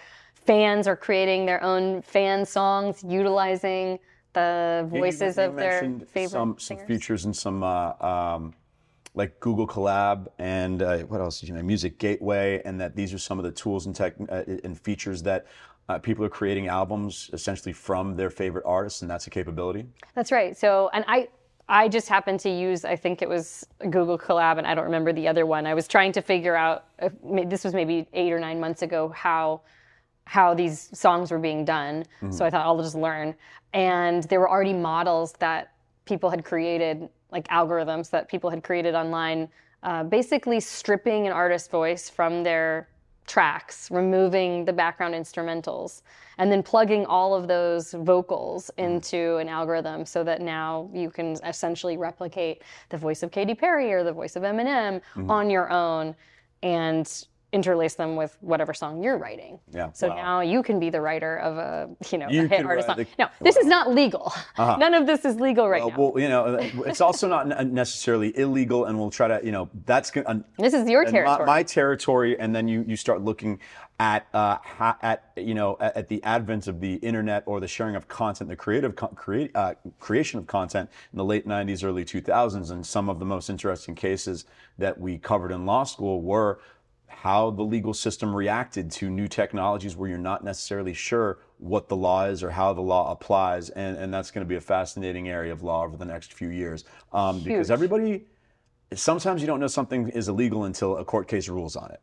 fans 0.46 0.86
are 0.86 0.96
creating 0.96 1.46
their 1.46 1.60
own 1.62 2.02
fan 2.02 2.44
songs 2.46 3.02
utilizing 3.04 3.98
the 4.34 4.88
you- 4.92 5.00
voices 5.00 5.36
you 5.36 5.42
of 5.44 5.56
their 5.56 5.80
favorite 6.06 6.30
some, 6.30 6.56
some 6.58 6.78
features 6.86 7.24
and 7.24 7.34
some 7.34 7.62
uh, 7.64 7.92
um, 8.00 8.54
like 9.16 9.40
Google 9.40 9.66
Colab 9.66 10.28
and 10.38 10.82
uh, 10.82 10.98
what 10.98 11.20
else 11.20 11.42
you 11.42 11.52
know? 11.52 11.62
Music 11.62 11.98
Gateway, 11.98 12.62
and 12.64 12.80
that 12.80 12.94
these 12.94 13.12
are 13.12 13.18
some 13.18 13.38
of 13.38 13.44
the 13.44 13.50
tools 13.50 13.86
and 13.86 13.96
tech 13.96 14.14
uh, 14.28 14.44
and 14.62 14.78
features 14.78 15.22
that 15.24 15.46
uh, 15.88 15.98
people 15.98 16.24
are 16.24 16.28
creating 16.28 16.68
albums 16.68 17.30
essentially 17.32 17.72
from 17.72 18.14
their 18.14 18.30
favorite 18.30 18.64
artists, 18.66 19.02
and 19.02 19.10
that's 19.10 19.26
a 19.26 19.30
capability. 19.30 19.86
That's 20.14 20.30
right. 20.30 20.56
So, 20.56 20.90
and 20.92 21.04
I, 21.08 21.28
I 21.68 21.88
just 21.88 22.08
happened 22.08 22.40
to 22.40 22.50
use, 22.50 22.84
I 22.84 22.94
think 22.94 23.22
it 23.22 23.28
was 23.28 23.66
Google 23.90 24.18
Colab, 24.18 24.58
and 24.58 24.66
I 24.66 24.74
don't 24.74 24.84
remember 24.84 25.12
the 25.12 25.26
other 25.26 25.46
one. 25.46 25.66
I 25.66 25.74
was 25.74 25.88
trying 25.88 26.12
to 26.12 26.20
figure 26.22 26.54
out, 26.54 26.84
if, 26.98 27.12
this 27.48 27.64
was 27.64 27.72
maybe 27.72 28.06
eight 28.12 28.32
or 28.32 28.38
nine 28.38 28.60
months 28.60 28.82
ago, 28.82 29.08
how, 29.08 29.62
how 30.26 30.54
these 30.54 30.90
songs 30.92 31.30
were 31.30 31.38
being 31.38 31.64
done. 31.64 32.04
So 32.30 32.44
I 32.44 32.50
thought 32.50 32.66
I'll 32.66 32.82
just 32.82 32.96
learn. 32.96 33.34
And 33.72 34.24
there 34.24 34.40
were 34.40 34.50
already 34.50 34.74
models 34.74 35.32
that 35.38 35.72
people 36.04 36.30
had 36.30 36.44
created, 36.44 37.08
like 37.30 37.46
algorithms 37.48 38.10
that 38.10 38.28
people 38.28 38.50
had 38.50 38.62
created 38.62 38.94
online, 38.94 39.48
uh, 39.82 40.04
basically 40.04 40.60
stripping 40.60 41.26
an 41.26 41.32
artist's 41.32 41.68
voice 41.68 42.08
from 42.08 42.42
their 42.42 42.88
tracks, 43.26 43.90
removing 43.90 44.64
the 44.64 44.72
background 44.72 45.14
instrumentals, 45.14 46.02
and 46.38 46.50
then 46.50 46.62
plugging 46.62 47.04
all 47.06 47.34
of 47.34 47.48
those 47.48 47.92
vocals 47.92 48.70
into 48.78 49.36
an 49.36 49.48
algorithm 49.48 50.04
so 50.04 50.22
that 50.22 50.40
now 50.40 50.88
you 50.92 51.10
can 51.10 51.36
essentially 51.44 51.96
replicate 51.96 52.62
the 52.88 52.96
voice 52.96 53.22
of 53.22 53.30
Katy 53.32 53.54
Perry 53.54 53.92
or 53.92 54.04
the 54.04 54.12
voice 54.12 54.36
of 54.36 54.42
Eminem 54.42 55.00
on 55.28 55.50
your 55.50 55.70
own. 55.70 56.14
And 56.62 57.26
interlace 57.52 57.94
them 57.94 58.16
with 58.16 58.36
whatever 58.40 58.74
song 58.74 59.02
you're 59.02 59.16
writing. 59.18 59.58
Yeah, 59.72 59.90
So 59.92 60.08
wow. 60.08 60.16
now 60.16 60.40
you 60.40 60.62
can 60.62 60.80
be 60.80 60.90
the 60.90 61.00
writer 61.00 61.36
of 61.38 61.56
a, 61.56 61.88
you 62.10 62.18
know, 62.18 62.28
You 62.28 62.44
a 62.44 62.48
hit 62.48 62.66
artist 62.66 62.88
song. 62.88 62.96
the- 62.96 63.06
No, 63.18 63.28
this 63.40 63.56
is 63.56 63.66
not 63.66 63.94
legal. 63.94 64.32
None 64.58 64.94
of 64.94 65.06
this 65.06 65.24
is 65.24 65.36
legal 65.40 65.68
right 65.68 65.82
Uh, 65.82 65.86
now. 65.88 65.96
well, 65.96 66.12
you 66.22 66.28
know, 66.28 66.56
it's 66.86 67.00
also 67.00 67.28
not 67.28 67.46
necessarily 67.68 68.36
illegal, 68.36 68.86
and 68.86 68.98
we'll 68.98 69.10
try 69.10 69.28
to, 69.28 69.40
you 69.44 69.52
know, 69.52 69.68
that's 69.84 70.10
going. 70.10 70.44
this 70.58 70.74
is 70.74 70.88
your 70.88 71.02
and 71.02 71.12
my- 71.12 71.18
territory. 71.18 71.46
My, 71.46 71.62
territory, 71.62 72.38
and 72.38 72.54
then 72.54 72.66
you 72.68 72.84
you 72.86 72.96
start 72.96 73.22
looking 73.22 73.60
at 73.98 74.26
uh, 74.34 74.58
ha, 74.62 74.98
at 75.00 75.30
you 75.36 75.54
know 75.54 75.76
at, 75.80 75.96
at 75.96 76.08
the 76.08 76.22
advent 76.24 76.66
of 76.66 76.80
the 76.80 76.94
internet 76.96 77.42
or 77.46 77.60
the 77.60 77.68
sharing 77.68 77.96
of 77.96 78.08
content, 78.08 78.50
the 78.50 78.56
creative 78.56 78.94
create, 78.96 79.50
uh, 79.54 79.74
creation 80.00 80.38
of 80.38 80.46
content 80.46 80.90
in 81.12 81.16
the 81.16 81.24
late 81.24 81.46
'90s, 81.46 81.82
early 81.84 82.04
2000s, 82.04 82.70
and 82.70 82.84
some 82.84 83.08
of 83.08 83.18
the 83.18 83.24
most 83.24 83.48
interesting 83.48 83.94
cases 83.94 84.44
that 84.78 85.00
we 85.00 85.16
covered 85.16 85.50
in 85.52 85.64
law 85.64 85.84
school 85.84 86.20
were 86.20 86.58
how 87.08 87.50
the 87.50 87.62
legal 87.62 87.94
system 87.94 88.34
reacted 88.34 88.90
to 88.90 89.10
new 89.10 89.28
technologies 89.28 89.96
where 89.96 90.08
you're 90.08 90.18
not 90.18 90.44
necessarily 90.44 90.92
sure 90.92 91.38
what 91.58 91.88
the 91.88 91.96
law 91.96 92.24
is 92.26 92.42
or 92.42 92.50
how 92.50 92.72
the 92.72 92.80
law 92.80 93.10
applies, 93.10 93.70
and 93.70 93.96
and 93.96 94.12
that's 94.12 94.30
going 94.30 94.44
to 94.44 94.48
be 94.48 94.56
a 94.56 94.60
fascinating 94.60 95.28
area 95.28 95.52
of 95.52 95.62
law 95.62 95.84
over 95.84 95.96
the 95.96 96.04
next 96.04 96.32
few 96.32 96.48
years. 96.48 96.84
Um, 97.12 97.40
because 97.40 97.70
everybody 97.70 98.26
sometimes 98.94 99.40
you 99.40 99.46
don't 99.46 99.60
know 99.60 99.66
something 99.66 100.08
is 100.10 100.28
illegal 100.28 100.64
until 100.64 100.96
a 100.98 101.04
court 101.04 101.28
case 101.28 101.48
rules 101.48 101.76
on 101.76 101.90
it 101.90 102.00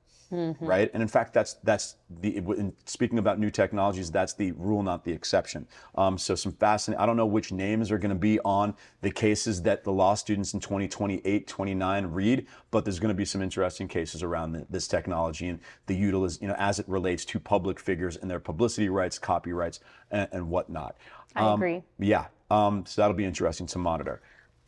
right 0.60 0.90
and 0.94 1.02
in 1.02 1.08
fact 1.08 1.34
that's 1.34 1.56
that's 1.64 1.96
the 2.22 2.38
in 2.38 2.74
speaking 2.86 3.20
about 3.20 3.40
new 3.40 3.50
technologies 3.50 4.12
that's 4.12 4.34
the 4.34 4.52
rule 4.54 4.84
not 4.84 5.04
the 5.04 5.12
exception 5.12 5.68
um, 5.96 6.18
so 6.18 6.36
some 6.36 6.52
fascinating 6.52 7.02
i 7.02 7.06
don't 7.06 7.18
know 7.18 7.26
which 7.26 7.52
names 7.52 7.92
are 7.92 7.98
going 7.98 8.10
to 8.10 8.16
be 8.16 8.40
on 8.42 8.74
the 9.02 9.12
cases 9.12 9.62
that 9.62 9.84
the 9.84 9.92
law 9.92 10.14
students 10.14 10.54
in 10.54 10.60
2028 10.60 11.48
29 11.48 12.06
read 12.08 12.48
but 12.72 12.84
there's 12.84 13.00
going 13.00 13.10
to 13.10 13.16
be 13.16 13.26
some 13.26 13.42
interesting 13.42 13.88
cases 13.88 14.24
around 14.24 14.54
th- 14.54 14.66
this 14.70 14.88
technology 14.88 15.48
and 15.48 15.60
the 15.88 15.96
utiliz 15.96 16.42
you 16.42 16.48
know 16.48 16.56
as 16.58 16.80
it 16.80 16.88
relates 16.90 17.24
to 17.26 17.40
public 17.40 17.80
figures 17.80 18.18
and 18.18 18.30
their 18.30 18.40
publicity 18.40 18.90
rights 18.90 19.20
copyrights 19.20 19.80
and, 20.12 20.28
and 20.32 20.50
whatnot 20.50 20.98
I 21.36 21.54
agree. 21.54 21.84
yeah 22.00 22.26
um, 22.52 22.86
so 22.86 23.02
that'll 23.02 23.16
be 23.16 23.26
interesting 23.26 23.66
to 23.68 23.80
monitor 23.80 24.22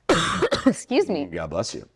Excuse 0.66 1.10
me. 1.10 1.26
God 1.26 1.50
bless 1.50 1.74
you. 1.74 1.88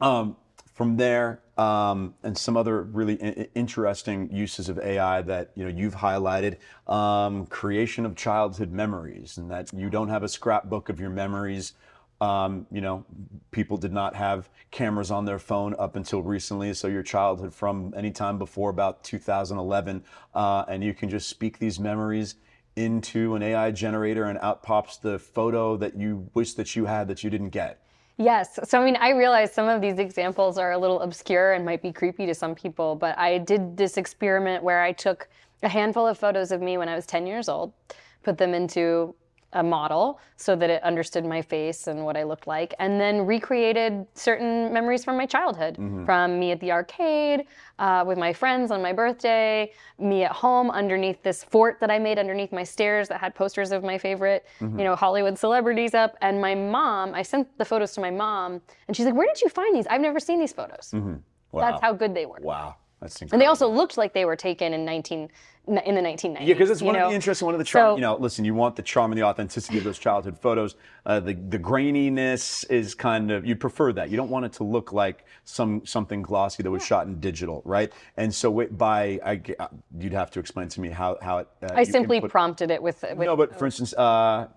Um, 0.00 0.36
from 0.74 0.96
there, 0.96 1.40
um, 1.56 2.14
and 2.24 2.36
some 2.36 2.56
other 2.56 2.82
really 2.82 3.14
interesting 3.54 4.28
uses 4.32 4.68
of 4.68 4.78
AI 4.80 5.22
that 5.22 5.52
you 5.54 5.62
know 5.64 5.70
you've 5.70 5.94
highlighted, 5.94 6.56
um, 6.88 7.46
creation 7.46 8.04
of 8.04 8.16
childhood 8.16 8.72
memories, 8.72 9.38
and 9.38 9.50
that 9.50 9.72
you 9.72 9.88
don't 9.88 10.08
have 10.08 10.24
a 10.24 10.28
scrapbook 10.28 10.88
of 10.88 10.98
your 11.00 11.10
memories. 11.10 11.74
Um, 12.20 12.66
you 12.72 12.80
know, 12.80 13.04
people 13.52 13.76
did 13.76 13.92
not 13.92 14.16
have 14.16 14.48
cameras 14.70 15.10
on 15.10 15.24
their 15.24 15.38
phone 15.38 15.74
up 15.78 15.94
until 15.94 16.22
recently, 16.22 16.74
so 16.74 16.88
your 16.88 17.02
childhood 17.02 17.54
from 17.54 17.94
any 17.96 18.10
time 18.10 18.38
before 18.38 18.70
about 18.70 19.04
2011, 19.04 20.04
uh, 20.34 20.64
and 20.68 20.82
you 20.82 20.92
can 20.92 21.08
just 21.08 21.28
speak 21.28 21.58
these 21.58 21.78
memories 21.78 22.34
into 22.74 23.36
an 23.36 23.42
AI 23.44 23.70
generator, 23.70 24.24
and 24.24 24.38
out 24.38 24.64
pops 24.64 24.96
the 24.96 25.20
photo 25.20 25.76
that 25.76 25.96
you 25.96 26.28
wish 26.34 26.54
that 26.54 26.74
you 26.74 26.86
had 26.86 27.06
that 27.06 27.22
you 27.22 27.30
didn't 27.30 27.50
get. 27.50 27.83
Yes. 28.16 28.60
So, 28.64 28.80
I 28.80 28.84
mean, 28.84 28.96
I 28.96 29.10
realize 29.10 29.52
some 29.52 29.68
of 29.68 29.80
these 29.80 29.98
examples 29.98 30.56
are 30.56 30.72
a 30.72 30.78
little 30.78 31.00
obscure 31.00 31.54
and 31.54 31.64
might 31.64 31.82
be 31.82 31.92
creepy 31.92 32.26
to 32.26 32.34
some 32.34 32.54
people, 32.54 32.94
but 32.94 33.18
I 33.18 33.38
did 33.38 33.76
this 33.76 33.96
experiment 33.96 34.62
where 34.62 34.82
I 34.82 34.92
took 34.92 35.28
a 35.64 35.68
handful 35.68 36.06
of 36.06 36.16
photos 36.16 36.52
of 36.52 36.60
me 36.62 36.78
when 36.78 36.88
I 36.88 36.94
was 36.94 37.06
10 37.06 37.26
years 37.26 37.48
old, 37.48 37.72
put 38.22 38.38
them 38.38 38.54
into 38.54 39.14
a 39.54 39.62
model 39.62 40.20
so 40.36 40.54
that 40.56 40.68
it 40.68 40.82
understood 40.82 41.24
my 41.24 41.40
face 41.40 41.86
and 41.86 42.04
what 42.04 42.16
I 42.16 42.24
looked 42.24 42.46
like, 42.46 42.74
and 42.78 43.00
then 43.00 43.24
recreated 43.24 44.06
certain 44.14 44.72
memories 44.72 45.04
from 45.04 45.16
my 45.16 45.26
childhood 45.26 45.74
mm-hmm. 45.74 46.04
from 46.04 46.38
me 46.38 46.50
at 46.50 46.60
the 46.60 46.72
arcade, 46.72 47.46
uh, 47.78 48.04
with 48.06 48.18
my 48.18 48.32
friends 48.32 48.70
on 48.70 48.82
my 48.82 48.92
birthday, 48.92 49.72
me 49.98 50.24
at 50.24 50.32
home 50.32 50.70
underneath 50.70 51.22
this 51.22 51.42
fort 51.44 51.78
that 51.80 51.90
I 51.90 51.98
made 51.98 52.18
underneath 52.18 52.52
my 52.52 52.64
stairs 52.64 53.08
that 53.08 53.20
had 53.20 53.34
posters 53.34 53.72
of 53.72 53.82
my 53.82 53.96
favorite, 53.98 54.44
mm-hmm. 54.60 54.78
you 54.78 54.84
know, 54.84 54.94
Hollywood 54.94 55.38
celebrities 55.38 55.94
up. 55.94 56.16
And 56.20 56.40
my 56.40 56.54
mom, 56.54 57.14
I 57.14 57.22
sent 57.22 57.56
the 57.58 57.64
photos 57.64 57.92
to 57.94 58.00
my 58.00 58.10
mom, 58.10 58.60
and 58.88 58.96
she's 58.96 59.06
like, 59.06 59.14
Where 59.14 59.26
did 59.26 59.40
you 59.40 59.48
find 59.48 59.74
these? 59.74 59.86
I've 59.88 60.00
never 60.00 60.20
seen 60.20 60.38
these 60.38 60.52
photos. 60.52 60.90
Mm-hmm. 60.92 61.14
Wow. 61.52 61.70
That's 61.70 61.80
how 61.80 61.92
good 61.92 62.14
they 62.14 62.26
were. 62.26 62.38
Wow. 62.42 62.76
That's 63.00 63.20
incredible. 63.20 63.34
And 63.34 63.42
they 63.42 63.46
also 63.46 63.68
looked 63.68 63.96
like 63.96 64.12
they 64.14 64.24
were 64.24 64.36
taken 64.36 64.72
in 64.72 64.84
19 64.84 65.28
in 65.66 65.74
the 65.94 66.00
1990s. 66.00 66.40
Yeah, 66.40 66.54
because 66.54 66.70
it's 66.70 66.82
one 66.82 66.94
know? 66.94 67.04
of 67.04 67.10
the 67.10 67.14
interesting, 67.14 67.46
one 67.46 67.54
of 67.54 67.58
the 67.58 67.64
charm. 67.64 67.92
So- 67.92 67.94
you 67.96 68.02
know, 68.02 68.16
listen, 68.16 68.44
you 68.44 68.54
want 68.54 68.76
the 68.76 68.82
charm 68.82 69.12
and 69.12 69.18
the 69.18 69.24
authenticity 69.24 69.78
of 69.78 69.84
those 69.84 69.98
childhood 69.98 70.38
photos. 70.38 70.76
Uh, 71.06 71.20
the 71.20 71.34
the 71.34 71.58
graininess 71.58 72.68
is 72.70 72.94
kind 72.94 73.30
of 73.30 73.46
you 73.46 73.56
prefer 73.56 73.92
that. 73.92 74.10
You 74.10 74.16
don't 74.16 74.30
want 74.30 74.44
it 74.44 74.52
to 74.54 74.64
look 74.64 74.92
like 74.92 75.24
some 75.44 75.84
something 75.86 76.22
glossy 76.22 76.62
that 76.62 76.70
was 76.70 76.84
shot 76.84 77.06
in 77.06 77.18
digital, 77.20 77.62
right? 77.64 77.92
And 78.16 78.34
so 78.34 78.60
it, 78.60 78.76
by 78.76 79.18
I, 79.24 79.40
uh, 79.58 79.68
you'd 79.98 80.12
have 80.12 80.30
to 80.32 80.40
explain 80.40 80.68
to 80.68 80.80
me 80.80 80.90
how 80.90 81.16
how 81.22 81.38
it. 81.38 81.48
Uh, 81.62 81.72
I 81.74 81.84
simply 81.84 82.20
put- 82.20 82.30
prompted 82.30 82.70
it 82.70 82.82
with, 82.82 83.02
with 83.16 83.26
No, 83.26 83.36
but 83.36 83.58
for 83.58 83.64
instance, 83.64 83.94
uh, 83.94 84.48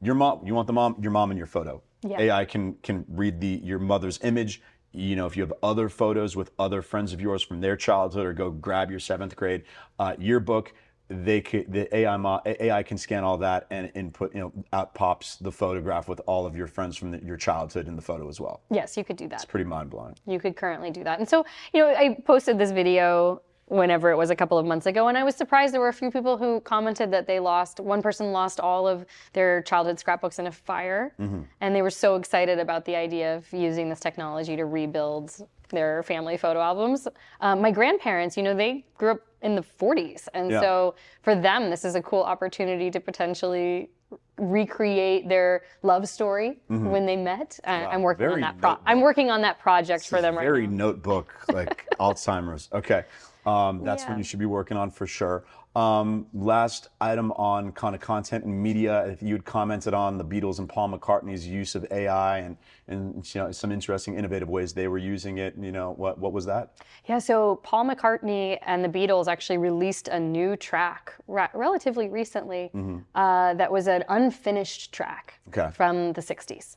your 0.00 0.14
mom. 0.14 0.44
You 0.44 0.54
want 0.54 0.66
the 0.66 0.72
mom. 0.72 0.96
Your 1.00 1.12
mom 1.12 1.30
in 1.30 1.36
your 1.36 1.46
photo. 1.46 1.82
Yeah. 2.02 2.20
AI 2.20 2.44
can 2.46 2.74
can 2.82 3.04
read 3.08 3.40
the 3.40 3.60
your 3.62 3.78
mother's 3.78 4.18
image. 4.22 4.60
You 4.92 5.16
know, 5.16 5.26
if 5.26 5.36
you 5.36 5.42
have 5.42 5.52
other 5.62 5.88
photos 5.88 6.36
with 6.36 6.50
other 6.58 6.82
friends 6.82 7.12
of 7.12 7.20
yours 7.20 7.42
from 7.42 7.60
their 7.60 7.76
childhood, 7.76 8.26
or 8.26 8.32
go 8.32 8.50
grab 8.50 8.90
your 8.90 9.00
seventh 9.00 9.36
grade 9.36 9.62
uh, 9.98 10.14
yearbook. 10.18 10.72
they 11.08 11.40
can, 11.40 11.70
the 11.70 11.94
AI 11.94 12.40
AI 12.46 12.82
can 12.82 12.96
scan 12.96 13.24
all 13.24 13.36
that 13.38 13.66
and 13.70 13.90
input. 13.94 14.34
You 14.34 14.40
know, 14.40 14.52
out 14.72 14.94
pops 14.94 15.36
the 15.36 15.52
photograph 15.52 16.08
with 16.08 16.20
all 16.26 16.46
of 16.46 16.56
your 16.56 16.66
friends 16.66 16.96
from 16.96 17.10
the, 17.10 17.22
your 17.24 17.36
childhood 17.36 17.88
in 17.88 17.96
the 17.96 18.02
photo 18.02 18.28
as 18.28 18.40
well. 18.40 18.62
Yes, 18.70 18.96
you 18.96 19.04
could 19.04 19.16
do 19.16 19.28
that. 19.28 19.36
It's 19.36 19.44
pretty 19.44 19.64
mind 19.64 19.90
blowing. 19.90 20.14
You 20.26 20.38
could 20.38 20.56
currently 20.56 20.90
do 20.90 21.04
that. 21.04 21.18
And 21.18 21.28
so, 21.28 21.44
you 21.72 21.80
know, 21.80 21.88
I 21.88 22.16
posted 22.24 22.58
this 22.58 22.70
video 22.70 23.42
whenever 23.66 24.10
it 24.10 24.16
was 24.16 24.30
a 24.30 24.36
couple 24.36 24.58
of 24.58 24.66
months 24.66 24.86
ago, 24.86 25.08
and 25.08 25.16
I 25.16 25.24
was 25.24 25.34
surprised 25.34 25.72
there 25.72 25.80
were 25.80 25.88
a 25.88 25.92
few 25.92 26.10
people 26.10 26.36
who 26.36 26.60
commented 26.60 27.10
that 27.12 27.26
they 27.26 27.40
lost, 27.40 27.80
one 27.80 28.02
person 28.02 28.32
lost 28.32 28.60
all 28.60 28.86
of 28.86 29.06
their 29.32 29.62
childhood 29.62 29.98
scrapbooks 29.98 30.38
in 30.38 30.46
a 30.46 30.52
fire, 30.52 31.14
mm-hmm. 31.18 31.42
and 31.60 31.74
they 31.74 31.82
were 31.82 31.90
so 31.90 32.16
excited 32.16 32.58
about 32.58 32.84
the 32.84 32.94
idea 32.94 33.36
of 33.36 33.50
using 33.52 33.88
this 33.88 34.00
technology 34.00 34.56
to 34.56 34.64
rebuild 34.66 35.34
their 35.70 36.02
family 36.02 36.36
photo 36.36 36.60
albums. 36.60 37.08
Um, 37.40 37.62
my 37.62 37.70
grandparents, 37.70 38.36
you 38.36 38.42
know, 38.42 38.54
they 38.54 38.84
grew 38.98 39.12
up 39.12 39.20
in 39.40 39.54
the 39.54 39.62
40s, 39.62 40.28
and 40.34 40.50
Yeah. 40.50 40.60
so 40.60 40.94
for 41.22 41.34
them, 41.34 41.70
this 41.70 41.84
is 41.84 41.94
a 41.94 42.02
cool 42.02 42.22
opportunity 42.22 42.90
to 42.90 43.00
potentially 43.00 43.90
recreate 44.38 45.28
their 45.28 45.62
love 45.82 46.08
story 46.08 46.58
mm-hmm. 46.70 46.90
when 46.90 47.06
they 47.06 47.16
met. 47.16 47.58
Uh, 47.64 47.70
I- 47.70 47.86
I'm 47.94 48.02
working 48.02 48.26
on 48.28 48.40
that. 48.40 48.60
Pro- 48.60 48.78
I'm 48.86 49.00
working 49.00 49.30
on 49.30 49.40
that 49.42 49.58
project 49.58 50.06
for 50.08 50.20
them 50.20 50.36
right 50.36 50.44
Very 50.44 50.66
now. 50.66 50.86
notebook, 50.86 51.32
like 51.50 51.86
Alzheimer's. 52.00 52.68
Okay. 52.72 53.04
Um, 53.44 53.82
that's 53.84 54.04
what 54.04 54.18
you 54.18 54.24
should 54.24 54.38
be 54.38 54.46
working 54.46 54.76
on 54.76 54.90
for 54.90 55.06
sure. 55.06 55.44
Um, 55.74 56.26
last 56.34 56.90
item 57.00 57.32
on 57.32 57.72
kind 57.72 57.94
of 57.94 58.00
content 58.00 58.44
and 58.44 58.62
media, 58.62 59.06
if 59.06 59.22
you 59.22 59.32
had 59.34 59.44
commented 59.44 59.94
on 59.94 60.18
the 60.18 60.24
Beatles 60.24 60.58
and 60.58 60.68
Paul 60.68 60.90
McCartney's 60.90 61.48
use 61.48 61.74
of 61.74 61.86
AI 61.90 62.38
and, 62.40 62.56
and 62.88 63.34
you 63.34 63.40
know, 63.40 63.50
some 63.52 63.72
interesting 63.72 64.14
innovative 64.16 64.50
ways 64.50 64.74
they 64.74 64.86
were 64.86 64.98
using 64.98 65.38
it. 65.38 65.54
You 65.58 65.72
know, 65.72 65.92
what, 65.92 66.18
what 66.18 66.32
was 66.32 66.44
that? 66.44 66.74
Yeah, 67.06 67.18
so 67.18 67.56
Paul 67.62 67.86
McCartney 67.86 68.58
and 68.66 68.84
the 68.84 68.88
Beatles 68.88 69.28
actually 69.28 69.58
released 69.58 70.08
a 70.08 70.20
new 70.20 70.56
track 70.56 71.14
ra- 71.26 71.48
relatively 71.54 72.08
recently 72.08 72.70
uh, 73.14 73.54
that 73.54 73.72
was 73.72 73.88
an 73.88 74.04
unfinished 74.10 74.92
track 74.92 75.40
Okay. 75.48 75.70
from 75.74 76.12
the 76.12 76.20
60s. 76.20 76.76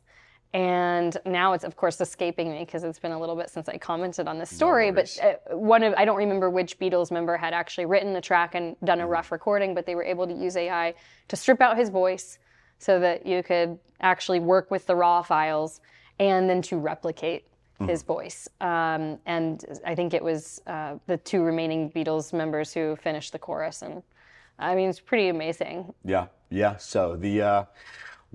And 0.55 1.17
now 1.25 1.51
it's, 1.51 1.65
of 1.65 1.75
course, 1.75 1.99
escaping 1.99 2.49
me 2.49 2.59
because 2.59 2.85
it's 2.85 2.97
been 2.97 3.11
a 3.11 3.19
little 3.19 3.35
bit 3.35 3.49
since 3.49 3.67
I 3.67 3.77
commented 3.77 4.25
on 4.25 4.39
this 4.39 4.49
story. 4.49 4.89
but 4.89 5.17
uh, 5.21 5.53
one 5.53 5.83
of, 5.83 5.93
I 5.97 6.05
don't 6.05 6.15
remember 6.15 6.49
which 6.49 6.79
Beatles 6.79 7.11
member 7.11 7.35
had 7.35 7.53
actually 7.53 7.85
written 7.87 8.13
the 8.13 8.21
track 8.21 8.55
and 8.55 8.77
done 8.85 9.01
a 9.01 9.07
rough 9.07 9.33
recording, 9.33 9.75
but 9.75 9.85
they 9.85 9.95
were 9.95 10.03
able 10.05 10.25
to 10.25 10.33
use 10.33 10.55
AI 10.55 10.93
to 11.27 11.35
strip 11.35 11.59
out 11.59 11.77
his 11.77 11.89
voice 11.89 12.39
so 12.79 13.01
that 13.01 13.25
you 13.25 13.43
could 13.43 13.77
actually 13.99 14.39
work 14.39 14.71
with 14.71 14.87
the 14.87 14.95
raw 14.95 15.21
files 15.21 15.81
and 16.19 16.49
then 16.49 16.61
to 16.61 16.77
replicate 16.77 17.45
his 17.85 18.03
voice. 18.03 18.47
Um, 18.61 19.19
and 19.25 19.65
I 19.85 19.93
think 19.93 20.13
it 20.13 20.23
was 20.23 20.61
uh, 20.67 20.95
the 21.07 21.17
two 21.17 21.43
remaining 21.43 21.91
Beatles 21.91 22.31
members 22.31 22.73
who 22.73 22.95
finished 22.95 23.33
the 23.33 23.39
chorus. 23.39 23.81
And 23.81 24.01
I 24.57 24.73
mean, 24.75 24.87
it's 24.87 25.01
pretty 25.01 25.27
amazing. 25.27 25.93
Yeah, 26.05 26.27
yeah. 26.49 26.77
So 26.77 27.17
the 27.17 27.41
uh, 27.41 27.63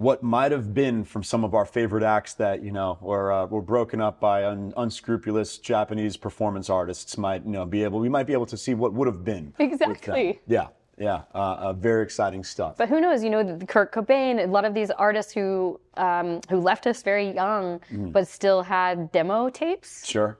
what 0.01 0.22
might 0.22 0.51
have 0.51 0.72
been 0.72 1.05
from 1.05 1.22
some 1.22 1.44
of 1.44 1.55
our 1.55 1.66
favorite 1.66 2.03
acts 2.03 2.32
that 2.32 2.62
you 2.62 2.72
know 2.72 2.96
were 3.03 3.30
uh, 3.30 3.44
were 3.44 3.61
broken 3.61 4.01
up 4.01 4.18
by 4.18 4.46
un- 4.46 4.72
unscrupulous 4.78 5.59
Japanese 5.59 6.16
performance 6.16 6.70
artists 6.70 7.18
might 7.18 7.44
you 7.44 7.51
know 7.51 7.66
be 7.66 7.84
able 7.84 8.01
we 8.01 8.09
might 8.09 8.26
be 8.26 8.32
able 8.32 8.46
to 8.46 8.57
see 8.57 8.72
what 8.72 8.94
would 8.94 9.07
have 9.07 9.24
been. 9.24 9.53
Exactly. 9.59 10.40
Yeah, 10.46 10.68
yeah. 10.96 11.22
Uh, 11.34 11.38
uh, 11.38 11.72
very 11.74 12.03
exciting 12.03 12.42
stuff. 12.44 12.78
But 12.78 12.88
who 12.88 12.98
knows? 12.98 13.22
You 13.22 13.28
know, 13.28 13.59
Kurt 13.68 13.92
Cobain, 13.92 14.42
a 14.42 14.46
lot 14.46 14.64
of 14.64 14.72
these 14.72 14.90
artists 14.90 15.32
who 15.34 15.78
um, 15.98 16.40
who 16.48 16.61
left 16.61 16.86
us 16.86 17.03
very 17.03 17.30
young, 17.30 17.80
but 17.90 18.26
still 18.26 18.62
had 18.62 19.12
demo 19.12 19.51
tapes. 19.51 20.07
sure. 20.07 20.38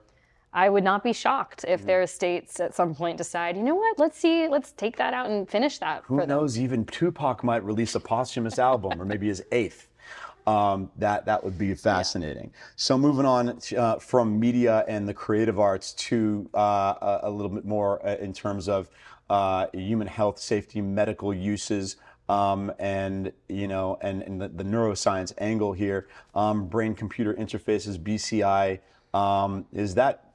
I 0.53 0.67
would 0.67 0.83
not 0.83 1.03
be 1.03 1.13
shocked 1.13 1.63
if 1.67 1.85
their 1.85 2.01
estates 2.01 2.59
at 2.59 2.75
some 2.75 2.93
point 2.93 3.17
decide, 3.17 3.55
you 3.55 3.63
know 3.63 3.75
what? 3.75 3.97
Let's 3.97 4.17
see, 4.17 4.49
let's 4.49 4.73
take 4.73 4.97
that 4.97 5.13
out 5.13 5.29
and 5.29 5.49
finish 5.49 5.77
that 5.77 6.03
Who 6.05 6.25
knows? 6.25 6.59
Even 6.59 6.85
Tupac 6.85 7.43
might 7.43 7.63
release 7.63 7.95
a 7.95 8.01
posthumous 8.01 8.59
album, 8.59 9.01
or 9.01 9.05
maybe 9.05 9.27
his 9.27 9.43
eighth. 9.51 9.87
Um, 10.47 10.89
that 10.97 11.25
that 11.25 11.43
would 11.43 11.57
be 11.57 11.75
fascinating. 11.75 12.51
So 12.75 12.97
moving 12.97 13.25
on 13.25 13.59
uh, 13.77 13.99
from 13.99 14.39
media 14.39 14.83
and 14.87 15.07
the 15.07 15.13
creative 15.13 15.59
arts 15.59 15.93
to 15.93 16.49
uh, 16.55 16.95
a, 16.99 17.19
a 17.23 17.29
little 17.29 17.51
bit 17.51 17.63
more 17.63 18.05
uh, 18.05 18.15
in 18.15 18.33
terms 18.33 18.67
of 18.67 18.89
uh, 19.29 19.67
human 19.71 20.07
health, 20.07 20.39
safety, 20.39 20.81
medical 20.81 21.33
uses. 21.33 21.97
Um, 22.27 22.71
and 22.79 23.31
you 23.49 23.67
know, 23.67 23.99
and, 24.01 24.23
and 24.23 24.41
the, 24.41 24.47
the 24.47 24.63
neuroscience 24.63 25.31
angle 25.37 25.73
here, 25.73 26.07
um, 26.33 26.67
brain-computer 26.67 27.35
interfaces, 27.35 27.99
BCI, 27.99 28.79
um, 29.13 29.65
is 29.73 29.93
that 29.95 30.30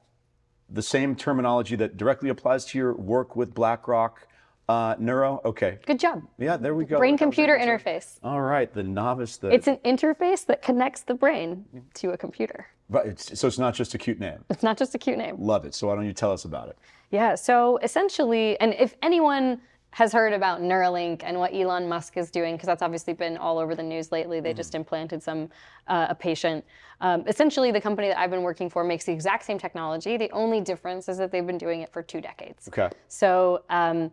the 0.69 0.81
same 0.81 1.15
terminology 1.15 1.75
that 1.77 1.97
directly 1.97 2.29
applies 2.29 2.65
to 2.65 2.77
your 2.77 2.93
work 2.93 3.35
with 3.35 3.53
BlackRock 3.53 4.27
uh, 4.69 4.95
Neuro? 4.99 5.41
Okay. 5.45 5.79
Good 5.85 5.99
job. 5.99 6.23
Yeah, 6.37 6.57
there 6.57 6.75
we 6.75 6.85
go. 6.85 6.97
Brain 6.97 7.17
computer 7.17 7.57
interface. 7.57 8.19
All 8.23 8.41
right, 8.41 8.73
the 8.73 8.83
novice. 8.83 9.37
The, 9.37 9.49
It's 9.49 9.67
an 9.67 9.77
interface 9.85 10.45
that 10.47 10.61
connects 10.61 11.01
the 11.01 11.13
brain 11.13 11.65
to 11.95 12.11
a 12.11 12.17
computer. 12.17 12.67
but 12.89 13.05
it's, 13.05 13.39
so 13.39 13.47
it's 13.47 13.57
not 13.59 13.73
just 13.73 13.93
a 13.93 13.97
cute 13.97 14.19
name. 14.19 14.43
It's 14.49 14.63
not 14.63 14.77
just 14.77 14.93
a 14.93 14.97
cute 14.97 15.17
name. 15.17 15.35
Love 15.39 15.65
it. 15.65 15.73
So 15.73 15.87
why 15.87 15.95
don't 15.95 16.05
you 16.05 16.13
tell 16.13 16.31
us 16.33 16.43
about 16.45 16.67
it? 16.69 16.77
Yeah, 17.11 17.35
so 17.35 17.77
essentially, 17.81 18.59
and 18.59 18.73
if 18.73 18.95
anyone 19.01 19.61
has 19.91 20.13
heard 20.13 20.33
about 20.33 20.61
Neuralink 20.61 21.21
and 21.23 21.39
what 21.39 21.53
Elon 21.53 21.87
Musk 21.87 22.17
is 22.17 22.29
doing, 22.29 22.55
because 22.55 22.67
that's 22.67 22.81
obviously 22.81 23.13
been 23.13 23.37
all 23.37 23.57
over 23.57 23.73
the 23.73 23.83
news 23.83 24.11
lately. 24.11 24.39
They 24.39 24.53
just 24.53 24.75
implanted 24.75 25.23
some 25.23 25.49
uh, 25.87 26.07
a 26.09 26.15
patient. 26.15 26.63
Um, 27.01 27.23
essentially, 27.27 27.71
the 27.71 27.81
company 27.81 28.07
that 28.07 28.19
I've 28.19 28.29
been 28.29 28.43
working 28.43 28.69
for 28.69 28.83
makes 28.83 29.05
the 29.05 29.11
exact 29.11 29.45
same 29.45 29.57
technology. 29.57 30.17
The 30.17 30.31
only 30.31 30.61
difference 30.61 31.09
is 31.09 31.17
that 31.17 31.31
they've 31.31 31.47
been 31.47 31.57
doing 31.57 31.81
it 31.81 31.91
for 31.91 32.03
two 32.03 32.21
decades. 32.21 32.67
Okay. 32.67 32.89
So 33.07 33.63
um, 33.69 34.11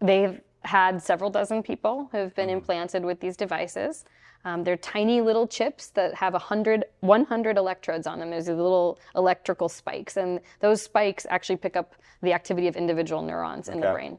they've 0.00 0.40
had 0.64 1.02
several 1.02 1.30
dozen 1.30 1.62
people 1.62 2.08
who 2.12 2.18
have 2.18 2.34
been 2.34 2.48
implanted 2.48 3.04
with 3.04 3.20
these 3.20 3.36
devices. 3.36 4.04
Um, 4.44 4.64
they're 4.64 4.76
tiny 4.76 5.20
little 5.20 5.46
chips 5.46 5.88
that 5.90 6.14
have 6.14 6.32
100, 6.32 6.84
100 7.00 7.56
electrodes 7.56 8.06
on 8.06 8.18
them. 8.18 8.30
There's 8.30 8.46
these 8.46 8.56
little 8.56 8.98
electrical 9.14 9.68
spikes, 9.68 10.16
and 10.16 10.40
those 10.60 10.82
spikes 10.82 11.26
actually 11.30 11.56
pick 11.56 11.76
up 11.76 11.94
the 12.22 12.32
activity 12.32 12.66
of 12.66 12.76
individual 12.76 13.22
neurons 13.22 13.68
in 13.68 13.80
the 13.80 13.92
brain. 13.92 14.18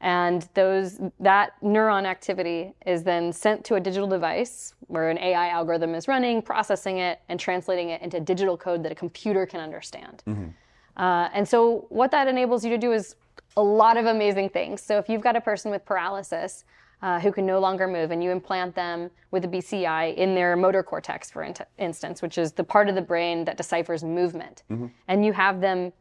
And 0.00 0.48
those 0.54 0.98
that 1.20 1.52
neuron 1.62 2.04
activity 2.06 2.74
is 2.86 3.02
then 3.02 3.32
sent 3.32 3.64
to 3.66 3.74
a 3.74 3.80
digital 3.80 4.08
device 4.08 4.74
where 4.86 5.10
an 5.10 5.18
AI 5.18 5.48
algorithm 5.50 5.94
is 5.94 6.08
running, 6.08 6.40
processing 6.40 6.98
it, 6.98 7.20
and 7.28 7.38
translating 7.38 7.90
it 7.90 8.00
into 8.00 8.18
digital 8.18 8.56
code 8.56 8.82
that 8.82 8.92
a 8.92 8.94
computer 8.94 9.44
can 9.46 9.60
understand. 9.60 10.22
Uh, 10.96 11.28
and 11.34 11.46
so, 11.46 11.86
what 11.90 12.10
that 12.10 12.28
enables 12.28 12.64
you 12.64 12.70
to 12.70 12.78
do 12.78 12.92
is 12.92 13.14
a 13.56 13.62
lot 13.62 13.96
of 13.96 14.06
amazing 14.06 14.48
things. 14.48 14.82
So, 14.82 14.98
if 14.98 15.08
you've 15.08 15.22
got 15.22 15.36
a 15.36 15.40
person 15.40 15.70
with 15.70 15.84
paralysis 15.84 16.64
uh, 17.02 17.20
who 17.20 17.30
can 17.32 17.46
no 17.46 17.60
longer 17.60 17.86
move, 17.86 18.10
and 18.10 18.22
you 18.22 18.30
implant 18.30 18.74
them 18.74 19.10
with 19.30 19.44
a 19.44 19.48
BCI 19.48 20.14
in 20.16 20.34
their 20.34 20.56
motor 20.56 20.82
cortex, 20.82 21.30
for 21.30 21.42
int- 21.42 21.62
instance, 21.78 22.20
which 22.22 22.36
is 22.38 22.52
the 22.52 22.64
part 22.64 22.88
of 22.88 22.94
the 22.94 23.02
brain 23.02 23.44
that 23.44 23.56
deciphers 23.56 24.02
movement, 24.02 24.62
and 25.08 25.24
you 25.24 25.32
have 25.32 25.60
them 25.60 25.92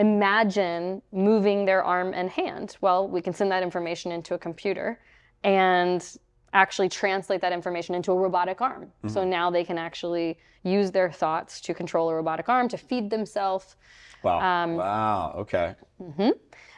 imagine 0.00 1.02
moving 1.12 1.66
their 1.66 1.84
arm 1.84 2.14
and 2.14 2.30
hand, 2.30 2.76
well, 2.80 3.06
we 3.06 3.20
can 3.20 3.34
send 3.34 3.52
that 3.52 3.62
information 3.62 4.10
into 4.10 4.34
a 4.34 4.38
computer 4.38 4.98
and 5.44 6.16
actually 6.52 6.88
translate 6.88 7.40
that 7.42 7.52
information 7.52 7.94
into 7.94 8.10
a 8.10 8.16
robotic 8.16 8.60
arm. 8.60 8.90
So 9.06 9.20
mm-hmm. 9.20 9.30
now 9.30 9.50
they 9.50 9.62
can 9.62 9.78
actually 9.78 10.38
use 10.64 10.90
their 10.90 11.12
thoughts 11.12 11.60
to 11.60 11.74
control 11.74 12.08
a 12.08 12.14
robotic 12.14 12.48
arm, 12.48 12.66
to 12.68 12.78
feed 12.78 13.10
themselves. 13.10 13.76
Wow. 14.22 14.40
Um, 14.40 14.76
wow. 14.76 15.34
Okay. 15.38 15.74
Mm-hmm. 16.02 16.30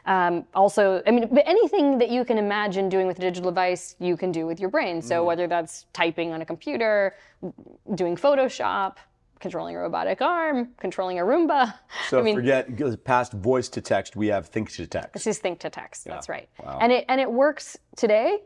Um, 0.05 0.45
also, 0.53 1.01
I 1.07 1.11
mean, 1.13 1.29
but 1.33 1.45
anything 1.47 1.99
that 1.99 2.11
you 2.11 2.25
can 2.25 2.39
imagine 2.39 2.89
doing 2.89 3.07
with 3.07 3.19
a 3.19 3.21
digital 3.21 3.51
device, 3.51 3.95
you 4.01 4.17
can 4.17 4.33
do 4.33 4.47
with 4.47 4.59
your 4.59 4.69
brain. 4.69 5.01
So 5.01 5.23
mm. 5.23 5.27
whether 5.27 5.47
that's 5.47 5.87
typing 5.93 6.33
on 6.33 6.43
a 6.43 6.45
computer, 6.45 7.15
doing 7.95 8.17
Photoshop, 8.17 8.97
controlling 9.43 9.77
a 9.77 9.81
robotic 9.81 10.23
arm, 10.23 10.71
controlling 10.79 11.19
a 11.19 11.23
Roomba. 11.23 11.75
So 12.09 12.19
I 12.19 12.23
mean, 12.23 12.35
forget 12.37 13.05
past 13.05 13.33
voice 13.33 13.69
to 13.71 13.81
text. 13.81 14.17
We 14.17 14.29
have 14.29 14.47
think 14.49 14.71
to 14.73 14.87
text. 14.87 15.13
This 15.13 15.27
is 15.27 15.39
think 15.39 15.59
to 15.61 15.71
text. 15.71 16.05
That's 16.05 16.29
right. 16.29 16.49
And 16.81 16.91
it 16.93 17.05
and 17.09 17.21
it 17.21 17.31
works 17.31 17.77
today, 17.97 18.39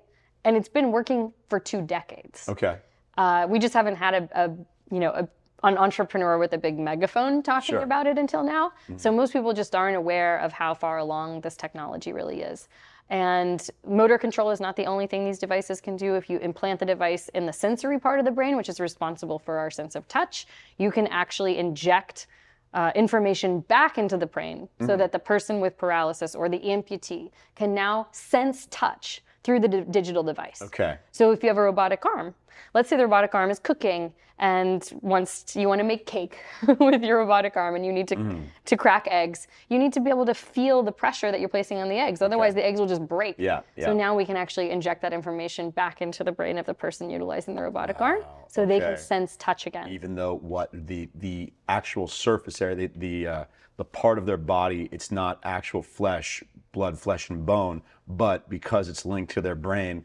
and 0.44 0.57
it's 0.57 0.68
been 0.68 0.90
working 0.90 1.32
for 1.49 1.59
two 1.61 1.82
decades. 1.82 2.49
Okay. 2.49 2.78
Uh, 3.18 3.47
we 3.49 3.59
just 3.59 3.74
haven't 3.74 3.97
had 3.97 4.14
a, 4.14 4.28
a 4.44 4.51
you 4.94 5.01
know 5.01 5.11
a, 5.11 5.28
an 5.64 5.78
entrepreneur 5.78 6.38
with 6.38 6.53
a 6.53 6.59
big 6.59 6.78
megaphone 6.78 7.42
talking 7.42 7.74
Sure. 7.74 7.82
about 7.82 8.07
it 8.07 8.18
until 8.18 8.42
now. 8.42 8.72
So 8.97 9.11
most 9.11 9.32
people 9.32 9.53
just 9.53 9.74
aren't 9.74 9.97
aware 9.97 10.38
of 10.38 10.53
how 10.53 10.74
far 10.74 10.99
along 10.99 11.40
this 11.40 11.57
technology 11.57 12.12
really 12.12 12.42
is. 12.42 12.68
And 13.09 13.64
motor 13.86 14.18
control 14.18 14.50
is 14.50 14.61
not 14.61 14.74
the 14.74 14.86
only 14.86 15.07
thing 15.07 15.24
these 15.24 15.38
devices 15.38 15.80
can 15.80 15.96
do. 15.96 16.14
If 16.14 16.28
you 16.28 16.38
implant 16.38 16.80
the 16.80 16.86
device 16.86 17.28
in 17.30 17.46
the 17.46 17.52
sensory 17.52 18.00
part 18.00 18.18
of 18.18 18.24
the 18.24 18.32
brain, 18.32 18.57
which 18.57 18.68
is 18.68 18.80
responsible 18.80 19.38
for 19.38 19.59
our 19.59 19.70
sense 19.70 19.94
of 19.94 20.09
touch, 20.09 20.46
you 20.78 20.90
can 20.90 21.07
actually 21.09 21.59
inject 21.59 22.26
uh, 22.74 22.90
information 22.94 23.61
back 23.61 23.96
into 23.96 24.16
the 24.16 24.26
brain 24.26 24.68
so 24.84 24.96
that 24.96 25.11
the 25.12 25.18
person 25.18 25.61
with 25.61 25.78
paralysis 25.78 26.34
or 26.34 26.48
the 26.48 26.59
amputee 26.59 27.30
can 27.54 27.74
now 27.74 28.07
sense 28.12 28.66
touch 28.70 29.22
through 29.47 29.61
the 29.61 29.68
d- 29.68 29.84
digital 29.90 30.24
device. 30.24 30.61
Okay. 30.61 30.99
So 31.12 31.30
if 31.30 31.42
you 31.44 31.49
have 31.49 31.57
a 31.57 31.62
robotic 31.62 32.05
arm, 32.05 32.34
let's 32.74 32.88
say 32.90 32.97
the 32.97 33.05
robotic 33.05 33.32
arm 33.34 33.49
is 33.49 33.61
cooking 33.61 34.12
and 34.38 34.90
once 35.01 35.55
you 35.57 35.66
want 35.68 35.78
to 35.78 35.84
make 35.84 36.05
cake 36.05 36.36
with 36.80 37.03
your 37.03 37.18
robotic 37.18 37.57
arm 37.57 37.74
and 37.76 37.86
you 37.86 37.92
need 37.92 38.09
to 38.09 38.16
Mm-hmm. 38.16 38.42
to 38.64 38.76
crack 38.76 39.07
eggs, 39.11 39.47
you 39.68 39.78
need 39.78 39.92
to 39.92 40.01
be 40.01 40.11
able 40.11 40.26
to 40.26 40.34
feel 40.34 40.82
the 40.82 40.90
pressure 40.92 41.30
that 41.30 41.38
you're 41.38 41.49
placing 41.49 41.78
on 41.78 41.88
the 41.88 41.94
eggs. 41.97 42.20
Otherwise 42.22 42.55
the 42.55 42.64
eggs 42.66 42.80
will 42.80 42.88
just 42.88 43.07
break. 43.07 43.36
Yeah, 43.38 43.61
yeah. 43.76 43.84
So 43.86 43.94
now 43.94 44.14
we 44.16 44.24
can 44.26 44.36
actually 44.36 44.70
inject 44.70 45.01
that 45.03 45.12
information 45.12 45.70
back 45.70 46.03
into 46.03 46.24
the 46.24 46.32
brain 46.32 46.59
of 46.59 46.66
the 46.66 46.74
person 46.74 47.09
utilizing 47.09 47.55
the 47.55 47.62
robotic 47.62 48.01
arm 48.01 48.22
so 48.49 48.66
they 48.66 48.80
can 48.80 48.97
sense 48.99 49.36
touch 49.38 49.66
again. 49.66 49.88
even 49.88 50.14
though 50.16 50.34
what 50.34 50.68
the 50.72 51.09
the 51.14 51.53
actual 51.68 52.09
surface 52.09 52.61
area, 52.61 52.74
the 52.74 52.88
the, 52.97 53.26
uh, 53.26 53.44
the 53.76 53.84
part 53.84 54.16
of 54.18 54.24
their 54.26 54.38
body, 54.38 54.88
it's 54.90 55.11
not 55.12 55.38
actual 55.44 55.82
flesh, 55.82 56.42
blood, 56.72 56.99
flesh, 56.99 57.28
and 57.30 57.44
bone, 57.47 57.82
but 58.09 58.48
because 58.48 58.88
it's 58.88 59.04
linked 59.04 59.32
to 59.32 59.40
their 59.40 59.54
brain, 59.54 60.04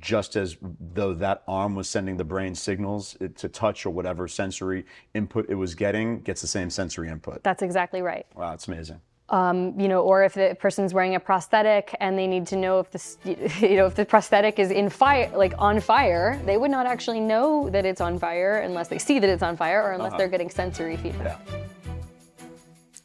just 0.00 0.36
as 0.36 0.56
though 0.94 1.12
that 1.14 1.42
arm 1.46 1.74
was 1.74 1.88
sending 1.88 2.16
the 2.16 2.24
brain 2.24 2.54
signals 2.54 3.16
to 3.36 3.48
touch 3.48 3.84
or 3.84 3.90
whatever 3.90 4.26
sensory 4.26 4.86
input 5.12 5.46
it 5.48 5.54
was 5.54 5.74
getting, 5.74 6.20
gets 6.20 6.40
the 6.40 6.46
same 6.46 6.70
sensory 6.70 7.08
input. 7.08 7.42
That's 7.42 7.62
exactly 7.62 8.00
right. 8.00 8.26
Wow, 8.34 8.50
that's 8.50 8.66
amazing. 8.68 9.00
Um, 9.30 9.78
you 9.80 9.88
know, 9.88 10.02
or 10.02 10.22
if 10.22 10.34
the 10.34 10.56
person's 10.60 10.92
wearing 10.92 11.14
a 11.14 11.20
prosthetic 11.20 11.94
and 12.00 12.18
they 12.18 12.26
need 12.26 12.46
to 12.48 12.56
know 12.56 12.78
if 12.80 12.90
this, 12.90 13.18
you 13.24 13.76
know, 13.76 13.86
if 13.86 13.94
the 13.94 14.04
prosthetic 14.04 14.58
is 14.58 14.70
in 14.70 14.88
fire, 14.88 15.30
like 15.34 15.54
on 15.58 15.80
fire, 15.80 16.40
they 16.44 16.56
would 16.56 16.70
not 16.70 16.86
actually 16.86 17.20
know 17.20 17.68
that 17.70 17.86
it's 17.86 18.00
on 18.00 18.18
fire 18.18 18.58
unless 18.58 18.88
they 18.88 18.98
see 18.98 19.18
that 19.18 19.30
it's 19.30 19.42
on 19.42 19.56
fire 19.56 19.82
or 19.82 19.92
unless 19.92 20.10
uh-huh. 20.10 20.18
they're 20.18 20.28
getting 20.28 20.50
sensory 20.50 20.96
feedback. 20.96 21.40
Yeah. 21.48 21.58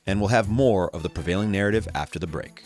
And 0.08 0.20
we'll 0.20 0.30
have 0.30 0.50
more 0.50 0.90
of 0.90 1.04
the 1.04 1.10
prevailing 1.10 1.52
narrative 1.52 1.88
after 1.94 2.20
the 2.20 2.28
break. 2.28 2.64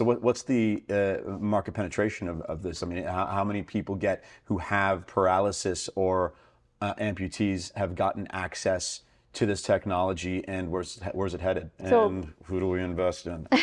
So 0.00 0.04
what, 0.06 0.22
what's 0.22 0.42
the 0.44 0.82
uh, 0.88 1.28
market 1.38 1.72
penetration 1.72 2.26
of, 2.26 2.40
of 2.42 2.62
this? 2.62 2.82
I 2.82 2.86
mean, 2.86 3.04
how, 3.04 3.26
how 3.26 3.44
many 3.44 3.60
people 3.62 3.94
get 3.94 4.24
who 4.44 4.56
have 4.56 5.06
paralysis 5.06 5.90
or 5.94 6.32
uh, 6.80 6.94
amputees 6.94 7.70
have 7.76 7.94
gotten 7.96 8.26
access 8.30 9.02
to 9.34 9.44
this 9.44 9.60
technology, 9.60 10.42
and 10.48 10.70
where's 10.70 10.98
where's 11.12 11.34
it 11.34 11.42
headed? 11.42 11.70
So- 11.86 12.06
and 12.06 12.32
who 12.44 12.60
do 12.60 12.68
we 12.70 12.80
invest 12.80 13.26
in? 13.26 13.46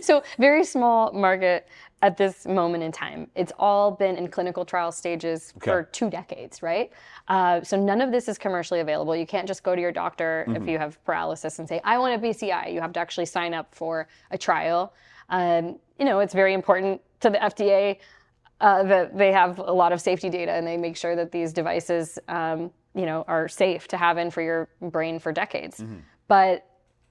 So 0.00 0.22
very 0.38 0.64
small 0.64 1.12
market 1.12 1.68
at 2.02 2.16
this 2.16 2.46
moment 2.46 2.82
in 2.84 2.92
time. 2.92 3.28
It's 3.34 3.52
all 3.58 3.90
been 3.90 4.16
in 4.16 4.28
clinical 4.28 4.64
trial 4.64 4.92
stages 4.92 5.52
for 5.60 5.82
two 5.82 6.08
decades, 6.08 6.62
right? 6.62 6.92
Uh, 7.28 7.62
so 7.62 7.76
none 7.82 8.00
of 8.00 8.10
this 8.12 8.28
is 8.28 8.38
commercially 8.38 8.80
available. 8.80 9.14
You 9.16 9.26
can't 9.26 9.46
just 9.46 9.62
go 9.62 9.74
to 9.74 9.80
your 9.80 9.92
doctor 9.92 10.46
if 10.48 10.66
you 10.68 10.78
have 10.78 11.02
paralysis 11.04 11.58
and 11.58 11.68
say, 11.68 11.80
"I 11.84 11.98
want 11.98 12.14
a 12.14 12.26
BCI." 12.26 12.72
You 12.72 12.80
have 12.80 12.92
to 12.92 13.00
actually 13.00 13.26
sign 13.26 13.54
up 13.54 13.74
for 13.74 14.08
a 14.30 14.38
trial. 14.38 14.92
Um, 15.28 15.78
you 15.98 16.04
know, 16.04 16.20
it's 16.20 16.34
very 16.34 16.54
important 16.54 17.00
to 17.20 17.30
the 17.30 17.38
FDA 17.38 17.98
uh, 18.60 18.82
that 18.84 19.16
they 19.16 19.32
have 19.32 19.58
a 19.58 19.72
lot 19.72 19.92
of 19.92 20.00
safety 20.00 20.28
data 20.30 20.52
and 20.52 20.66
they 20.66 20.76
make 20.76 20.96
sure 20.96 21.16
that 21.16 21.32
these 21.32 21.52
devices, 21.52 22.18
um, 22.28 22.70
you 22.94 23.06
know, 23.06 23.24
are 23.26 23.48
safe 23.48 23.88
to 23.88 23.96
have 23.96 24.18
in 24.18 24.30
for 24.30 24.42
your 24.42 24.68
brain 24.80 25.18
for 25.18 25.32
decades. 25.32 25.80
But 26.28 26.66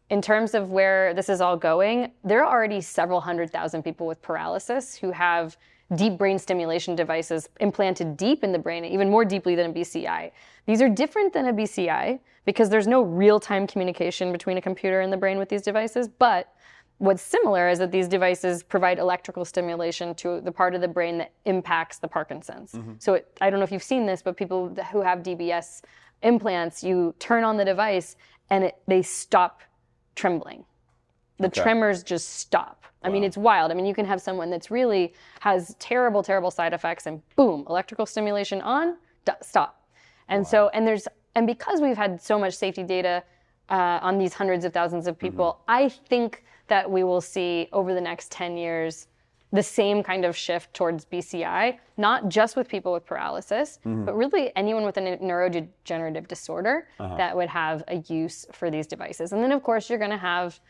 in 0.09 0.21
terms 0.21 0.53
of 0.53 0.71
where 0.71 1.13
this 1.13 1.29
is 1.29 1.41
all 1.41 1.55
going, 1.57 2.11
there 2.23 2.43
are 2.43 2.51
already 2.51 2.81
several 2.81 3.21
hundred 3.21 3.51
thousand 3.51 3.83
people 3.83 4.07
with 4.07 4.21
paralysis 4.21 4.95
who 4.95 5.11
have 5.11 5.57
deep 5.95 6.17
brain 6.17 6.39
stimulation 6.39 6.95
devices 6.95 7.49
implanted 7.59 8.15
deep 8.17 8.43
in 8.43 8.51
the 8.51 8.59
brain, 8.59 8.85
even 8.85 9.09
more 9.09 9.25
deeply 9.25 9.55
than 9.55 9.71
a 9.71 9.73
BCI. 9.73 10.31
These 10.65 10.81
are 10.81 10.89
different 10.89 11.33
than 11.33 11.47
a 11.47 11.53
BCI 11.53 12.19
because 12.45 12.69
there's 12.69 12.87
no 12.87 13.01
real 13.01 13.39
time 13.39 13.67
communication 13.67 14.31
between 14.31 14.57
a 14.57 14.61
computer 14.61 15.01
and 15.01 15.11
the 15.11 15.17
brain 15.17 15.37
with 15.37 15.49
these 15.49 15.61
devices. 15.61 16.07
But 16.07 16.53
what's 17.01 17.23
similar 17.23 17.67
is 17.67 17.79
that 17.79 17.91
these 17.91 18.07
devices 18.07 18.61
provide 18.61 18.99
electrical 18.99 19.43
stimulation 19.43 20.13
to 20.13 20.39
the 20.41 20.51
part 20.51 20.75
of 20.75 20.81
the 20.81 20.87
brain 20.87 21.17
that 21.17 21.31
impacts 21.45 21.97
the 21.97 22.07
Parkinson's. 22.07 22.75
So 22.99 23.15
it, 23.15 23.35
I 23.41 23.49
don't 23.49 23.59
know 23.59 23.63
if 23.63 23.71
you've 23.71 23.81
seen 23.81 24.05
this, 24.05 24.21
but 24.21 24.37
people 24.37 24.69
who 24.91 25.01
have 25.01 25.23
DBS 25.23 25.81
implants, 26.21 26.83
you 26.83 27.15
turn 27.17 27.43
on 27.43 27.57
the 27.57 27.65
device 27.65 28.17
and 28.51 28.65
it, 28.65 28.77
they 28.87 29.01
stop 29.01 29.61
trembling. 30.15 30.63
The 31.39 31.47
Okay. 31.47 31.61
tremors 31.61 32.03
just 32.03 32.29
stop. 32.35 32.85
I 33.03 33.09
mean, 33.09 33.23
it's 33.23 33.37
wild. 33.37 33.71
I 33.71 33.73
mean, 33.73 33.87
you 33.87 33.95
can 33.95 34.05
have 34.05 34.21
someone 34.21 34.51
that's 34.51 34.69
really 34.69 35.15
has 35.39 35.75
terrible, 35.79 36.21
terrible 36.21 36.51
side 36.51 36.71
effects, 36.71 37.07
and 37.07 37.19
boom, 37.35 37.65
electrical 37.67 38.05
stimulation 38.05 38.61
on, 38.61 38.95
d- 39.25 39.31
stop. 39.41 39.87
And 40.27 40.45
so, 40.45 40.69
and 40.75 40.85
there's, 40.85 41.07
and 41.33 41.47
because 41.47 41.81
we've 41.81 41.97
had 41.97 42.21
so 42.21 42.37
much 42.37 42.53
safety 42.53 42.83
data 42.83 43.23
uh, 43.69 43.97
on 44.03 44.19
these 44.19 44.35
hundreds 44.35 44.65
of 44.65 44.71
thousands 44.71 45.07
of 45.07 45.17
people, 45.17 45.61
I 45.67 45.89
think 45.89 46.43
that 46.71 46.89
we 46.89 47.03
will 47.03 47.19
see 47.19 47.67
over 47.73 47.93
the 47.93 47.99
next 47.99 48.31
10 48.31 48.55
years 48.55 49.07
the 49.51 49.61
same 49.61 50.01
kind 50.01 50.23
of 50.23 50.37
shift 50.37 50.73
towards 50.73 51.03
BCI, 51.03 51.77
not 51.97 52.29
just 52.29 52.55
with 52.55 52.69
people 52.69 52.93
with 52.93 53.05
paralysis, 53.05 53.79
mm-hmm. 53.85 54.05
but 54.05 54.15
really 54.15 54.55
anyone 54.55 54.85
with 54.85 54.95
a 54.95 55.01
neurodegenerative 55.01 56.29
disorder 56.29 56.87
uh-huh. 56.97 57.17
that 57.17 57.35
would 57.35 57.49
have 57.49 57.83
a 57.89 57.97
use 58.07 58.45
for 58.53 58.71
these 58.71 58.87
devices. 58.87 59.33
And 59.33 59.43
then, 59.43 59.51
of 59.51 59.63
course, 59.63 59.89
you're 59.89 59.99
going 59.99 60.11
to 60.11 60.17
have 60.17 60.61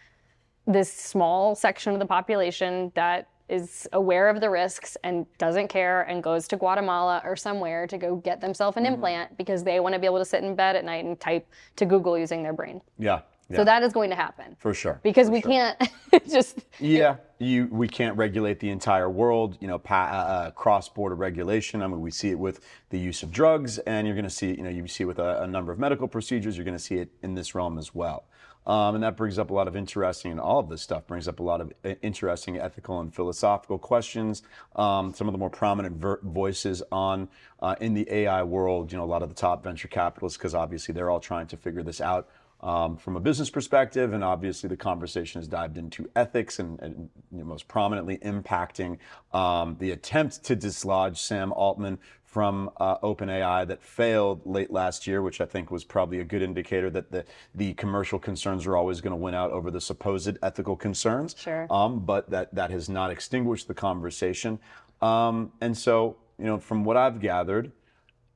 this 0.65 0.91
small 0.91 1.53
section 1.53 1.93
of 1.93 1.99
the 1.99 2.07
population 2.07 2.91
that 2.95 3.27
is 3.47 3.87
aware 3.93 4.29
of 4.29 4.41
the 4.41 4.49
risks 4.49 4.97
and 5.03 5.27
doesn't 5.37 5.67
care 5.67 6.03
and 6.03 6.23
goes 6.23 6.47
to 6.47 6.57
Guatemala 6.57 7.21
or 7.23 7.35
somewhere 7.35 7.85
to 7.85 7.97
go 7.97 8.15
get 8.15 8.41
themselves 8.41 8.77
an 8.77 8.85
mm-hmm. 8.85 8.93
implant 8.95 9.37
because 9.37 9.63
they 9.63 9.79
want 9.79 9.93
to 9.93 9.99
be 9.99 10.07
able 10.07 10.19
to 10.19 10.25
sit 10.25 10.43
in 10.43 10.55
bed 10.55 10.75
at 10.75 10.85
night 10.85 11.05
and 11.05 11.19
type 11.19 11.45
to 11.75 11.85
Google 11.85 12.17
using 12.17 12.41
their 12.41 12.53
brain. 12.53 12.81
Yeah, 12.97 13.19
yeah, 13.51 13.57
So 13.57 13.63
that 13.65 13.83
is 13.83 13.93
going 13.93 14.09
to 14.09 14.15
happen 14.15 14.55
for 14.59 14.73
sure. 14.73 14.99
because 15.03 15.27
for 15.27 15.33
we 15.33 15.41
sure. 15.41 15.51
can't 15.51 15.77
just 16.29 16.59
Yeah, 16.79 17.17
you 17.39 17.67
we 17.71 17.87
can't 17.87 18.17
regulate 18.17 18.59
the 18.59 18.69
entire 18.69 19.09
world. 19.09 19.57
You 19.61 19.67
know, 19.67 19.79
pa- 19.79 20.09
uh, 20.11 20.31
uh, 20.31 20.51
cross-border 20.51 21.15
regulation. 21.15 21.81
I 21.81 21.87
mean, 21.87 22.01
we 22.01 22.11
see 22.11 22.29
it 22.29 22.39
with 22.39 22.61
the 22.89 22.99
use 22.99 23.23
of 23.23 23.31
drugs, 23.31 23.77
and 23.79 24.07
you're 24.07 24.15
going 24.15 24.23
to 24.25 24.29
see, 24.29 24.49
you 24.51 24.63
know, 24.63 24.69
you 24.69 24.87
see 24.87 25.03
it 25.03 25.07
with 25.07 25.19
a, 25.19 25.43
a 25.43 25.47
number 25.47 25.71
of 25.71 25.79
medical 25.79 26.07
procedures. 26.07 26.57
You're 26.57 26.65
going 26.65 26.77
to 26.77 26.83
see 26.83 26.95
it 26.95 27.09
in 27.21 27.35
this 27.35 27.53
realm 27.55 27.77
as 27.77 27.93
well. 27.95 28.25
Um, 28.67 28.93
and 28.93 29.03
that 29.03 29.17
brings 29.17 29.39
up 29.39 29.49
a 29.49 29.53
lot 29.55 29.67
of 29.67 29.75
interesting, 29.75 30.29
and 30.31 30.39
all 30.39 30.59
of 30.59 30.69
this 30.69 30.83
stuff 30.83 31.07
brings 31.07 31.27
up 31.27 31.39
a 31.39 31.43
lot 31.43 31.61
of 31.61 31.73
uh, 31.83 31.95
interesting 32.03 32.59
ethical 32.59 32.99
and 32.99 33.11
philosophical 33.13 33.79
questions. 33.79 34.43
Um, 34.75 35.15
some 35.15 35.27
of 35.27 35.31
the 35.31 35.39
more 35.39 35.49
prominent 35.49 35.97
ver- 35.97 36.19
voices 36.21 36.83
on 36.91 37.27
uh, 37.59 37.73
in 37.81 37.95
the 37.95 38.05
AI 38.13 38.43
world, 38.43 38.91
you 38.91 38.99
know, 38.99 39.03
a 39.03 39.05
lot 39.05 39.23
of 39.23 39.29
the 39.29 39.35
top 39.35 39.63
venture 39.63 39.87
capitalists, 39.87 40.37
because 40.37 40.53
obviously 40.53 40.93
they're 40.93 41.09
all 41.09 41.19
trying 41.19 41.47
to 41.47 41.57
figure 41.57 41.81
this 41.81 41.99
out 42.01 42.29
um, 42.61 42.95
from 42.95 43.15
a 43.15 43.19
business 43.19 43.49
perspective, 43.49 44.13
and 44.13 44.23
obviously 44.23 44.69
the 44.69 44.77
conversation 44.77 45.41
has 45.41 45.47
dived 45.47 45.77
into 45.77 46.09
ethics 46.15 46.59
and, 46.59 46.79
and 46.79 47.09
you 47.31 47.39
know, 47.39 47.45
most 47.45 47.67
prominently 47.67 48.17
impacting 48.19 48.97
um, 49.33 49.75
the 49.79 49.91
attempt 49.91 50.43
to 50.43 50.55
dislodge 50.55 51.19
Sam 51.19 51.51
Altman 51.53 51.97
from 52.23 52.69
uh, 52.77 52.97
OpenAI 52.99 53.67
that 53.67 53.83
failed 53.83 54.41
late 54.45 54.71
last 54.71 55.05
year, 55.05 55.21
which 55.21 55.41
I 55.41 55.45
think 55.45 55.69
was 55.69 55.83
probably 55.83 56.19
a 56.19 56.23
good 56.23 56.41
indicator 56.41 56.89
that 56.91 57.11
the, 57.11 57.25
the 57.55 57.73
commercial 57.73 58.19
concerns 58.19 58.65
are 58.65 58.77
always 58.77 59.01
going 59.01 59.11
to 59.11 59.17
win 59.17 59.33
out 59.33 59.51
over 59.51 59.69
the 59.69 59.81
supposed 59.81 60.37
ethical 60.41 60.77
concerns. 60.77 61.35
Sure. 61.37 61.67
Um, 61.69 61.99
but 61.99 62.29
that, 62.29 62.55
that 62.55 62.71
has 62.71 62.87
not 62.87 63.11
extinguished 63.11 63.67
the 63.67 63.73
conversation. 63.73 64.59
Um, 65.01 65.51
and 65.59 65.77
so, 65.77 66.15
you 66.37 66.45
know, 66.45 66.57
from 66.57 66.85
what 66.85 66.95
I've 66.95 67.19
gathered, 67.19 67.73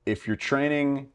if 0.06 0.28
you're 0.28 0.36
training 0.36 1.10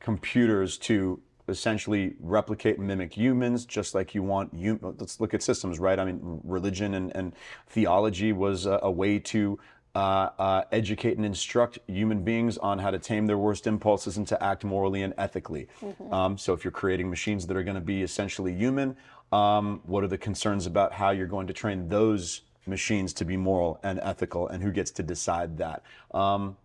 computers 0.00 0.76
to 0.78 1.20
essentially 1.48 2.14
replicate 2.20 2.78
and 2.78 2.86
mimic 2.86 3.12
humans, 3.12 3.64
just 3.64 3.94
like 3.94 4.14
you 4.14 4.22
want. 4.22 4.52
You, 4.54 4.78
let's 4.98 5.20
look 5.20 5.34
at 5.34 5.42
systems, 5.42 5.78
right? 5.78 5.98
I 5.98 6.04
mean, 6.04 6.40
religion 6.44 6.94
and, 6.94 7.14
and 7.14 7.34
theology 7.68 8.32
was 8.32 8.66
a, 8.66 8.80
a 8.82 8.90
way 8.90 9.18
to 9.18 9.58
uh, 9.94 10.30
uh, 10.38 10.64
educate 10.72 11.16
and 11.16 11.24
instruct 11.24 11.78
human 11.86 12.24
beings 12.24 12.58
on 12.58 12.78
how 12.78 12.90
to 12.90 12.98
tame 12.98 13.26
their 13.26 13.38
worst 13.38 13.66
impulses 13.66 14.16
and 14.16 14.26
to 14.26 14.42
act 14.42 14.64
morally 14.64 15.02
and 15.02 15.14
ethically. 15.18 15.68
Um, 16.10 16.36
so, 16.36 16.52
if 16.52 16.64
you're 16.64 16.72
creating 16.72 17.08
machines 17.08 17.46
that 17.46 17.56
are 17.56 17.62
going 17.62 17.76
to 17.76 17.80
be 17.80 18.02
essentially 18.02 18.54
human, 18.54 18.96
um, 19.32 19.80
what 19.84 20.02
are 20.02 20.08
the 20.08 20.18
concerns 20.18 20.66
about 20.66 20.92
how 20.92 21.10
you're 21.10 21.26
going 21.26 21.46
to 21.46 21.52
train 21.52 21.88
those 21.88 22.42
machines 22.66 23.12
to 23.12 23.24
be 23.24 23.36
moral 23.36 23.78
and 23.82 24.00
ethical, 24.00 24.48
and 24.48 24.62
who 24.62 24.72
gets 24.72 24.90
to 24.92 25.02
decide 25.02 25.58
that? 25.58 25.82
Um, 26.12 26.56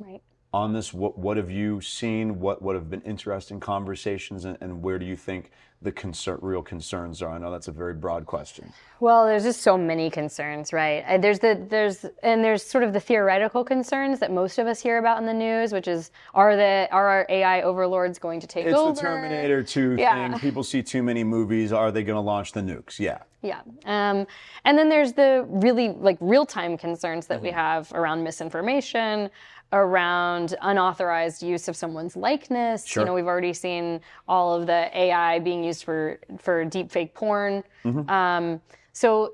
right. 0.00 0.22
On 0.56 0.72
this? 0.72 0.92
What 0.94 1.18
what 1.18 1.36
have 1.36 1.50
you 1.50 1.80
seen? 1.80 2.40
What 2.40 2.62
what 2.62 2.74
have 2.74 2.88
been 2.90 3.02
interesting 3.02 3.60
conversations, 3.60 4.44
and, 4.46 4.56
and 4.60 4.82
where 4.82 4.98
do 4.98 5.04
you 5.06 5.16
think 5.16 5.50
the 5.82 5.92
concern, 5.92 6.38
real 6.40 6.62
concerns 6.62 7.20
are? 7.20 7.30
I 7.30 7.38
know 7.38 7.50
that's 7.52 7.68
a 7.68 7.72
very 7.72 7.92
broad 7.92 8.24
question. 8.24 8.72
Well, 8.98 9.26
there's 9.26 9.42
just 9.42 9.60
so 9.60 9.76
many 9.76 10.08
concerns, 10.08 10.72
right? 10.72 11.04
Uh, 11.06 11.18
There's 11.18 11.38
the 11.40 11.66
there's 11.68 12.06
and 12.22 12.42
there's 12.42 12.62
sort 12.62 12.82
of 12.82 12.94
the 12.94 13.00
theoretical 13.00 13.62
concerns 13.62 14.18
that 14.20 14.32
most 14.32 14.58
of 14.58 14.66
us 14.66 14.80
hear 14.80 14.96
about 14.96 15.18
in 15.18 15.26
the 15.26 15.34
news, 15.34 15.72
which 15.74 15.86
is 15.86 16.10
are 16.32 16.56
the 16.56 16.88
are 16.90 17.06
our 17.06 17.26
AI 17.28 17.60
overlords 17.60 18.18
going 18.18 18.40
to 18.40 18.46
take 18.46 18.64
It's 18.66 18.78
over? 18.78 18.94
the 18.94 19.00
Terminator 19.02 19.62
2 19.62 19.96
Yeah. 19.98 20.30
thing. 20.30 20.38
People 20.40 20.62
see 20.62 20.82
too 20.82 21.02
many 21.02 21.22
movies. 21.24 21.72
Are 21.72 21.92
they 21.92 22.02
going 22.02 22.16
to 22.16 22.20
launch 22.22 22.52
the 22.52 22.62
nukes? 22.62 22.98
Yeah. 22.98 23.18
Yeah. 23.42 23.60
Um, 23.84 24.26
and 24.64 24.76
then 24.78 24.88
there's 24.88 25.12
the 25.12 25.44
really 25.48 25.90
like 25.90 26.16
real 26.20 26.46
time 26.46 26.78
concerns 26.78 27.26
that 27.26 27.40
we 27.42 27.50
Mm-hmm. 27.50 27.58
have 27.58 27.92
around 27.92 28.24
misinformation, 28.24 29.30
around 29.72 30.54
unauthorized 30.62 31.42
use 31.42 31.68
of 31.68 31.76
someone's 31.76 32.16
likeness. 32.16 32.86
Sure. 32.86 33.02
You 33.02 33.06
know, 33.06 33.14
we've 33.14 33.26
already 33.26 33.52
seen 33.52 34.00
all 34.28 34.54
of 34.54 34.66
the 34.66 34.90
AI 34.96 35.38
being 35.40 35.64
used 35.64 35.84
for 35.84 36.18
for 36.38 36.64
deep 36.64 36.90
fake 36.90 37.14
porn. 37.14 37.62
Mm-hmm. 37.84 38.08
Um, 38.10 38.60
so 38.92 39.32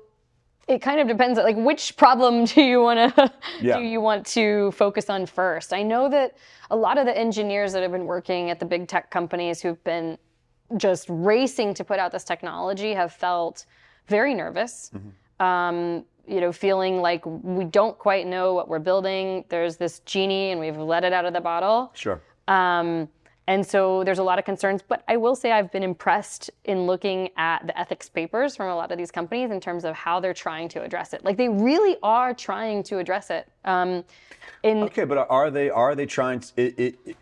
it 0.67 0.81
kind 0.81 0.99
of 0.99 1.07
depends 1.07 1.37
like 1.37 1.57
which 1.57 1.95
problem 1.97 2.45
do 2.53 2.61
you 2.61 2.81
want 2.81 3.15
to 3.15 3.31
Yeah. 3.61 3.77
do 3.77 3.83
you 3.83 4.01
want 4.01 4.25
to 4.27 4.71
focus 4.71 5.09
on 5.09 5.25
first 5.25 5.73
i 5.73 5.83
know 5.83 6.09
that 6.09 6.37
a 6.71 6.75
lot 6.75 6.97
of 6.97 7.05
the 7.05 7.17
engineers 7.17 7.73
that 7.73 7.81
have 7.81 7.91
been 7.91 8.05
working 8.05 8.49
at 8.49 8.59
the 8.59 8.65
big 8.65 8.87
tech 8.87 9.11
companies 9.11 9.61
who've 9.61 9.83
been 9.83 10.17
just 10.77 11.07
racing 11.09 11.73
to 11.75 11.83
put 11.83 11.99
out 11.99 12.11
this 12.11 12.23
technology 12.23 12.93
have 12.93 13.11
felt 13.11 13.65
very 14.07 14.33
nervous 14.33 14.89
um, 15.39 16.05
you 16.27 16.39
know 16.41 16.51
feeling 16.51 17.01
like 17.01 17.25
we 17.25 17.65
don't 17.65 17.97
quite 17.97 18.25
know 18.27 18.53
what 18.53 18.67
we're 18.69 18.79
building 18.79 19.43
there's 19.49 19.77
this 19.77 19.99
genie 20.05 20.51
and 20.51 20.59
we've 20.59 20.77
let 20.77 21.03
it 21.03 21.11
out 21.13 21.25
of 21.25 21.33
the 21.33 21.41
bottle 21.41 21.91
Sure. 21.93 22.21
um, 22.47 23.07
and 23.45 23.65
so 23.65 24.05
there's 24.05 24.19
a 24.19 24.23
lot 24.23 24.39
of 24.39 24.45
concerns, 24.45 24.81
but 24.81 25.03
I 25.05 25.17
will 25.17 25.35
say 25.35 25.51
I've 25.51 25.69
been 25.69 25.83
impressed 25.83 26.49
in 26.63 26.85
looking 26.85 27.27
at 27.35 27.67
the 27.67 27.77
ethics 27.77 28.07
papers 28.07 28.55
from 28.55 28.69
a 28.69 28.75
lot 28.77 28.89
of 28.93 28.97
these 28.97 29.11
companies 29.11 29.51
in 29.51 29.59
terms 29.59 29.83
of 29.83 29.93
how 29.95 30.21
they're 30.21 30.33
trying 30.33 30.69
to 30.69 30.81
address 30.81 31.11
it. 31.11 31.25
Like 31.25 31.35
they 31.35 31.49
really 31.49 31.97
are 32.01 32.33
trying 32.33 32.83
to 32.83 32.99
address 32.99 33.29
it. 33.29 33.51
Um, 33.65 34.05
in 34.63 34.83
Okay, 34.83 35.03
but 35.03 35.27
are 35.29 35.51
they 35.51 35.69
are 35.69 35.93
they 35.93 36.05
trying 36.05 36.39
to? 36.39 36.53
It, 36.55 36.79
it, 36.79 36.95
it- 37.05 37.17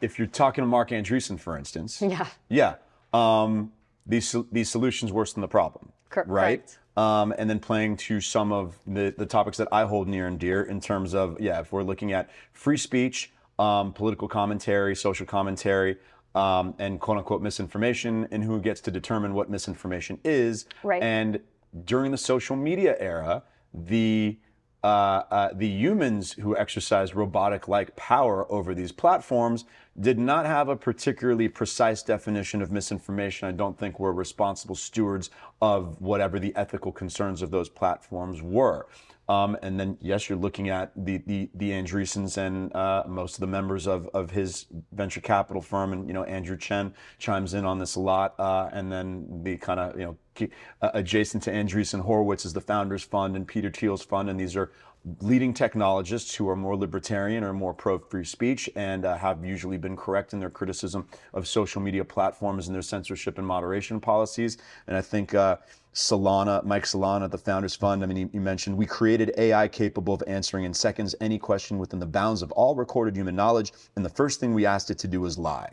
if 0.00 0.18
you're 0.18 0.26
talking 0.26 0.62
to 0.62 0.66
Marc 0.66 0.90
Andreessen, 0.90 1.38
for 1.38 1.56
instance, 1.56 2.02
yeah, 2.02 2.26
yeah, 2.48 2.74
um, 3.12 3.70
these 4.04 4.34
these 4.50 4.68
solutions 4.70 5.12
worse 5.12 5.34
than 5.34 5.40
the 5.40 5.46
problem, 5.46 5.92
Cor- 6.10 6.24
right? 6.26 6.58
correct. 6.66 6.78
Um, 6.96 7.34
and 7.36 7.50
then 7.50 7.58
playing 7.58 7.96
to 7.96 8.20
some 8.20 8.52
of 8.52 8.78
the, 8.86 9.12
the 9.18 9.26
topics 9.26 9.56
that 9.58 9.66
I 9.72 9.84
hold 9.84 10.06
near 10.06 10.28
and 10.28 10.38
dear 10.38 10.62
in 10.62 10.80
terms 10.80 11.12
of 11.12 11.40
yeah, 11.40 11.58
if 11.60 11.72
we're 11.72 11.82
looking 11.82 12.12
at 12.12 12.30
free 12.52 12.76
speech, 12.76 13.32
um, 13.58 13.92
political 13.92 14.28
commentary, 14.28 14.94
social 14.94 15.26
commentary, 15.26 15.96
um, 16.34 16.74
and 16.78 17.00
quote 17.00 17.18
unquote 17.18 17.42
misinformation, 17.42 18.28
and 18.30 18.44
who 18.44 18.60
gets 18.60 18.80
to 18.82 18.90
determine 18.90 19.34
what 19.34 19.50
misinformation 19.50 20.18
is. 20.24 20.66
Right. 20.84 21.02
And 21.02 21.40
during 21.84 22.12
the 22.12 22.18
social 22.18 22.54
media 22.54 22.96
era, 23.00 23.42
the 23.72 24.38
uh, 24.84 25.22
uh, 25.30 25.48
the 25.54 25.66
humans 25.66 26.32
who 26.32 26.54
exercise 26.56 27.14
robotic-like 27.14 27.96
power 27.96 28.50
over 28.52 28.74
these 28.74 28.92
platforms 28.92 29.64
did 30.00 30.18
not 30.18 30.46
have 30.46 30.68
a 30.68 30.76
particularly 30.76 31.48
precise 31.48 32.02
definition 32.02 32.60
of 32.60 32.72
misinformation. 32.72 33.48
I 33.48 33.52
don't 33.52 33.78
think 33.78 34.00
we're 34.00 34.12
responsible 34.12 34.74
stewards 34.74 35.30
of 35.62 36.00
whatever 36.00 36.38
the 36.38 36.54
ethical 36.56 36.92
concerns 36.92 37.42
of 37.42 37.50
those 37.50 37.68
platforms 37.68 38.42
were. 38.42 38.86
Um, 39.28 39.56
and 39.62 39.80
then, 39.80 39.96
yes, 40.02 40.28
you're 40.28 40.38
looking 40.38 40.68
at 40.68 40.92
the 40.96 41.18
the, 41.26 41.48
the 41.54 41.70
Andreessens 41.70 42.36
and 42.36 42.74
uh, 42.76 43.04
most 43.06 43.36
of 43.36 43.40
the 43.40 43.46
members 43.46 43.86
of, 43.86 44.06
of 44.12 44.30
his 44.30 44.66
venture 44.92 45.20
capital 45.20 45.62
firm, 45.62 45.94
and 45.94 46.06
you 46.06 46.12
know 46.12 46.24
Andrew 46.24 46.58
Chen 46.58 46.92
chimes 47.18 47.54
in 47.54 47.64
on 47.64 47.78
this 47.78 47.94
a 47.94 48.00
lot. 48.00 48.38
Uh, 48.38 48.68
and 48.72 48.92
then 48.92 49.42
the 49.42 49.56
kind 49.56 49.80
of 49.80 49.98
you 49.98 50.04
know 50.04 50.48
uh, 50.82 50.90
adjacent 50.92 51.42
to 51.44 51.50
Andreessen 51.50 52.00
Horowitz 52.00 52.44
is 52.44 52.52
the 52.52 52.60
Founders 52.60 53.02
Fund 53.02 53.34
and 53.34 53.48
Peter 53.48 53.70
Thiel's 53.70 54.04
fund, 54.04 54.28
and 54.28 54.38
these 54.38 54.56
are 54.56 54.72
leading 55.20 55.52
technologists 55.52 56.34
who 56.34 56.48
are 56.48 56.56
more 56.56 56.76
libertarian 56.76 57.44
or 57.44 57.52
more 57.52 57.74
pro 57.74 57.98
free 57.98 58.24
speech 58.24 58.70
and 58.74 59.04
uh, 59.04 59.16
have 59.16 59.44
usually 59.44 59.76
been 59.76 59.96
correct 59.96 60.32
in 60.32 60.40
their 60.40 60.50
criticism 60.50 61.06
of 61.34 61.46
social 61.46 61.80
media 61.80 62.04
platforms 62.04 62.68
and 62.68 62.74
their 62.74 62.82
censorship 62.82 63.36
and 63.36 63.46
moderation 63.46 64.00
policies. 64.00 64.56
And 64.86 64.96
I 64.96 65.02
think 65.02 65.34
uh, 65.34 65.58
Solana, 65.92 66.64
Mike 66.64 66.84
Solana, 66.84 67.30
the 67.30 67.38
Founders 67.38 67.76
Fund, 67.76 68.02
I 68.02 68.06
mean, 68.06 68.30
you, 68.32 68.40
mentioned 68.40 68.76
we 68.76 68.86
created 68.86 69.32
AI 69.36 69.68
capable 69.68 70.14
of 70.14 70.22
answering 70.26 70.64
in 70.64 70.72
seconds 70.72 71.14
any 71.20 71.38
question 71.38 71.78
within 71.78 72.00
the 72.00 72.06
bounds 72.06 72.40
of 72.40 72.50
all 72.52 72.74
recorded 72.74 73.14
human 73.14 73.36
knowledge. 73.36 73.72
And 73.96 74.04
the 74.04 74.10
first 74.10 74.40
thing 74.40 74.54
we 74.54 74.64
asked 74.64 74.90
it 74.90 74.98
to 74.98 75.08
do 75.08 75.20
was 75.20 75.38
lie. 75.38 75.70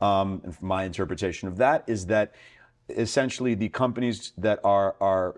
Um, 0.00 0.40
and 0.44 0.62
my 0.62 0.84
interpretation 0.84 1.48
of 1.48 1.56
that 1.56 1.84
is 1.88 2.06
that 2.06 2.34
essentially 2.88 3.54
the 3.54 3.68
companies 3.68 4.32
that 4.38 4.60
are 4.64 4.96
are 5.00 5.34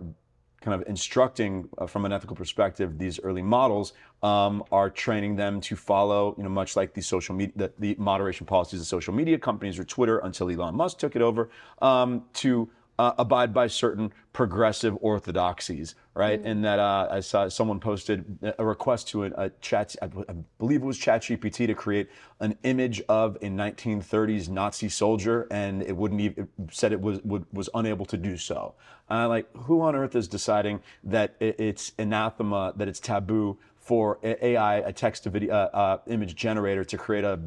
kind 0.61 0.81
of 0.81 0.87
instructing 0.89 1.69
uh, 1.79 1.87
from 1.87 2.05
an 2.05 2.13
ethical 2.13 2.37
perspective 2.37 2.99
these 2.99 3.19
early 3.21 3.43
models 3.43 3.93
um, 4.23 4.63
are 4.71 4.91
training 4.91 5.37
them 5.37 5.61
to 5.61 5.77
follow 5.77 6.35
you 6.37 6.43
know 6.43 6.51
much 6.51 6.77
like 6.77 6.93
the 6.95 7.01
social 7.01 7.35
media 7.35 7.53
the, 7.57 7.73
the 7.79 7.95
moderation 7.99 8.47
policies 8.47 8.81
of 8.81 8.87
social 8.87 9.15
media 9.15 9.39
companies 9.39 9.79
or 9.79 9.85
twitter 9.85 10.19
until 10.19 10.51
elon 10.51 10.75
musk 10.75 10.99
took 10.99 11.17
it 11.17 11.23
over 11.23 11.51
um, 11.81 12.25
to 12.33 12.69
uh, 13.01 13.15
abide 13.17 13.55
by 13.55 13.67
certain 13.67 14.13
progressive 14.35 14.95
orthodoxies, 15.01 15.95
right? 16.13 16.39
And 16.45 16.63
that 16.67 16.79
uh, 16.79 17.09
I 17.11 17.21
saw 17.21 17.49
someone 17.49 17.81
posted 17.81 18.39
a 18.59 18.63
request 18.63 19.09
to 19.09 19.25
a, 19.25 19.31
a 19.39 19.51
chat, 19.63 19.97
I 20.03 20.09
b- 20.09 20.23
I 20.29 20.35
believe 20.59 20.83
it 20.83 20.85
was 20.85 20.99
ChatGPT, 20.99 21.67
to 21.67 21.75
create 21.75 22.11
an 22.41 22.59
image 22.63 23.01
of 23.09 23.37
a 23.37 23.47
1930s 23.49 24.51
Nazi 24.51 24.91
soldier, 24.91 25.49
and 25.51 25.83
it 25.83 25.97
wouldn't 25.97 26.21
even 26.21 26.45
it 26.45 26.75
said 26.75 26.93
it 26.93 27.01
was 27.01 27.23
would, 27.23 27.47
was 27.55 27.71
unable 27.73 28.05
to 28.05 28.19
do 28.19 28.37
so. 28.37 28.75
And 29.09 29.21
I'm 29.21 29.29
like, 29.31 29.49
who 29.57 29.81
on 29.81 29.97
earth 29.97 30.15
is 30.15 30.29
deciding 30.29 30.83
that 31.03 31.37
it, 31.41 31.59
it's 31.59 31.93
anathema, 31.99 32.75
that 32.77 32.87
it's 32.87 33.01
taboo 33.01 33.57
for 33.79 34.19
AI, 34.23 34.77
a 34.77 34.93
text 34.93 35.23
to 35.23 35.31
video 35.31 35.55
uh, 35.55 35.71
uh, 35.73 35.99
image 36.07 36.35
generator, 36.35 36.85
to 36.85 36.99
create 36.99 37.25
a 37.25 37.41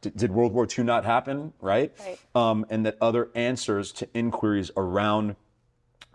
did, 0.00 0.16
did 0.16 0.32
World 0.32 0.52
War 0.52 0.66
II 0.66 0.84
not 0.84 1.04
happen, 1.04 1.52
right? 1.60 1.92
Right. 2.00 2.18
Um, 2.34 2.66
and 2.70 2.86
that 2.86 2.96
other 3.00 3.30
answers 3.34 3.92
to 3.92 4.08
inquiries 4.14 4.70
around 4.76 5.36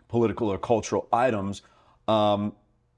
political 0.08 0.50
or 0.50 0.58
cultural 0.58 1.08
items, 1.12 1.62
um, 2.08 2.54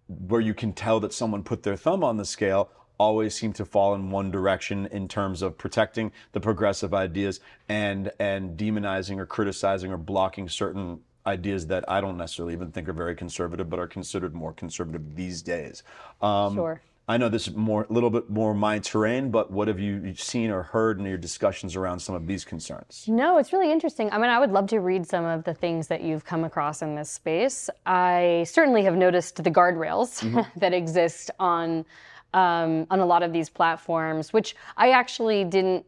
where 0.07 0.41
you 0.41 0.53
can 0.53 0.73
tell 0.73 0.99
that 0.99 1.13
someone 1.13 1.43
put 1.43 1.63
their 1.63 1.75
thumb 1.75 2.03
on 2.03 2.17
the 2.17 2.25
scale, 2.25 2.69
always 2.97 3.35
seem 3.35 3.51
to 3.53 3.65
fall 3.65 3.95
in 3.95 4.09
one 4.09 4.31
direction 4.31 4.85
in 4.87 5.07
terms 5.07 5.41
of 5.41 5.57
protecting 5.57 6.11
the 6.31 6.39
progressive 6.39 6.93
ideas 6.93 7.39
and 7.67 8.11
and 8.19 8.57
demonizing 8.57 9.17
or 9.17 9.25
criticizing 9.25 9.91
or 9.91 9.97
blocking 9.97 10.47
certain 10.47 10.99
ideas 11.27 11.67
that 11.67 11.83
I 11.89 12.01
don't 12.01 12.17
necessarily 12.17 12.53
even 12.53 12.71
think 12.71 12.87
are 12.87 12.93
very 12.93 13.15
conservative, 13.15 13.69
but 13.69 13.79
are 13.79 13.87
considered 13.87 14.35
more 14.35 14.53
conservative 14.53 15.15
these 15.15 15.41
days. 15.41 15.83
Um, 16.21 16.53
Sure. 16.53 16.81
I 17.07 17.17
know 17.17 17.29
this 17.29 17.47
is 17.47 17.55
more 17.55 17.85
a 17.87 17.93
little 17.93 18.09
bit 18.09 18.29
more 18.31 18.55
my 18.55 18.79
terrain, 18.79 19.29
but 19.29 19.51
what 19.51 19.67
have 19.67 19.79
you 19.79 20.15
seen 20.15 20.49
or 20.49 20.63
heard 20.63 20.99
in 20.99 21.05
your 21.05 21.17
discussions 21.17 21.75
around 21.75 21.99
some 21.99 22.15
of 22.15 22.25
these 22.25 22.43
concerns? 22.43 23.05
No, 23.07 23.37
it's 23.37 23.53
really 23.53 23.71
interesting. 23.71 24.11
I 24.11 24.17
mean, 24.17 24.31
I 24.31 24.39
would 24.39 24.51
love 24.51 24.67
to 24.67 24.79
read 24.79 25.05
some 25.05 25.23
of 25.23 25.43
the 25.43 25.53
things 25.53 25.87
that 25.87 26.01
you've 26.01 26.25
come 26.25 26.43
across 26.43 26.81
in 26.81 26.95
this 26.95 27.11
space. 27.11 27.69
I 27.85 28.45
certainly 28.47 28.83
have 28.85 28.95
noticed 28.95 29.43
the 29.43 29.51
guardrails 29.51 30.47
that 30.55 30.73
exist 30.73 31.29
on 31.39 31.85
um, 32.33 32.85
on 32.89 32.99
a 32.99 33.05
lot 33.05 33.23
of 33.23 33.31
these 33.31 33.49
platforms, 33.49 34.33
which 34.33 34.55
I 34.75 34.91
actually 34.91 35.43
didn't. 35.45 35.85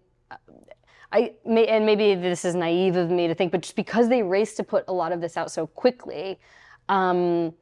I 1.12 1.34
may, 1.46 1.68
and 1.68 1.86
maybe 1.86 2.16
this 2.16 2.46
is 2.46 2.54
naive 2.54 2.96
of 2.96 3.10
me 3.10 3.28
to 3.28 3.36
think, 3.36 3.52
but 3.52 3.62
just 3.62 3.76
because 3.76 4.08
they 4.08 4.22
raced 4.22 4.58
to 4.58 4.64
put 4.64 4.84
a 4.88 4.94
lot 4.94 5.12
of 5.12 5.22
this 5.22 5.36
out 5.38 5.52
so 5.52 5.68
quickly, 5.68 6.38
um, 6.90 7.54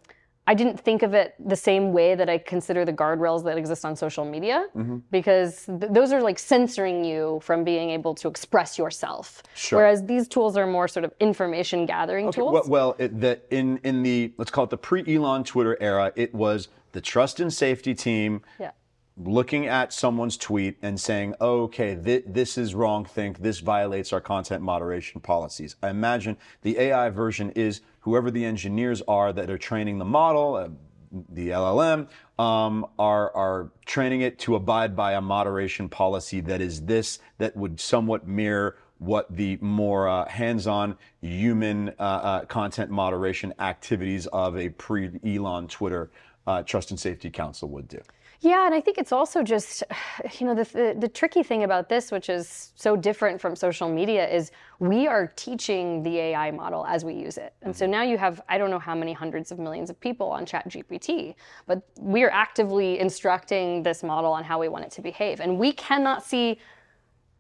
I 0.48 0.54
didn't 0.54 0.80
think 0.80 1.02
of 1.02 1.14
it 1.14 1.34
the 1.40 1.56
same 1.56 1.92
way 1.92 2.14
that 2.14 2.30
I 2.30 2.38
consider 2.38 2.86
the 2.86 2.94
guardrails 2.94 3.44
that 3.46 3.58
exist 3.58 3.84
on 3.84 3.96
social 3.96 4.26
media, 4.26 4.68
mm-hmm. 4.76 4.98
because 5.10 5.66
th- 5.66 5.92
those 5.92 6.12
are 6.12 6.22
like 6.22 6.38
censoring 6.38 7.04
you 7.04 7.40
from 7.42 7.64
being 7.64 7.90
able 7.90 8.14
to 8.16 8.28
express 8.28 8.78
yourself. 8.78 9.42
Sure. 9.56 9.80
Whereas 9.80 10.06
these 10.06 10.28
tools 10.28 10.56
are 10.56 10.68
more 10.68 10.88
sort 10.88 11.04
of 11.04 11.14
information 11.20 11.86
gathering 11.88 12.28
Okay, 12.28 12.42
tools. 12.42 12.54
well, 12.54 12.64
well 12.68 12.96
it, 13.00 13.20
the, 13.20 13.40
in 13.50 13.80
in 13.84 14.04
the 14.04 14.34
let's 14.38 14.52
call 14.52 14.66
it 14.66 14.70
the 14.70 14.78
pre-Elon 14.78 15.44
Twitter 15.44 15.78
era, 15.82 16.12
it 16.16 16.34
was 16.34 16.68
the 16.92 17.02
trust 17.02 17.40
and 17.40 17.52
safety 17.52 17.96
team 17.96 18.42
yeah. 18.60 18.72
looking 19.18 19.66
at 19.66 19.92
someone's 19.92 20.38
tweet 20.38 20.78
and 20.82 21.00
saying, 21.00 21.34
okay, 21.42 21.96
thi- 21.96 22.24
this 22.26 22.58
is 22.58 22.76
wrong 22.76 23.04
think, 23.04 23.40
this 23.40 23.60
violates 23.60 24.14
our 24.14 24.22
content 24.22 24.62
moderation 24.62 25.20
policies. 25.22 25.76
I 25.82 25.90
imagine 25.90 26.38
the 26.62 26.78
AI 26.80 27.10
version 27.10 27.52
is 27.52 27.82
whoever 28.06 28.30
the 28.30 28.46
engineers 28.46 29.02
are 29.08 29.34
that 29.34 29.50
are 29.50 29.58
training 29.58 29.98
the 29.98 30.06
model, 30.06 30.54
uh, 30.54 30.70
the 31.32 31.50
LLM, 31.50 32.08
um, 32.38 32.86
are, 33.00 33.36
are 33.36 33.72
training 33.88 34.22
it 34.22 34.38
to 34.38 34.54
abide 34.54 34.96
by 34.96 35.14
a 35.14 35.22
moderation 35.22 35.90
policy 35.90 36.40
that 36.40 36.62
is 36.62 36.84
this, 36.84 37.18
that 37.40 37.58
would 37.58 37.80
somewhat 37.80 38.28
mirror 38.28 38.78
what 39.00 39.26
the 39.36 39.58
more 39.60 40.08
uh, 40.08 40.30
hands-on 40.30 40.96
human 41.20 41.90
uh, 41.98 42.04
uh, 42.04 42.46
content 42.46 42.92
moderation 42.92 43.52
activities 43.58 44.28
of 44.28 44.56
a 44.56 44.70
pre-Elon 44.70 45.68
Twitter 45.68 46.12
uh, 46.46 46.62
Trust 46.62 46.92
and 46.92 47.00
Safety 47.00 47.32
Council 47.32 47.70
would 47.70 47.88
do. 47.88 48.00
Yeah, 48.42 48.66
and 48.66 48.76
I 48.76 48.82
think 48.82 48.98
it's 48.98 49.12
also 49.12 49.44
just, 49.44 49.84
you 50.40 50.46
know, 50.46 50.56
the, 50.56 50.64
the, 50.64 50.96
the 51.00 51.08
tricky 51.08 51.44
thing 51.44 51.64
about 51.64 51.90
this, 51.90 52.12
which 52.12 52.30
is 52.30 52.74
so 52.76 52.96
different 52.96 53.40
from 53.40 53.56
social 53.56 53.90
media, 53.90 54.28
is 54.28 54.52
we 54.80 55.08
are 55.08 55.28
teaching 55.36 56.04
the 56.04 56.18
AI 56.18 56.52
model 56.52 56.86
as 56.86 57.06
we 57.06 57.14
use 57.14 57.38
it. 57.38 57.54
And 57.62 57.76
so 57.76 57.86
now 57.86 58.04
you 58.04 58.18
have, 58.18 58.42
I 58.50 58.58
don't 58.58 58.70
know 58.70 58.80
how 58.80 58.96
many 58.96 59.14
hundreds 59.14 59.52
of 59.52 59.60
millions 59.60 59.90
of 59.90 60.00
people 60.00 60.30
on 60.32 60.46
ChatGPT, 60.46 61.36
but 61.66 61.82
we 62.00 62.24
are 62.24 62.32
actively 62.32 63.00
instructing 63.00 63.84
this 63.84 64.04
model 64.04 64.32
on 64.32 64.44
how 64.44 64.60
we 64.60 64.68
want 64.68 64.86
it 64.86 64.92
to 64.92 65.02
behave. 65.02 65.40
And 65.40 65.58
we 65.58 65.72
cannot 65.72 66.24
see 66.24 66.60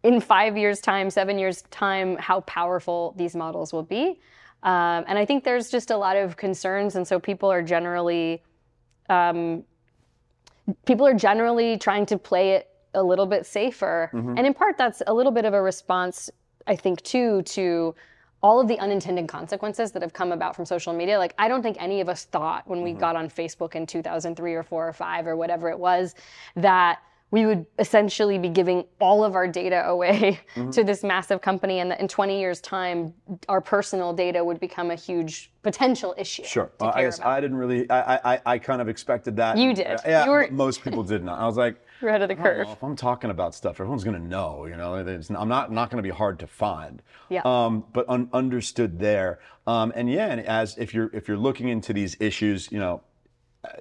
in 0.03 0.21
five 0.21 0.55
years' 0.55 0.79
time, 0.79 1.09
seven 1.09 1.39
years' 1.39 1.63
time, 1.71 2.15
how 2.17 2.41
powerful 2.41 3.13
these 3.17 3.35
models 3.35 3.73
will 3.73 3.83
be. 3.83 4.19
Um, 4.61 5.03
and 5.07 5.17
I 5.17 5.25
think 5.25 5.43
there's 5.43 5.69
just 5.69 5.91
a 5.91 5.97
lot 5.97 6.15
of 6.15 6.37
concerns. 6.37 6.95
And 6.95 7.07
so 7.07 7.19
people 7.19 7.51
are 7.51 7.61
generally, 7.61 8.43
um, 9.09 9.63
people 10.85 11.05
are 11.05 11.13
generally 11.13 11.77
trying 11.77 12.05
to 12.07 12.17
play 12.17 12.51
it 12.51 12.69
a 12.93 13.03
little 13.03 13.25
bit 13.25 13.45
safer. 13.45 14.09
Mm-hmm. 14.13 14.37
And 14.37 14.47
in 14.47 14.53
part, 14.53 14.77
that's 14.77 15.01
a 15.07 15.13
little 15.13 15.31
bit 15.31 15.45
of 15.45 15.53
a 15.53 15.61
response, 15.61 16.29
I 16.65 16.75
think, 16.75 17.01
too, 17.03 17.41
to 17.43 17.93
all 18.41 18.59
of 18.61 18.67
the 18.67 18.77
unintended 18.79 19.27
consequences 19.27 19.91
that 19.91 20.01
have 20.01 20.13
come 20.13 20.31
about 20.31 20.55
from 20.55 20.65
social 20.65 20.93
media. 20.93 21.17
Like, 21.17 21.33
I 21.37 21.47
don't 21.47 21.63
think 21.63 21.77
any 21.79 21.99
of 21.99 22.09
us 22.09 22.25
thought 22.25 22.67
when 22.67 22.81
we 22.81 22.91
Mm-hmm. 22.91 22.99
got 22.99 23.15
on 23.15 23.29
Facebook 23.29 23.75
in 23.75 23.85
2003 23.85 24.53
or 24.53 24.63
four 24.63 24.87
or 24.87 24.93
five 24.93 25.27
or 25.27 25.35
whatever 25.35 25.69
it 25.69 25.79
was 25.79 26.15
that 26.55 26.99
we 27.31 27.45
would 27.45 27.65
essentially 27.79 28.37
be 28.37 28.49
giving 28.49 28.85
all 28.99 29.23
of 29.23 29.35
our 29.35 29.47
data 29.47 29.85
away 29.87 30.39
Mm-hmm. 30.55 30.69
to 30.71 30.83
this 30.83 31.03
massive 31.03 31.41
company 31.41 31.79
and 31.79 31.91
that 31.91 31.99
in 31.99 32.07
20 32.07 32.39
years 32.39 32.61
time 32.61 33.13
our 33.49 33.59
personal 33.59 34.13
data 34.13 34.43
would 34.43 34.59
become 34.59 34.89
a 34.91 34.95
huge 34.95 35.51
potential 35.63 36.13
issue 36.17 36.43
Sure. 36.45 36.71
to 36.79 36.85
Uh, 36.85 36.91
I 36.95 37.01
guess 37.01 37.17
about. 37.17 37.29
I 37.31 37.41
didn't 37.41 37.57
really. 37.57 37.89
I, 37.89 38.33
I 38.35 38.41
I 38.45 38.57
kind 38.59 38.81
of 38.81 38.87
expected 38.87 39.35
that. 39.37 39.57
You 39.57 39.73
did. 39.73 39.99
Yeah. 40.05 40.25
You 40.25 40.31
were- 40.31 40.47
most 40.51 40.81
people 40.83 41.03
did 41.03 41.23
not. 41.23 41.39
I 41.39 41.45
was 41.45 41.57
like, 41.57 41.75
You're 42.01 42.09
ahead 42.11 42.21
of 42.21 42.29
the 42.29 42.35
don't 42.35 42.43
know, 42.43 42.49
curve. 42.51 42.69
if 42.69 42.83
I'm 42.83 42.95
talking 42.95 43.31
about 43.31 43.55
stuff, 43.55 43.79
everyone's 43.81 44.03
gonna 44.03 44.19
know. 44.19 44.65
You 44.65 44.77
know, 44.77 44.95
It's- 44.97 45.29
I'm 45.29 45.49
not 45.49 45.71
not 45.71 45.89
gonna 45.89 46.03
be 46.03 46.09
hard 46.23 46.39
to 46.39 46.47
find. 46.47 47.01
Yeah. 47.29 47.41
Um, 47.43 47.83
but 47.91 48.05
un- 48.07 48.29
understood 48.31 48.99
there. 48.99 49.39
Um, 49.67 49.91
and 49.95 50.09
yeah, 50.09 50.27
and 50.27 50.39
as 50.41 50.77
if 50.77 50.93
you're 50.93 51.09
if 51.13 51.27
you're 51.27 51.37
looking 51.47 51.67
into 51.69 51.91
these 51.91 52.15
issues, 52.19 52.71
you 52.71 52.79
know, 52.79 53.01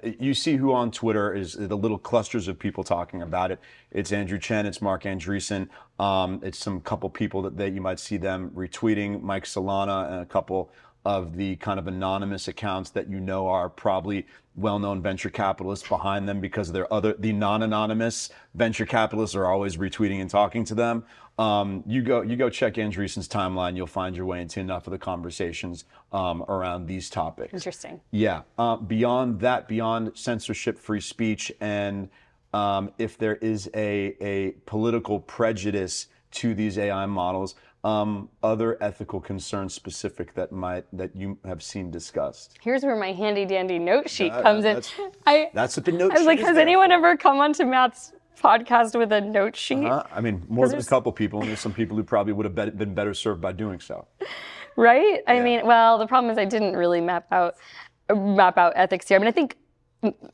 you 0.03 0.33
see 0.33 0.55
who 0.55 0.73
on 0.73 0.91
Twitter 0.91 1.33
is 1.33 1.53
the 1.53 1.75
little 1.75 1.97
clusters 1.97 2.47
of 2.47 2.57
people 2.57 2.83
talking 2.83 3.21
about 3.21 3.51
it. 3.51 3.59
It's 3.91 4.11
Andrew 4.11 4.39
Chen, 4.39 4.65
it's 4.65 4.81
Marc 4.81 5.03
Andreessen, 5.03 5.67
um, 5.99 6.39
it's 6.43 6.57
some 6.57 6.81
couple 6.81 7.09
people 7.09 7.41
that, 7.43 7.57
that 7.57 7.73
you 7.73 7.81
might 7.81 7.99
see 7.99 8.17
them 8.17 8.51
retweeting, 8.51 9.21
Mike 9.21 9.45
Solana, 9.45 10.11
and 10.11 10.21
a 10.21 10.25
couple 10.25 10.71
of 11.05 11.35
the 11.37 11.55
kind 11.57 11.79
of 11.79 11.87
anonymous 11.87 12.47
accounts 12.47 12.89
that 12.89 13.07
you 13.07 13.19
know 13.19 13.47
are 13.47 13.69
probably 13.69 14.25
well-known 14.55 15.01
venture 15.01 15.29
capitalists 15.29 15.87
behind 15.87 16.27
them 16.27 16.39
because 16.39 16.71
they're 16.71 16.91
other 16.91 17.13
the 17.19 17.31
non-anonymous 17.31 18.29
venture 18.55 18.85
capitalists 18.85 19.35
are 19.35 19.45
always 19.45 19.77
retweeting 19.77 20.21
and 20.21 20.29
talking 20.29 20.63
to 20.65 20.73
them. 20.73 21.03
Um, 21.37 21.83
you 21.85 22.01
go 22.01 22.21
you 22.21 22.37
go 22.37 22.49
check 22.49 22.75
Andreessen's 22.75 23.27
timeline, 23.27 23.75
you'll 23.75 23.87
find 23.87 24.15
your 24.15 24.25
way 24.25 24.41
into 24.41 24.59
enough 24.61 24.87
of 24.87 24.91
the 24.91 24.97
conversations 24.97 25.83
um, 26.13 26.43
around 26.43 26.85
these 26.85 27.09
topics. 27.09 27.53
Interesting. 27.53 27.99
Yeah. 28.11 28.43
Uh, 28.57 28.77
beyond 28.77 29.41
that, 29.41 29.67
beyond 29.67 30.11
censorship, 30.17 30.79
free 30.79 31.01
speech, 31.01 31.51
and 31.59 32.09
um, 32.53 32.89
if 32.97 33.17
there 33.17 33.35
is 33.35 33.69
a, 33.75 34.15
a 34.21 34.51
political 34.65 35.19
prejudice 35.19 36.07
to 36.31 36.53
these 36.53 36.77
AI 36.77 37.05
models, 37.05 37.55
um, 37.83 38.29
other 38.41 38.81
ethical 38.81 39.19
concerns 39.19 39.73
specific 39.73 40.33
that 40.35 40.53
might 40.53 40.85
that 40.93 41.13
you 41.17 41.37
have 41.43 41.61
seen 41.61 41.91
discussed. 41.91 42.57
Here's 42.61 42.83
where 42.83 42.95
my 42.95 43.11
handy 43.11 43.43
dandy 43.45 43.77
note 43.77 44.09
sheet 44.09 44.31
comes 44.41 44.63
in. 44.63 44.75
that's- 44.75 44.93
I, 45.27 45.49
That's 45.53 45.75
what 45.75 45.85
the 45.85 45.91
note 45.91 46.13
I 46.13 46.17
was 46.19 46.25
like, 46.25 46.39
is 46.39 46.45
has 46.45 46.57
anyone 46.57 46.89
for. 46.91 46.93
ever 46.93 47.17
come 47.17 47.39
onto 47.39 47.65
Matt's 47.65 48.13
podcast 48.35 48.97
with 48.97 49.11
a 49.11 49.21
note 49.21 49.55
sheet? 49.55 49.85
Uh, 49.85 50.03
I 50.11 50.21
mean, 50.21 50.43
more 50.47 50.67
than 50.67 50.79
a 50.79 50.83
couple 50.83 51.11
people, 51.11 51.39
and 51.39 51.49
there's 51.49 51.59
some 51.59 51.73
people 51.73 51.95
who 51.97 52.03
probably 52.03 52.33
would 52.33 52.45
have 52.45 52.55
been, 52.55 52.75
been 52.75 52.93
better 52.93 53.13
served 53.13 53.41
by 53.41 53.51
doing 53.51 53.79
so. 53.79 54.07
right? 54.75 55.19
I 55.27 55.39
mean, 55.39 55.65
well, 55.65 55.97
the 55.97 56.07
problem 56.07 56.31
is 56.31 56.37
I 56.37 56.45
didn't 56.45 56.75
really 56.75 57.01
map 57.01 57.27
out 57.31 57.55
map 58.13 58.57
out 58.57 58.73
ethics 58.75 59.07
here. 59.07 59.15
I 59.15 59.19
mean, 59.19 59.27
I 59.27 59.31
think 59.31 59.57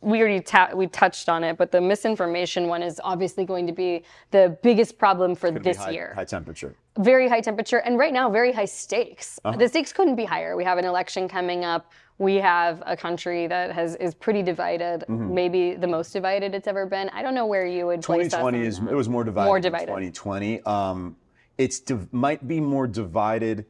we 0.01 0.19
already 0.19 0.41
ta- 0.41 0.71
we 0.73 0.87
touched 0.87 1.29
on 1.29 1.43
it, 1.43 1.57
but 1.57 1.71
the 1.71 1.79
misinformation 1.81 2.67
one 2.67 2.81
is 2.83 2.99
obviously 3.03 3.45
going 3.45 3.67
to 3.67 3.73
be 3.73 4.03
the 4.31 4.57
biggest 4.63 4.97
problem 4.97 5.35
for 5.35 5.51
this 5.51 5.77
high, 5.77 5.91
year. 5.91 6.13
high 6.15 6.25
temperature. 6.25 6.75
very 6.99 7.27
high 7.29 7.41
temperature 7.41 7.77
and 7.77 7.97
right 7.97 8.13
now 8.13 8.29
very 8.29 8.51
high 8.51 8.65
stakes. 8.65 9.39
Uh-huh. 9.45 9.57
The 9.57 9.67
stakes 9.69 9.93
couldn't 9.93 10.15
be 10.15 10.25
higher. 10.25 10.55
We 10.55 10.63
have 10.63 10.77
an 10.77 10.85
election 10.85 11.27
coming 11.29 11.63
up. 11.63 11.91
We 12.17 12.35
have 12.35 12.83
a 12.85 12.95
country 12.95 13.47
that 13.47 13.71
has 13.71 13.95
is 13.95 14.13
pretty 14.13 14.43
divided, 14.43 15.03
Mm-hmm. 15.09 15.33
maybe 15.33 15.73
the 15.75 15.87
most 15.87 16.11
divided 16.13 16.53
it's 16.53 16.67
ever 16.67 16.85
been. 16.85 17.09
I 17.09 17.21
don't 17.23 17.33
know 17.35 17.47
where 17.47 17.65
you 17.65 17.87
would 17.87 18.01
place 18.03 18.31
2020 18.31 18.65
is 18.65 18.77
it 18.79 18.95
was 18.95 19.09
more 19.09 19.23
divided. 19.23 19.47
More 19.47 19.59
divided. 19.59 19.87
2020. 19.87 20.61
Um, 20.63 21.15
it's 21.57 21.79
div- 21.79 22.11
might 22.13 22.47
be 22.47 22.59
more 22.59 22.87
divided 22.87 23.65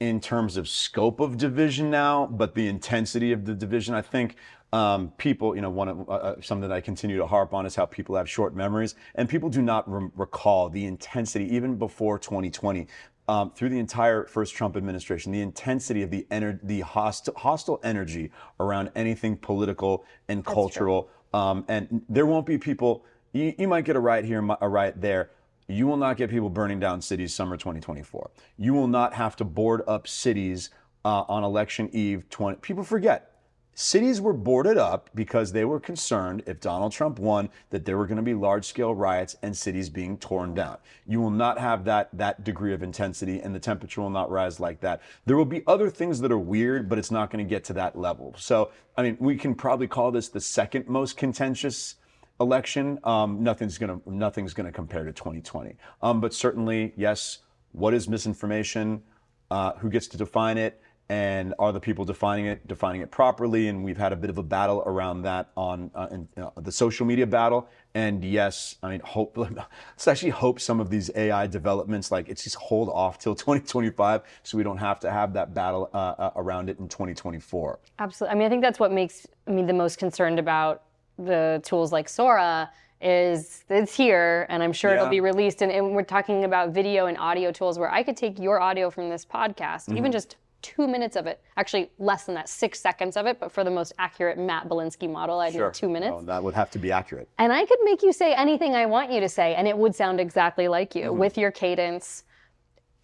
in 0.00 0.20
terms 0.20 0.56
of 0.58 0.68
scope 0.68 1.20
of 1.20 1.36
division 1.38 1.90
now, 1.90 2.26
but 2.26 2.54
the 2.54 2.68
intensity 2.68 3.32
of 3.32 3.44
the 3.46 3.54
division, 3.54 3.94
I 3.94 4.02
think. 4.02 4.36
Um, 4.72 5.12
people, 5.16 5.54
you 5.54 5.62
know, 5.62 5.70
one 5.70 5.88
of 5.88 6.08
uh, 6.08 6.12
uh, 6.12 6.34
something 6.42 6.68
that 6.68 6.74
I 6.74 6.80
continue 6.80 7.16
to 7.18 7.26
harp 7.26 7.54
on 7.54 7.66
is 7.66 7.76
how 7.76 7.86
people 7.86 8.16
have 8.16 8.28
short 8.28 8.54
memories, 8.54 8.94
and 9.14 9.28
people 9.28 9.48
do 9.48 9.62
not 9.62 9.88
rem- 9.90 10.12
recall 10.16 10.68
the 10.68 10.84
intensity 10.84 11.54
even 11.54 11.76
before 11.76 12.18
2020. 12.18 12.86
Um, 13.28 13.50
through 13.50 13.70
the 13.70 13.78
entire 13.80 14.24
first 14.26 14.54
Trump 14.54 14.76
administration, 14.76 15.32
the 15.32 15.40
intensity 15.40 16.02
of 16.02 16.10
the 16.10 16.26
ener- 16.30 16.60
the 16.62 16.80
hostile, 16.82 17.34
hostile 17.36 17.80
energy 17.82 18.30
around 18.60 18.92
anything 18.94 19.36
political 19.36 20.04
and 20.28 20.44
cultural, 20.44 21.10
um, 21.34 21.64
and 21.66 22.02
there 22.08 22.24
won't 22.26 22.46
be 22.46 22.56
people. 22.56 23.04
You, 23.32 23.52
you 23.58 23.66
might 23.66 23.84
get 23.84 23.96
a 23.96 24.00
riot 24.00 24.24
here, 24.24 24.46
a 24.60 24.68
riot 24.68 25.00
there. 25.00 25.30
You 25.68 25.88
will 25.88 25.96
not 25.96 26.16
get 26.16 26.30
people 26.30 26.48
burning 26.50 26.78
down 26.78 27.02
cities 27.02 27.34
summer 27.34 27.56
2024. 27.56 28.30
You 28.58 28.72
will 28.72 28.86
not 28.86 29.14
have 29.14 29.34
to 29.36 29.44
board 29.44 29.82
up 29.88 30.06
cities 30.06 30.70
uh, 31.04 31.24
on 31.28 31.42
election 31.42 31.88
eve 31.92 32.28
20. 32.30 32.58
People 32.58 32.84
forget. 32.84 33.35
Cities 33.78 34.22
were 34.22 34.32
boarded 34.32 34.78
up 34.78 35.10
because 35.14 35.52
they 35.52 35.66
were 35.66 35.78
concerned 35.78 36.42
if 36.46 36.60
Donald 36.60 36.92
Trump 36.92 37.18
won 37.18 37.50
that 37.68 37.84
there 37.84 37.98
were 37.98 38.06
going 38.06 38.16
to 38.16 38.22
be 38.22 38.32
large 38.32 38.64
scale 38.64 38.94
riots 38.94 39.36
and 39.42 39.54
cities 39.54 39.90
being 39.90 40.16
torn 40.16 40.54
down. 40.54 40.78
You 41.06 41.20
will 41.20 41.30
not 41.30 41.58
have 41.58 41.84
that 41.84 42.08
that 42.16 42.42
degree 42.42 42.72
of 42.72 42.82
intensity 42.82 43.38
and 43.40 43.54
the 43.54 43.60
temperature 43.60 44.00
will 44.00 44.08
not 44.08 44.30
rise 44.30 44.58
like 44.58 44.80
that. 44.80 45.02
There 45.26 45.36
will 45.36 45.44
be 45.44 45.62
other 45.66 45.90
things 45.90 46.22
that 46.22 46.32
are 46.32 46.38
weird, 46.38 46.88
but 46.88 46.98
it's 46.98 47.10
not 47.10 47.30
going 47.30 47.44
to 47.44 47.48
get 47.48 47.64
to 47.64 47.74
that 47.74 47.98
level. 47.98 48.34
So, 48.38 48.70
I 48.96 49.02
mean, 49.02 49.18
we 49.20 49.36
can 49.36 49.54
probably 49.54 49.88
call 49.88 50.10
this 50.10 50.30
the 50.30 50.40
second 50.40 50.88
most 50.88 51.18
contentious 51.18 51.96
election. 52.40 52.98
Um, 53.04 53.42
nothing's 53.42 53.76
gonna 53.76 54.00
nothing's 54.06 54.54
gonna 54.54 54.72
compare 54.72 55.04
to 55.04 55.12
2020. 55.12 55.76
Um, 56.00 56.22
but 56.22 56.32
certainly, 56.32 56.94
yes. 56.96 57.40
What 57.72 57.92
is 57.92 58.08
misinformation? 58.08 59.02
Uh, 59.50 59.74
who 59.74 59.90
gets 59.90 60.06
to 60.08 60.16
define 60.16 60.56
it? 60.56 60.80
And 61.08 61.54
are 61.60 61.70
the 61.72 61.78
people 61.78 62.04
defining 62.04 62.46
it 62.46 62.66
defining 62.66 63.00
it 63.00 63.12
properly? 63.12 63.68
And 63.68 63.84
we've 63.84 63.96
had 63.96 64.12
a 64.12 64.16
bit 64.16 64.28
of 64.28 64.38
a 64.38 64.42
battle 64.42 64.82
around 64.86 65.22
that 65.22 65.50
on 65.56 65.90
uh, 65.94 66.08
in, 66.10 66.28
uh, 66.36 66.50
the 66.60 66.72
social 66.72 67.06
media 67.06 67.26
battle. 67.26 67.68
And 67.94 68.24
yes, 68.24 68.76
I 68.82 68.90
mean, 68.90 69.00
hope 69.04 69.36
let's 69.36 70.08
actually 70.08 70.30
hope 70.30 70.58
some 70.58 70.80
of 70.80 70.90
these 70.90 71.10
AI 71.14 71.46
developments, 71.46 72.10
like 72.10 72.28
it's 72.28 72.42
just 72.42 72.56
hold 72.56 72.88
off 72.88 73.18
till 73.18 73.34
2025, 73.46 74.22
so 74.42 74.58
we 74.58 74.64
don't 74.64 74.78
have 74.78 74.98
to 75.00 75.10
have 75.10 75.32
that 75.34 75.54
battle 75.54 75.90
uh, 75.94 75.96
uh, 75.96 76.30
around 76.36 76.68
it 76.68 76.78
in 76.80 76.88
2024. 76.88 77.78
Absolutely. 78.00 78.32
I 78.32 78.34
mean, 78.36 78.46
I 78.46 78.48
think 78.48 78.62
that's 78.62 78.80
what 78.80 78.90
makes 78.92 79.26
me 79.46 79.62
the 79.62 79.72
most 79.72 79.98
concerned 79.98 80.40
about 80.40 80.82
the 81.18 81.60
tools 81.64 81.92
like 81.92 82.08
Sora 82.08 82.70
is 83.00 83.64
it's 83.68 83.94
here 83.94 84.46
and 84.48 84.62
I'm 84.62 84.72
sure 84.72 84.92
it'll 84.92 85.08
be 85.08 85.20
released. 85.20 85.62
And, 85.62 85.70
and 85.70 85.94
we're 85.94 86.02
talking 86.02 86.44
about 86.44 86.70
video 86.70 87.06
and 87.06 87.16
audio 87.18 87.52
tools 87.52 87.78
where 87.78 87.92
I 87.92 88.02
could 88.02 88.16
take 88.16 88.38
your 88.38 88.60
audio 88.60 88.90
from 88.90 89.08
this 89.10 89.24
podcast, 89.24 89.86
Mm-hmm. 89.86 89.98
even 89.98 90.12
just 90.12 90.36
two 90.66 90.88
minutes 90.88 91.14
of 91.16 91.26
it, 91.26 91.40
actually 91.56 91.90
less 91.98 92.24
than 92.24 92.34
that, 92.34 92.48
six 92.48 92.80
seconds 92.80 93.16
of 93.16 93.26
it, 93.26 93.38
but 93.38 93.52
for 93.52 93.62
the 93.62 93.70
most 93.70 93.92
accurate 93.98 94.36
Matt 94.36 94.68
Belinsky 94.68 95.08
model, 95.10 95.38
I 95.38 95.50
need 95.50 95.62
two 95.72 95.88
minutes. 95.88 96.12
Oh, 96.14 96.22
that 96.22 96.42
would 96.42 96.54
have 96.54 96.70
to 96.72 96.78
be 96.78 96.90
accurate. 96.90 97.28
And 97.38 97.52
I 97.52 97.64
could 97.66 97.78
make 97.84 98.02
you 98.02 98.12
say 98.12 98.34
anything 98.34 98.74
I 98.74 98.86
want 98.86 99.12
you 99.12 99.20
to 99.20 99.28
say, 99.28 99.54
and 99.54 99.68
it 99.68 99.76
would 99.78 99.94
sound 99.94 100.18
exactly 100.20 100.66
like 100.66 100.94
you 100.96 101.12
with 101.12 101.38
your 101.38 101.52
cadence. 101.52 102.24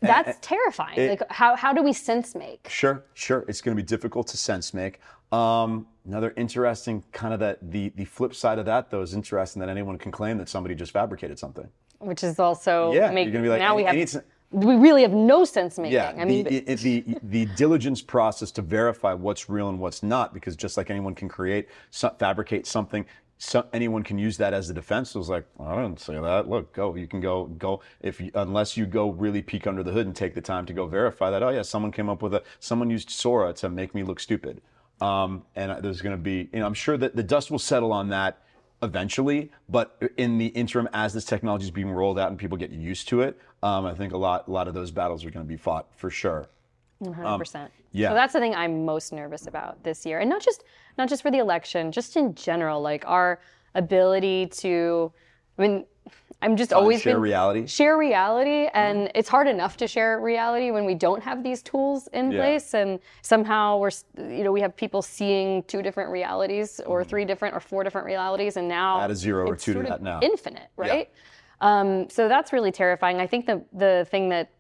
That's 0.01 0.37
terrifying. 0.41 0.99
it- 0.99 1.21
like, 1.21 1.31
how, 1.31 1.55
how 1.55 1.73
do 1.73 1.83
we 1.83 1.93
sense 1.93 2.35
make? 2.35 2.67
Sure, 2.69 3.05
sure. 3.15 3.45
It's 3.47 3.61
going 3.61 3.77
to 3.77 3.81
be 3.81 3.87
difficult 3.87 4.27
to 4.29 4.37
sense 4.37 4.75
make. 4.75 4.99
Um, 5.31 5.87
another 6.05 6.35
interesting 6.37 7.05
kind 7.13 7.33
of 7.33 7.41
that 7.41 7.59
the 7.71 7.91
the 7.97 8.05
flip 8.05 8.35
side 8.35 8.59
of 8.59 8.67
that 8.67 8.91
though 8.91 9.01
is 9.01 9.15
interesting 9.15 9.61
that 9.61 9.69
anyone 9.71 9.97
can 9.97 10.13
claim 10.13 10.37
that 10.39 10.49
somebody 10.49 10.75
just 10.75 10.93
fabricated 10.93 11.39
something. 11.39 11.69
Which 12.01 12.23
is 12.25 12.39
also 12.39 12.93
Yeah, 12.93 13.11
make, 13.13 13.25
you're 13.27 13.33
gonna 13.33 13.45
be 13.45 13.49
like 13.49 13.61
now 13.61 13.75
we 13.77 13.85
have 13.85 13.95
we 14.53 14.77
really 14.77 15.03
have 15.03 15.13
no 15.13 15.45
sense 15.45 15.79
making. 15.79 15.95
Yeah, 15.95 16.15
I 16.17 16.25
mean, 16.25 16.45
the, 16.45 16.57
it- 16.59 16.79
the 16.81 17.05
the 17.23 17.47
diligence 17.57 18.03
process 18.03 18.51
to 18.53 18.63
verify 18.63 19.13
what's 19.15 19.49
real 19.49 19.69
and 19.69 19.79
what's 19.79 20.03
not, 20.03 20.33
because 20.35 20.57
just 20.57 20.77
like 20.77 20.91
anyone 20.91 21.15
can 21.15 21.29
create, 21.29 21.69
fabricate 22.19 22.67
something, 22.67 23.05
so, 23.39 23.67
anyone 23.73 24.05
can 24.05 24.19
use 24.19 24.37
that 24.37 24.55
as 24.55 24.71
a 24.71 24.75
defense. 24.75 25.17
It 25.17 25.19
was 25.19 25.29
like, 25.29 25.45
I 25.59 25.75
didn't 25.75 25.99
say 25.99 26.15
that. 26.15 26.49
Look, 26.49 26.73
go. 26.73 26.95
You 26.95 27.09
can 27.09 27.21
go 27.21 27.47
go 27.47 27.81
if 28.01 28.21
you, 28.21 28.31
unless 28.35 28.77
you 28.77 28.87
go 28.87 29.11
really 29.11 29.43
peek 29.43 29.67
under 29.67 29.83
the 29.83 29.91
hood 29.91 30.07
and 30.07 30.15
take 30.15 30.35
the 30.35 30.41
time 30.41 30.65
to 30.67 30.73
go 30.73 30.87
verify 30.87 31.29
that. 31.31 31.43
Oh 31.43 31.49
yeah, 31.49 31.63
someone 31.63 31.91
came 31.91 32.09
up 32.09 32.23
with 32.23 32.35
a 32.35 32.43
someone 32.61 32.89
used 32.89 33.11
Sora 33.11 33.53
to 33.55 33.69
make 33.69 33.97
me 33.97 34.05
look 34.05 34.21
stupid. 34.21 34.61
Um, 35.01 35.43
and 35.57 35.83
there's 35.83 36.01
going 36.01 36.17
to 36.17 36.23
be, 36.23 36.49
you 36.53 36.61
know, 36.61 36.67
I'm 36.67 36.75
sure 36.75 36.97
that 36.97 37.17
the 37.17 37.25
dust 37.25 37.51
will 37.51 37.59
settle 37.59 37.93
on 37.93 38.09
that 38.11 38.43
eventually. 38.83 39.51
But 39.69 40.01
in 40.17 40.39
the 40.39 40.47
interim, 40.47 40.89
as 40.93 41.15
this 41.15 41.25
technology 41.25 41.65
is 41.65 41.71
being 41.71 41.91
rolled 41.91 42.19
out 42.19 42.31
and 42.31 42.39
people 42.39 42.59
get 42.59 42.71
used 42.71 43.09
to 43.09 43.23
it, 43.23 43.39
um, 43.63 43.87
I 43.87 43.95
think 43.95 44.13
a 44.13 44.17
lot, 44.17 44.49
a 44.49 44.51
lot 44.51 44.69
of 44.69 44.75
those 44.75 44.91
battles 44.91 45.25
are 45.25 45.31
going 45.31 45.47
to 45.47 45.49
be 45.49 45.57
fought 45.57 45.89
for 45.97 46.11
sure. 46.11 46.49
100%. 47.03 47.69
yeah. 47.93 48.11
So 48.11 48.15
that's 48.15 48.33
the 48.33 48.41
thing 48.41 48.55
I'm 48.55 48.85
most 48.85 49.13
nervous 49.13 49.47
about 49.47 49.83
this 49.83 50.07
year. 50.07 50.21
And 50.21 50.31
not 50.31 50.43
just 50.43 50.65
not 50.99 51.09
just 51.09 51.23
for 51.23 51.31
the 51.31 51.39
election, 51.39 51.91
just 51.91 52.17
in 52.17 52.35
general, 52.35 52.81
like 52.81 53.05
our 53.07 53.41
ability 53.75 54.47
to 54.47 55.13
I 55.59 55.63
mean 55.63 55.85
I'm 56.43 56.57
just 56.57 56.73
Uh, 56.73 56.77
always 56.79 57.01
share 57.01 57.15
been- 57.15 57.23
reality? 57.23 57.67
Share 57.67 57.97
reality, 57.97 58.69
and 58.75 59.11
it's 59.15 59.29
hard 59.29 59.47
enough 59.47 59.77
to 59.79 59.87
share 59.87 60.19
reality 60.19 60.73
when 60.73 60.85
we 60.85 60.95
don't 60.95 61.23
have 61.23 61.43
these 61.45 61.63
tools 61.63 62.09
in 62.09 62.33
Yeah. 62.33 62.39
place, 62.41 62.75
and 62.75 62.99
somehow 63.23 63.79
we're, 63.79 63.91
you 64.19 64.43
know, 64.43 64.51
we 64.51 64.61
have 64.61 64.75
people 64.75 65.03
seeing 65.03 65.63
two 65.65 65.83
different 65.83 66.11
realities, 66.11 66.81
or 66.85 67.05
three 67.05 67.25
different, 67.25 67.55
or 67.55 67.61
four 67.61 67.85
different 67.85 68.07
realities, 68.07 68.57
and 68.57 68.69
now 68.69 68.97
Mm-hmm. 68.97 69.05
Add 69.05 69.11
a 69.13 69.15
zero 69.15 69.47
or 69.49 69.57
two 69.57 69.75
to 69.75 69.83
that 69.85 70.03
now. 70.03 70.19
Infinite, 70.21 70.69
right? 70.77 71.09
Um, 71.61 72.11
so 72.11 72.27
that's 72.29 72.53
really 72.53 72.73
terrifying. 72.73 73.21
I 73.21 73.27
think 73.29 73.47
the 73.47 73.63
the 73.73 74.05
thing 74.11 74.29
that 74.31 74.51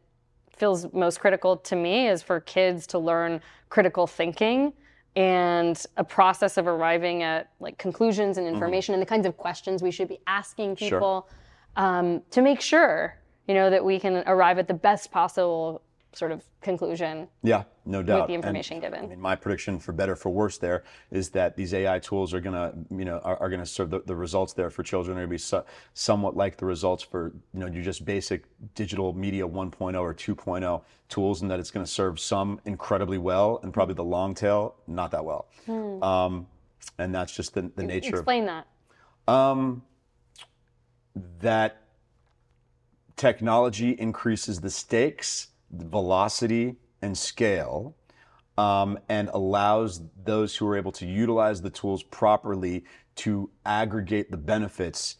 feels 0.56 0.92
most 0.92 1.18
critical 1.18 1.56
to 1.56 1.74
me 1.74 2.06
is 2.06 2.22
for 2.22 2.38
kids 2.40 2.86
to 2.86 2.98
learn 2.98 3.40
critical 3.70 4.06
thinking 4.06 4.72
and 5.16 5.84
a 5.96 6.04
process 6.04 6.56
of 6.56 6.68
arriving 6.68 7.22
at 7.24 7.48
like 7.58 7.76
conclusions 7.78 8.38
and 8.38 8.46
information 8.46 8.94
and 8.94 9.02
the 9.02 9.06
kinds 9.06 9.26
of 9.26 9.36
questions 9.36 9.82
we 9.82 9.90
should 9.90 10.08
be 10.08 10.20
asking 10.28 10.76
Mm-hmm. 10.76 10.86
Sure. 10.88 11.24
Um, 11.76 12.22
to 12.30 12.42
make 12.42 12.60
sure 12.60 13.18
you 13.48 13.54
know 13.54 13.70
that 13.70 13.84
we 13.84 13.98
can 13.98 14.22
arrive 14.26 14.58
at 14.58 14.68
the 14.68 14.74
best 14.74 15.10
possible 15.10 15.82
sort 16.14 16.30
of 16.30 16.44
conclusion 16.60 17.26
Yeah, 17.42 17.64
no 17.86 18.02
doubt. 18.02 18.20
With 18.20 18.28
the 18.28 18.34
And, 18.34 18.44
information 18.44 18.80
given. 18.80 19.04
I 19.04 19.06
mean, 19.06 19.20
my 19.20 19.34
prediction, 19.34 19.78
for 19.78 19.92
better 19.92 20.14
for 20.14 20.28
worse, 20.28 20.58
there 20.58 20.84
is 21.10 21.30
that 21.30 21.56
these 21.56 21.72
AI 21.72 21.98
tools 21.98 22.34
are 22.34 22.40
gonna, 22.40 22.74
you 22.90 23.04
know, 23.04 23.18
are, 23.20 23.36
are 23.38 23.48
gonna 23.48 23.66
serve 23.66 23.90
the, 23.90 24.00
the 24.00 24.14
results 24.14 24.52
there 24.52 24.68
for 24.70 24.82
children 24.82 25.16
are 25.16 25.20
gonna 25.22 25.30
be 25.30 25.38
so, 25.38 25.64
somewhat 25.94 26.36
like 26.36 26.58
the 26.58 26.66
results 26.66 27.02
for, 27.02 27.32
you 27.54 27.60
know, 27.60 27.66
your 27.66 27.82
just 27.82 28.04
basic 28.04 28.44
digital 28.74 29.12
media 29.14 29.48
1.0 29.48 29.98
or 30.00 30.14
2.0 30.14 30.82
tools, 31.08 31.42
and 31.42 31.50
that 31.50 31.58
it's 31.58 31.70
gonna 31.70 31.86
serve 31.86 32.20
some 32.20 32.60
incredibly 32.66 33.18
well, 33.18 33.58
and 33.62 33.72
probably 33.72 33.94
the 33.94 34.04
long 34.04 34.34
tail 34.34 34.76
not 34.86 35.10
that 35.12 35.24
well. 35.24 35.46
Um, 36.02 36.46
and 36.98 37.14
that's 37.14 37.34
just 37.34 37.54
the, 37.54 37.70
the 37.74 37.82
nature 37.82 38.08
of 38.08 38.20
explain 38.20 38.46
that 38.46 38.66
um, 39.28 39.82
that 41.40 41.82
technology 43.16 43.90
increases 43.90 44.60
the 44.60 44.70
stakes, 44.70 45.48
the 45.70 45.84
velocity, 45.84 46.76
and 47.02 47.16
scale, 47.16 47.94
um, 48.58 48.98
and 49.08 49.28
allows 49.32 50.02
those 50.24 50.56
who 50.56 50.66
are 50.66 50.76
able 50.76 50.92
to 50.92 51.06
utilize 51.06 51.62
the 51.62 51.70
tools 51.70 52.02
properly 52.02 52.84
to 53.16 53.50
aggregate 53.66 54.30
the 54.30 54.36
benefits. 54.36 55.16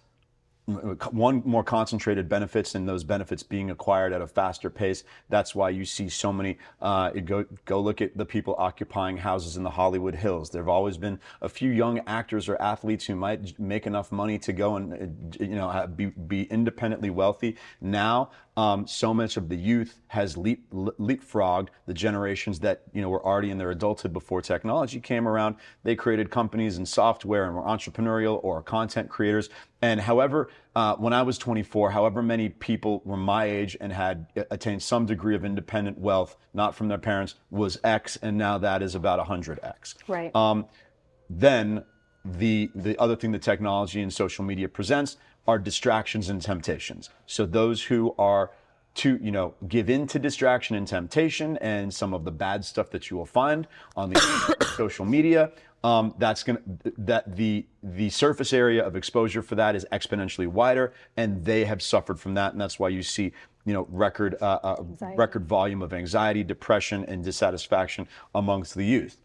One 0.66 1.42
more 1.44 1.64
concentrated 1.64 2.28
benefits, 2.28 2.76
and 2.76 2.88
those 2.88 3.02
benefits 3.02 3.42
being 3.42 3.70
acquired 3.70 4.12
at 4.12 4.20
a 4.20 4.28
faster 4.28 4.70
pace. 4.70 5.02
That's 5.28 5.56
why 5.56 5.70
you 5.70 5.84
see 5.84 6.08
so 6.08 6.32
many. 6.32 6.58
Uh, 6.80 7.10
go 7.10 7.44
go 7.64 7.80
look 7.80 8.00
at 8.00 8.16
the 8.16 8.24
people 8.24 8.54
occupying 8.56 9.16
houses 9.16 9.56
in 9.56 9.64
the 9.64 9.70
Hollywood 9.70 10.14
Hills. 10.14 10.50
There 10.50 10.62
have 10.62 10.68
always 10.68 10.96
been 10.96 11.18
a 11.40 11.48
few 11.48 11.70
young 11.70 12.00
actors 12.06 12.48
or 12.48 12.60
athletes 12.62 13.06
who 13.06 13.16
might 13.16 13.58
make 13.58 13.88
enough 13.88 14.12
money 14.12 14.38
to 14.38 14.52
go 14.52 14.76
and 14.76 14.92
uh, 15.40 15.44
you 15.44 15.56
know 15.56 15.86
be 15.96 16.06
be 16.06 16.44
independently 16.44 17.10
wealthy. 17.10 17.56
Now, 17.80 18.30
um, 18.56 18.86
so 18.86 19.14
much 19.14 19.38
of 19.38 19.48
the 19.48 19.56
youth 19.56 19.98
has 20.08 20.36
leap, 20.36 20.68
leapfrogged 20.70 21.68
the 21.86 21.94
generations 21.94 22.60
that 22.60 22.82
you 22.92 23.00
know 23.00 23.08
were 23.08 23.24
already 23.24 23.50
in 23.50 23.56
their 23.56 23.70
adulthood 23.70 24.12
before 24.12 24.42
technology 24.42 25.00
came 25.00 25.26
around. 25.26 25.56
They 25.84 25.96
created 25.96 26.30
companies 26.30 26.76
and 26.76 26.86
software 26.86 27.44
and 27.46 27.54
were 27.54 27.62
entrepreneurial 27.62 28.40
or 28.42 28.62
content 28.62 29.08
creators. 29.08 29.48
And 29.80 30.00
however, 30.00 30.50
uh, 30.76 30.96
when 30.96 31.12
I 31.12 31.22
was 31.22 31.38
24, 31.38 31.90
however 31.90 32.22
many 32.22 32.50
people 32.50 33.00
were 33.04 33.16
my 33.16 33.46
age 33.46 33.76
and 33.80 33.92
had 33.92 34.26
uh, 34.36 34.42
attained 34.50 34.82
some 34.82 35.06
degree 35.06 35.34
of 35.34 35.44
independent 35.44 35.98
wealth, 35.98 36.36
not 36.52 36.74
from 36.74 36.88
their 36.88 36.98
parents, 36.98 37.36
was 37.50 37.78
X, 37.82 38.16
and 38.20 38.36
now 38.36 38.58
that 38.58 38.82
is 38.82 38.94
about 38.94 39.26
100X. 39.26 39.94
right 40.08 40.34
Um, 40.36 40.66
then 41.30 41.84
the 42.24 42.70
the 42.74 42.96
other 42.98 43.16
thing 43.16 43.32
that 43.32 43.42
technology 43.42 44.00
and 44.00 44.12
social 44.12 44.44
media 44.44 44.68
presents 44.68 45.16
are 45.46 45.58
distractions 45.58 46.28
and 46.28 46.40
temptations. 46.40 47.10
So 47.26 47.46
those 47.46 47.82
who 47.84 48.14
are 48.18 48.50
to 48.94 49.18
you 49.22 49.30
know 49.30 49.54
give 49.68 49.88
in 49.88 50.06
to 50.06 50.18
distraction 50.18 50.76
and 50.76 50.86
temptation 50.86 51.56
and 51.58 51.92
some 51.92 52.12
of 52.12 52.24
the 52.24 52.30
bad 52.30 52.64
stuff 52.64 52.90
that 52.90 53.10
you 53.10 53.16
will 53.16 53.26
find 53.26 53.66
on 53.96 54.10
the 54.10 54.66
social 54.76 55.06
media 55.06 55.50
um, 55.84 56.14
that's 56.18 56.42
gonna 56.42 56.60
that 56.98 57.36
the 57.36 57.66
the 57.82 58.08
surface 58.10 58.52
area 58.52 58.84
of 58.84 58.94
exposure 58.94 59.42
for 59.42 59.56
that 59.56 59.74
is 59.74 59.86
exponentially 59.92 60.46
wider 60.46 60.92
and 61.16 61.44
they 61.44 61.64
have 61.64 61.82
suffered 61.82 62.20
from 62.20 62.34
that. 62.34 62.52
And 62.52 62.60
that's 62.60 62.78
why 62.78 62.88
you 62.88 63.02
see 63.02 63.32
you 63.64 63.72
know 63.72 63.86
record 63.90 64.36
uh, 64.40 64.58
uh, 64.62 64.84
record 65.16 65.46
volume 65.46 65.82
of 65.82 65.92
anxiety 65.92 66.44
depression 66.44 67.04
and 67.06 67.24
dissatisfaction 67.24 68.06
amongst 68.34 68.74
the 68.74 68.84
youth. 68.84 69.20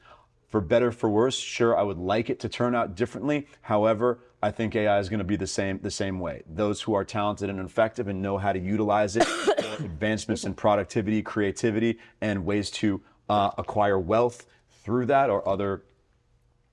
For 0.49 0.61
better 0.61 0.91
for 0.91 1.09
worse 1.09 1.37
sure 1.37 1.77
i 1.77 1.83
would 1.83 1.97
like 1.97 2.29
it 2.29 2.39
to 2.39 2.49
turn 2.49 2.73
out 2.73 2.95
differently. 2.95 3.47
However 3.61 4.19
i 4.41 4.51
think 4.51 4.75
ai 4.75 4.99
is 4.99 5.09
going 5.09 5.19
to 5.19 5.25
be 5.25 5.35
the 5.35 5.47
same 5.47 5.79
the 5.81 5.91
same 5.91 6.19
way. 6.19 6.43
Those 6.47 6.81
who 6.81 6.93
are 6.93 7.03
talented 7.03 7.49
and 7.49 7.59
effective 7.59 8.07
and 8.07 8.21
know 8.21 8.37
how 8.37 8.53
to 8.53 8.59
utilize 8.59 9.15
it 9.15 9.25
for 9.25 9.53
advancements 9.83 10.43
in 10.43 10.53
productivity 10.53 11.21
creativity 11.21 11.97
and 12.21 12.45
ways 12.45 12.69
to 12.71 13.01
uh, 13.29 13.51
acquire 13.57 13.99
wealth 13.99 14.45
through 14.83 15.05
that 15.07 15.29
or 15.29 15.47
other 15.47 15.83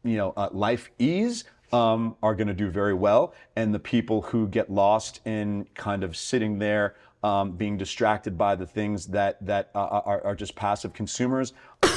you 0.02 0.16
know 0.16 0.32
uh, 0.36 0.48
life 0.52 0.90
ease 0.98 1.44
um, 1.72 2.16
are 2.22 2.34
going 2.34 2.46
to 2.46 2.54
do 2.54 2.70
very 2.70 2.94
well. 2.94 3.34
And 3.56 3.74
the 3.74 3.80
people 3.80 4.22
who 4.22 4.46
get 4.46 4.70
lost 4.70 5.20
in 5.26 5.66
kind 5.74 6.04
of 6.04 6.16
sitting 6.16 6.58
there 6.58 6.94
um, 7.24 7.52
being 7.52 7.76
distracted 7.76 8.38
by 8.38 8.54
the 8.54 8.66
things 8.66 9.06
that 9.06 9.44
that 9.44 9.70
uh, 9.74 10.00
are, 10.04 10.24
are 10.24 10.34
just 10.34 10.54
passive 10.54 10.92
consumers 10.92 11.54
a 11.82 11.88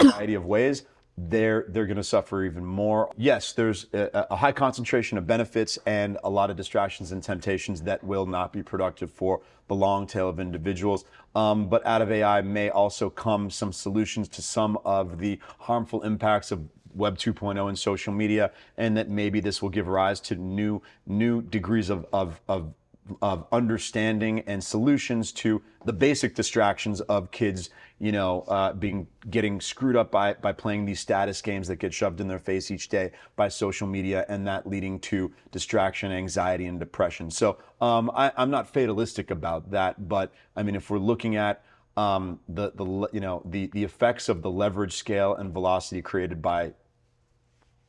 variety 0.00 0.34
of 0.34 0.46
ways 0.46 0.84
they're 1.16 1.64
they're 1.68 1.86
going 1.86 1.96
to 1.96 2.04
suffer 2.04 2.44
even 2.44 2.64
more. 2.64 3.10
Yes 3.16 3.52
there's 3.52 3.86
a, 3.92 4.26
a 4.30 4.36
high 4.36 4.52
concentration 4.52 5.18
of 5.18 5.26
benefits 5.26 5.78
and 5.86 6.18
a 6.24 6.30
lot 6.30 6.50
of 6.50 6.56
distractions 6.56 7.12
and 7.12 7.22
temptations 7.22 7.82
that 7.82 8.02
will 8.02 8.26
not 8.26 8.52
be 8.52 8.62
productive 8.62 9.10
for 9.10 9.40
the 9.68 9.74
long 9.74 10.06
tail 10.06 10.28
of 10.28 10.40
individuals. 10.40 11.04
Um, 11.34 11.68
but 11.68 11.84
out 11.86 12.02
of 12.02 12.10
ai 12.12 12.42
may 12.42 12.70
also 12.70 13.10
come 13.10 13.50
some 13.50 13.72
solutions 13.72 14.28
to 14.28 14.42
some 14.42 14.78
of 14.84 15.18
the 15.18 15.38
harmful 15.60 16.02
impacts 16.02 16.50
of 16.50 16.68
Web 16.94 17.18
2.0 17.18 17.68
and 17.68 17.78
social 17.78 18.12
media, 18.12 18.52
and 18.76 18.96
that 18.96 19.08
maybe 19.08 19.40
this 19.40 19.60
will 19.60 19.68
give 19.68 19.88
rise 19.88 20.20
to 20.20 20.36
new 20.36 20.80
new 21.06 21.42
degrees 21.42 21.90
of 21.90 22.06
of 22.12 22.40
of, 22.48 22.72
of 23.20 23.46
understanding 23.52 24.40
and 24.40 24.62
solutions 24.62 25.32
to 25.32 25.62
the 25.84 25.92
basic 25.92 26.34
distractions 26.34 27.00
of 27.02 27.30
kids, 27.30 27.70
you 27.98 28.12
know, 28.12 28.42
uh, 28.48 28.72
being 28.72 29.06
getting 29.30 29.60
screwed 29.60 29.96
up 29.96 30.10
by 30.10 30.34
by 30.34 30.52
playing 30.52 30.84
these 30.84 31.00
status 31.00 31.42
games 31.42 31.68
that 31.68 31.76
get 31.76 31.92
shoved 31.92 32.20
in 32.20 32.28
their 32.28 32.38
face 32.38 32.70
each 32.70 32.88
day 32.88 33.12
by 33.36 33.48
social 33.48 33.86
media, 33.86 34.24
and 34.28 34.46
that 34.46 34.66
leading 34.66 34.98
to 35.00 35.32
distraction, 35.52 36.12
anxiety, 36.12 36.66
and 36.66 36.80
depression. 36.80 37.30
So 37.30 37.58
um, 37.80 38.10
I, 38.14 38.32
I'm 38.36 38.50
not 38.50 38.68
fatalistic 38.68 39.30
about 39.30 39.70
that, 39.70 40.08
but 40.08 40.32
I 40.56 40.62
mean, 40.62 40.74
if 40.74 40.88
we're 40.90 40.98
looking 40.98 41.36
at 41.36 41.62
um, 41.96 42.40
the 42.48 42.72
the 42.74 43.08
you 43.12 43.20
know 43.20 43.42
the 43.44 43.66
the 43.72 43.84
effects 43.84 44.28
of 44.28 44.42
the 44.42 44.50
leverage 44.50 44.94
scale 44.94 45.34
and 45.34 45.52
velocity 45.52 46.02
created 46.02 46.40
by 46.42 46.72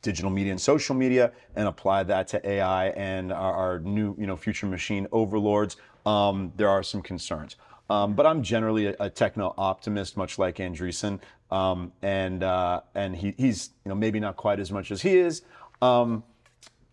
digital 0.06 0.30
media 0.30 0.52
and 0.52 0.60
social 0.60 0.94
media 0.94 1.32
and 1.56 1.66
apply 1.66 2.04
that 2.04 2.28
to 2.28 2.48
AI 2.48 2.90
and 2.90 3.32
our, 3.32 3.54
our 3.62 3.78
new 3.80 4.14
you 4.16 4.26
know 4.26 4.36
future 4.36 4.66
machine 4.66 5.04
overlords, 5.10 5.76
um, 6.14 6.52
there 6.56 6.68
are 6.68 6.84
some 6.84 7.02
concerns. 7.02 7.56
Um, 7.90 8.14
but 8.14 8.24
I'm 8.24 8.40
generally 8.42 8.86
a, 8.86 8.94
a 9.00 9.10
techno 9.10 9.52
optimist, 9.58 10.16
much 10.16 10.38
like 10.38 10.56
Andreessen, 10.56 11.18
um, 11.50 11.92
and 12.02 12.42
uh, 12.44 12.82
and 12.94 13.16
he, 13.16 13.34
he's 13.36 13.70
you 13.84 13.88
know 13.88 13.96
maybe 13.96 14.20
not 14.20 14.36
quite 14.36 14.60
as 14.60 14.70
much 14.70 14.90
as 14.92 15.02
he 15.02 15.16
is, 15.16 15.42
um, 15.82 16.22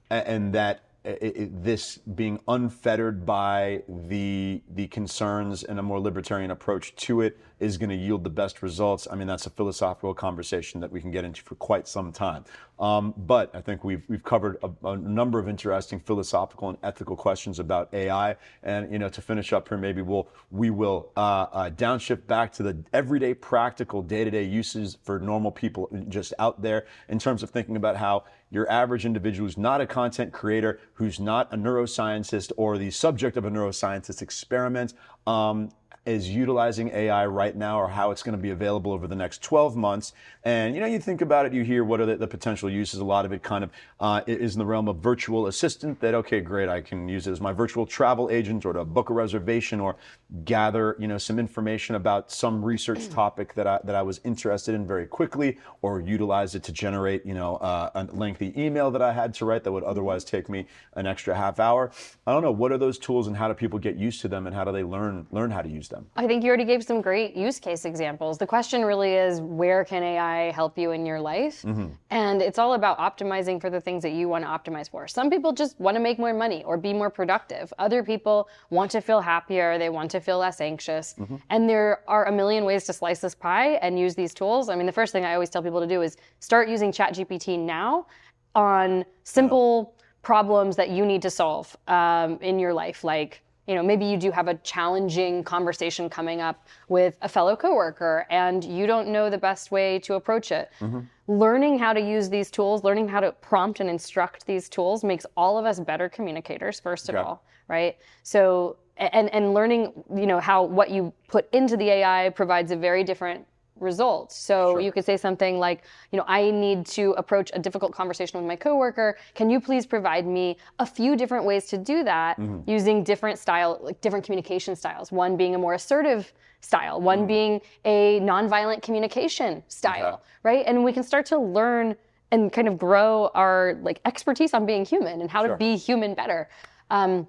a- 0.10 0.28
and 0.28 0.54
that 0.54 0.82
i 1.06 1.10
i 1.10 1.50
this 1.52 1.98
being 2.16 2.40
unfettered 2.48 3.26
by 3.26 3.84
the 3.88 4.62
the 4.76 4.88
concerns 4.88 5.64
and 5.64 5.80
a 5.80 5.84
more 5.84 6.00
libertarian 6.00 6.52
approach 6.52 6.96
to 6.96 7.22
it 7.22 7.38
is 7.64 7.78
going 7.78 7.90
to 7.90 7.96
yield 7.96 8.24
the 8.24 8.30
best 8.30 8.62
results. 8.62 9.08
I 9.10 9.16
mean, 9.16 9.28
that's 9.28 9.46
a 9.46 9.50
philosophical 9.50 10.14
conversation 10.14 10.82
that 10.82 10.92
we 10.92 11.00
can 11.00 11.12
get 11.12 11.24
into 11.24 11.42
for 11.42 11.56
quite 11.56 11.88
some 11.88 12.12
time. 12.12 12.44
Um, 12.80 13.14
but 13.18 13.56
I 13.56 13.62
think 13.62 13.84
we've 13.84 14.04
we've 14.10 14.24
covered 14.24 14.58
a, 14.64 14.88
a 14.88 14.98
number 14.98 15.40
of 15.40 15.48
interesting 15.48 16.00
philosophical 16.00 16.70
and 16.70 16.78
ethical 16.84 17.16
questions 17.16 17.60
about 17.60 17.94
AI. 17.94 18.36
And 18.64 18.92
you 18.92 19.00
know, 19.00 19.10
to 19.10 19.22
finish 19.22 19.54
up 19.54 19.70
here, 19.70 19.78
maybe 19.78 20.02
we'll 20.02 20.28
we 20.52 20.70
will 20.70 21.12
uh, 21.16 21.48
uh, 21.52 21.70
downshift 21.70 22.28
back 22.28 22.52
to 22.54 22.64
the 22.64 22.78
everyday, 22.92 23.34
practical, 23.34 24.02
day-to-day 24.02 24.44
uses 24.44 24.98
for 25.04 25.20
normal 25.20 25.52
people 25.52 25.90
just 26.10 26.34
out 26.40 26.62
there 26.62 26.86
in 27.08 27.20
terms 27.20 27.44
of 27.44 27.50
thinking 27.50 27.78
about 27.78 27.96
how 27.96 28.24
your 28.54 28.70
average 28.72 29.04
individual 29.04 29.48
who's 29.48 29.58
not 29.58 29.82
a 29.82 29.88
content 29.88 30.32
creator, 30.32 30.80
who's 30.94 31.20
not 31.20 31.52
a 31.52 31.58
neuroscientist 31.58 32.52
or 32.56 32.78
the 32.78 32.92
subject 32.92 33.36
of 33.36 33.46
a 33.46 33.50
neuroscientist 33.50 34.22
experiment, 34.22 34.94
um, 35.26 35.72
is 36.06 36.30
utilizing 36.30 36.90
AI 36.90 37.26
right 37.26 37.56
now 37.56 37.80
or 37.80 37.88
how 37.88 38.12
it's 38.12 38.24
going 38.24 38.36
to 38.36 38.42
be 38.42 38.50
available 38.50 38.92
over 38.92 39.08
the 39.08 39.16
next 39.16 39.42
12 39.42 39.76
months. 39.76 40.14
And 40.44 40.76
you 40.76 40.82
know, 40.82 40.88
you 40.88 41.00
think 41.00 41.22
about 41.22 41.46
it, 41.46 41.54
you 41.54 41.64
hear 41.64 41.86
what 41.86 42.02
are 42.02 42.06
the, 42.06 42.18
the 42.18 42.28
potential 42.28 42.70
uses. 42.70 43.00
A 43.00 43.06
lot 43.06 43.26
of 43.26 43.32
it 43.32 43.42
kind 43.42 43.64
of 43.64 43.70
uh, 44.02 44.22
is 44.28 44.56
in 44.56 44.60
the 44.60 44.66
realm 44.66 44.90
of 44.90 44.98
virtual 44.98 45.48
assistant. 45.48 46.02
That 46.02 46.14
okay, 46.16 46.42
great, 46.42 46.68
I 46.68 46.82
can 46.82 47.08
use 47.08 47.28
it 47.28 47.32
as 47.32 47.40
my 47.40 47.54
virtual 47.54 47.86
travel 47.86 48.30
agent 48.30 48.66
or 48.66 48.74
to 48.74 48.84
book 48.84 49.10
a 49.10 49.14
reservation 49.14 49.80
or 49.80 49.96
gather 50.44 50.98
you 51.00 51.08
know 51.08 51.18
some 51.18 51.40
information 51.40 51.96
about 51.96 52.32
some 52.32 52.64
research 52.64 53.10
topic 53.10 53.54
that 53.54 53.68
I 53.68 53.80
that 53.86 53.96
I 53.96 54.02
was 54.02 54.20
interested 54.26 54.76
in 54.76 54.86
very 54.86 55.08
quickly, 55.08 55.58
or 55.82 56.02
utilize 56.02 56.56
it 56.56 56.64
to 56.64 56.74
generate 56.74 57.26
you 57.26 57.34
know 57.34 57.56
uh, 57.58 57.92
a 57.96 58.04
lengthy 58.14 58.54
email 58.62 58.92
that 58.92 59.02
I 59.02 59.14
had 59.14 59.34
to 59.36 59.46
write 59.46 59.64
that 59.64 59.72
would 59.72 59.84
otherwise 59.84 60.26
take 60.26 60.50
me 60.50 60.66
an 60.96 61.08
extra 61.08 61.34
half 61.34 61.62
hour. 61.62 61.92
I 62.28 62.34
don't 62.34 62.44
know 62.44 62.52
what 62.52 62.74
are 62.74 62.78
those 62.78 63.00
tools 63.00 63.28
and 63.28 63.38
how 63.38 63.48
do 63.48 63.54
people 63.54 63.80
get 63.80 63.96
used 63.96 64.20
to 64.22 64.28
them 64.28 64.48
and 64.48 64.54
how 64.54 64.66
do 64.66 64.74
they 64.74 64.84
learn 64.84 65.28
learn 65.32 65.52
how 65.52 65.62
to 65.62 65.70
use 65.70 65.88
them? 65.88 65.93
I 66.16 66.28
think 66.28 66.44
you 66.44 66.50
already 66.50 66.66
gave 66.66 66.84
some 66.84 67.02
great 67.02 67.36
use 67.36 67.60
case 67.60 67.86
examples. 67.86 68.38
The 68.38 68.48
question 68.48 68.84
really 68.84 69.14
is 69.14 69.42
where 69.42 69.84
can 69.84 70.04
AI 70.04 70.52
help 70.52 70.78
you 70.78 70.92
in 70.92 71.06
your 71.06 71.20
life? 71.20 71.62
Mm-hmm. 71.64 71.88
And 72.10 72.42
it's 72.42 72.60
all 72.60 72.74
about 72.74 72.98
optimizing 73.00 73.60
for 73.60 73.70
the 73.70 73.82
things 73.82 74.04
that 74.04 74.12
you 74.14 74.30
want 74.30 74.44
to 74.44 74.50
optimize 74.50 74.90
for. 74.90 75.08
Some 75.08 75.30
people 75.30 75.52
just 75.52 75.80
want 75.80 75.96
to 75.96 76.02
make 76.02 76.20
more 76.20 76.34
money 76.34 76.64
or 76.64 76.78
be 76.78 76.94
more 76.94 77.10
productive. 77.10 77.74
Other 77.80 78.04
people 78.04 78.48
want 78.70 78.92
to 78.92 79.02
feel 79.02 79.22
happier, 79.22 79.78
they 79.78 79.90
want 79.90 80.12
to 80.12 80.20
feel 80.20 80.38
less 80.38 80.62
anxious. 80.62 81.16
Mm-hmm. 81.20 81.36
And 81.50 81.70
there 81.70 82.02
are 82.08 82.26
a 82.26 82.32
million 82.32 82.66
ways 82.66 82.86
to 82.86 82.94
slice 82.94 83.20
this 83.20 83.36
pie 83.36 83.74
and 83.76 84.00
use 84.00 84.16
these 84.16 84.34
tools. 84.34 84.70
I 84.70 84.76
mean, 84.76 84.86
the 84.86 84.92
first 84.92 85.12
thing 85.12 85.26
I 85.26 85.34
always 85.34 85.50
tell 85.50 85.64
people 85.64 85.82
to 85.82 85.88
do 85.88 86.02
is 86.02 86.18
start 86.40 86.70
using 86.70 86.92
ChatGPT 86.92 87.60
now 87.60 88.08
on 88.56 89.06
simple 89.24 89.96
problems 90.22 90.76
that 90.78 90.90
you 90.90 91.06
need 91.06 91.22
to 91.22 91.30
solve 91.30 91.76
um, 91.88 92.38
in 92.42 92.58
your 92.58 92.74
life, 92.74 93.04
like 93.04 93.42
you 93.68 93.76
know, 93.76 93.84
maybe 93.84 94.06
you 94.06 94.18
do 94.18 94.30
have 94.32 94.48
a 94.48 94.56
challenging 94.56 95.44
conversation 95.44 96.10
coming 96.10 96.42
up 96.42 96.68
with 96.90 97.18
a 97.22 97.30
fellow 97.30 97.56
coworker 97.56 98.26
and 98.30 98.64
you 98.64 98.86
don't 98.86 99.08
know 99.08 99.30
the 99.30 99.38
best 99.38 99.72
way 99.72 100.00
to 100.00 100.16
approach 100.16 100.52
it. 100.52 100.70
Mm-hmm. 100.80 101.00
Learning 101.28 101.80
how 101.80 101.94
to 101.94 102.02
use 102.02 102.30
these 102.30 102.52
tools, 102.52 102.84
learning 102.84 103.08
how 103.08 103.22
to 103.22 103.32
prompt 103.32 103.80
and 103.80 103.90
instruct 103.90 104.46
these 104.46 104.68
tools 104.68 105.04
makes 105.04 105.26
all 105.38 105.58
of 105.58 105.66
us 105.66 105.80
better 105.80 106.10
communicators, 106.10 106.80
first 106.80 107.08
of 107.08 107.16
Okay. 107.16 107.24
all, 107.24 107.46
right? 107.70 107.98
So, 108.24 108.78
and, 108.98 109.34
and 109.34 109.54
learning, 109.54 109.94
you 110.14 110.28
know, 110.28 110.40
how 110.40 110.64
what 110.64 110.90
you 110.92 111.14
put 111.28 111.50
into 111.54 111.78
the 111.78 111.90
AI 111.90 112.30
provides 112.30 112.72
a 112.72 112.76
very 112.76 113.04
different 113.04 113.46
result. 113.84 114.32
So 114.32 114.78
you 114.78 114.92
could 114.92 115.06
say 115.06 115.18
something 115.18 115.60
like, 115.60 115.84
you 116.12 116.18
know, 116.18 116.26
I 116.28 116.50
need 116.50 116.86
to 116.88 117.12
approach 117.12 117.52
a 117.54 117.60
difficult 117.60 117.92
conversation 117.92 118.40
with 118.40 118.48
my 118.48 118.56
coworker. 118.56 119.18
Can 119.36 119.50
you 119.50 119.60
please 119.60 119.86
provide 119.86 120.26
me 120.26 120.58
a 120.80 120.86
few 120.86 121.16
different 121.16 121.46
ways 121.46 121.68
to 121.68 121.78
do 121.78 122.04
that 122.04 122.40
using 122.66 123.04
different 123.04 123.38
style, 123.40 123.80
like 123.82 124.02
different 124.02 124.26
communication 124.26 124.76
styles? 124.76 125.12
One 125.12 125.38
being 125.38 125.56
a 125.56 125.58
more 125.58 125.74
assertive 125.74 126.34
style, 126.62 127.02
one 127.02 127.28
being 127.28 127.62
a 127.86 128.20
nonviolent 128.22 128.82
communication 128.82 129.64
style, 129.68 130.24
right? 130.44 130.64
And 130.66 130.84
we 130.84 130.94
can 130.94 131.04
start 131.04 131.26
to 131.28 131.38
learn 131.38 131.96
and 132.32 132.52
kind 132.52 132.68
of 132.68 132.80
grow 132.80 133.30
our 133.36 133.78
like 133.84 134.02
expertise 134.06 134.54
on 134.56 134.66
being 134.66 134.86
human 134.86 135.22
and 135.22 135.30
how 135.30 135.46
to 135.46 135.56
be 135.56 135.76
human 135.78 136.16
better. 136.16 136.50
Um, 136.90 137.28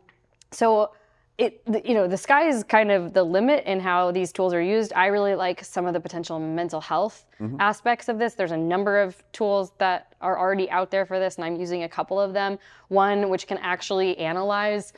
so 0.50 0.92
it 1.36 1.60
you 1.84 1.94
know 1.94 2.06
the 2.06 2.16
sky 2.16 2.46
is 2.46 2.62
kind 2.62 2.92
of 2.92 3.12
the 3.12 3.22
limit 3.22 3.64
in 3.64 3.80
how 3.80 4.12
these 4.12 4.32
tools 4.32 4.54
are 4.54 4.62
used. 4.62 4.92
I 4.94 5.06
really 5.06 5.34
like 5.34 5.64
some 5.64 5.84
of 5.84 5.92
the 5.92 6.00
potential 6.00 6.38
mental 6.38 6.80
health 6.80 7.26
mm-hmm. 7.40 7.56
aspects 7.60 8.08
of 8.08 8.18
this. 8.18 8.34
There's 8.34 8.52
a 8.52 8.56
number 8.56 9.00
of 9.00 9.20
tools 9.32 9.72
that 9.78 10.14
are 10.20 10.38
already 10.38 10.70
out 10.70 10.90
there 10.90 11.04
for 11.04 11.18
this 11.18 11.36
and 11.36 11.44
i'm 11.44 11.56
using 11.56 11.82
a 11.82 11.88
couple 11.88 12.20
of 12.20 12.32
them. 12.32 12.58
One 12.88 13.28
which 13.30 13.48
can 13.48 13.58
actually 13.58 14.16
analyze 14.18 14.92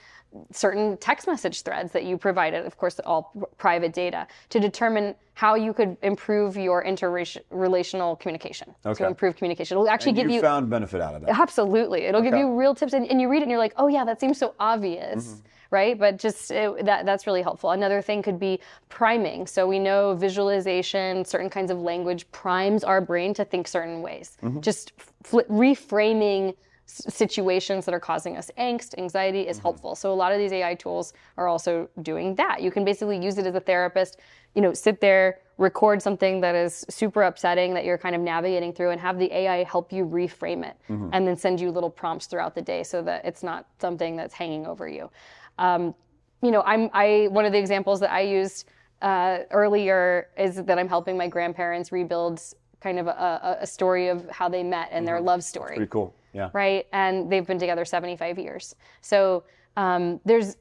certain 0.52 0.96
text 0.98 1.26
message 1.26 1.62
threads 1.62 1.92
that 1.92 2.04
you 2.04 2.18
provided 2.18 2.66
of 2.66 2.76
course 2.76 2.98
all 3.00 3.32
private 3.56 3.92
data 3.92 4.26
to 4.50 4.60
determine 4.60 5.14
how 5.34 5.54
you 5.54 5.72
could 5.72 5.96
improve 6.02 6.56
your 6.56 6.84
interrelational 6.84 8.18
communication 8.20 8.74
Okay. 8.84 9.04
to 9.04 9.06
improve 9.06 9.36
communication 9.36 9.76
it'll 9.76 9.88
actually 9.88 10.10
And 10.10 10.16
give 10.18 10.28
you 10.28 10.36
you 10.36 10.40
found 10.42 10.68
benefit 10.70 11.00
out 11.00 11.14
of 11.14 11.22
that. 11.22 11.38
Absolutely. 11.38 12.02
It'll 12.02 12.22
give 12.22 12.36
you 12.36 12.58
real 12.58 12.74
tips 12.74 12.92
and, 12.92 13.06
and 13.10 13.20
you 13.20 13.28
read 13.28 13.38
it 13.38 13.42
and 13.42 13.50
you're 13.50 13.58
like, 13.58 13.74
oh 13.76 13.88
yeah, 13.88 14.04
that 14.04 14.20
seems 14.20 14.38
so 14.38 14.54
obvious. 14.58 15.26
Mm-hmm. 15.26 15.40
Right, 15.70 15.98
but 15.98 16.16
just 16.16 16.52
it, 16.52 16.84
that 16.84 17.06
that's 17.06 17.26
really 17.26 17.42
helpful. 17.42 17.72
Another 17.72 18.00
thing 18.00 18.22
could 18.22 18.38
be 18.38 18.60
priming. 18.88 19.48
So 19.48 19.66
we 19.66 19.80
know 19.80 20.14
visualization, 20.14 21.24
certain 21.24 21.50
kinds 21.50 21.72
of 21.72 21.80
language 21.80 22.30
primes 22.30 22.84
our 22.84 23.00
brain 23.00 23.34
to 23.34 23.44
think 23.44 23.66
certain 23.66 24.00
ways. 24.00 24.38
Mm-hmm. 24.44 24.60
Just 24.60 24.92
fli 25.24 25.44
reframing 25.48 26.54
situations 26.86 27.84
that 27.84 27.94
are 27.94 28.00
causing 28.00 28.36
us 28.36 28.50
angst, 28.58 28.96
anxiety 28.96 29.42
is 29.42 29.58
helpful. 29.58 29.94
So 29.94 30.12
a 30.12 30.14
lot 30.14 30.32
of 30.32 30.38
these 30.38 30.52
AI 30.52 30.74
tools 30.74 31.12
are 31.36 31.48
also 31.48 31.88
doing 32.02 32.34
that. 32.36 32.62
You 32.62 32.70
can 32.70 32.84
basically 32.84 33.18
use 33.18 33.38
it 33.38 33.46
as 33.46 33.54
a 33.54 33.60
therapist, 33.60 34.18
you 34.54 34.62
know, 34.62 34.72
sit 34.72 35.00
there, 35.00 35.40
record 35.58 36.00
something 36.00 36.40
that 36.40 36.54
is 36.54 36.84
super 36.88 37.24
upsetting 37.24 37.74
that 37.74 37.84
you're 37.84 37.98
kind 37.98 38.14
of 38.14 38.20
navigating 38.20 38.72
through 38.72 38.90
and 38.90 39.00
have 39.00 39.18
the 39.18 39.32
AI 39.32 39.64
help 39.64 39.92
you 39.92 40.04
reframe 40.04 40.64
it 40.64 40.76
and 41.12 41.26
then 41.26 41.36
send 41.36 41.60
you 41.60 41.70
little 41.70 41.90
prompts 41.90 42.26
throughout 42.26 42.54
the 42.54 42.62
day 42.62 42.82
so 42.82 43.02
that 43.02 43.24
it's 43.24 43.42
not 43.42 43.66
something 43.80 44.16
that's 44.16 44.34
hanging 44.34 44.66
over 44.66 44.86
you. 44.86 45.10
Um, 45.58 45.94
you 46.42 46.50
know, 46.50 46.62
I'm 46.66 46.90
I 46.92 47.28
one 47.30 47.46
of 47.46 47.52
the 47.52 47.58
examples 47.58 47.98
that 48.00 48.12
I 48.12 48.20
used 48.20 48.68
uh, 49.02 49.38
earlier 49.50 50.28
is 50.38 50.62
that 50.62 50.78
I'm 50.78 50.88
helping 50.88 51.16
my 51.16 51.26
grandparents 51.26 51.90
rebuild 51.90 52.40
kind 52.80 52.98
of 52.98 53.06
a, 53.06 53.10
a, 53.10 53.56
a 53.62 53.66
story 53.66 54.08
of 54.08 54.28
how 54.30 54.48
they 54.48 54.62
met 54.62 54.88
and 54.92 55.08
their 55.08 55.20
love 55.20 55.42
story 55.42 55.76
Pretty 55.76 55.90
cool. 55.90 56.14
Yeah. 56.36 56.50
right? 56.52 56.86
And 56.92 57.30
they've 57.30 57.46
been 57.46 57.58
together 57.58 57.84
75 57.84 58.38
years. 58.38 58.76
So 59.00 59.44
um, 59.76 60.20
there's 60.24 60.56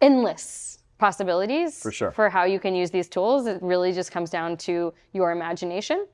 endless 0.00 0.78
possibilities 0.98 1.80
For 1.82 1.92
sure. 1.92 2.10
for 2.10 2.28
how 2.30 2.44
you 2.44 2.58
can 2.58 2.74
use 2.74 2.90
these 2.90 3.08
tools. 3.08 3.46
It 3.46 3.58
really 3.62 3.92
just 3.92 4.10
comes 4.10 4.30
down 4.30 4.56
to 4.58 4.92
your 5.12 5.30
imagination 5.32 6.06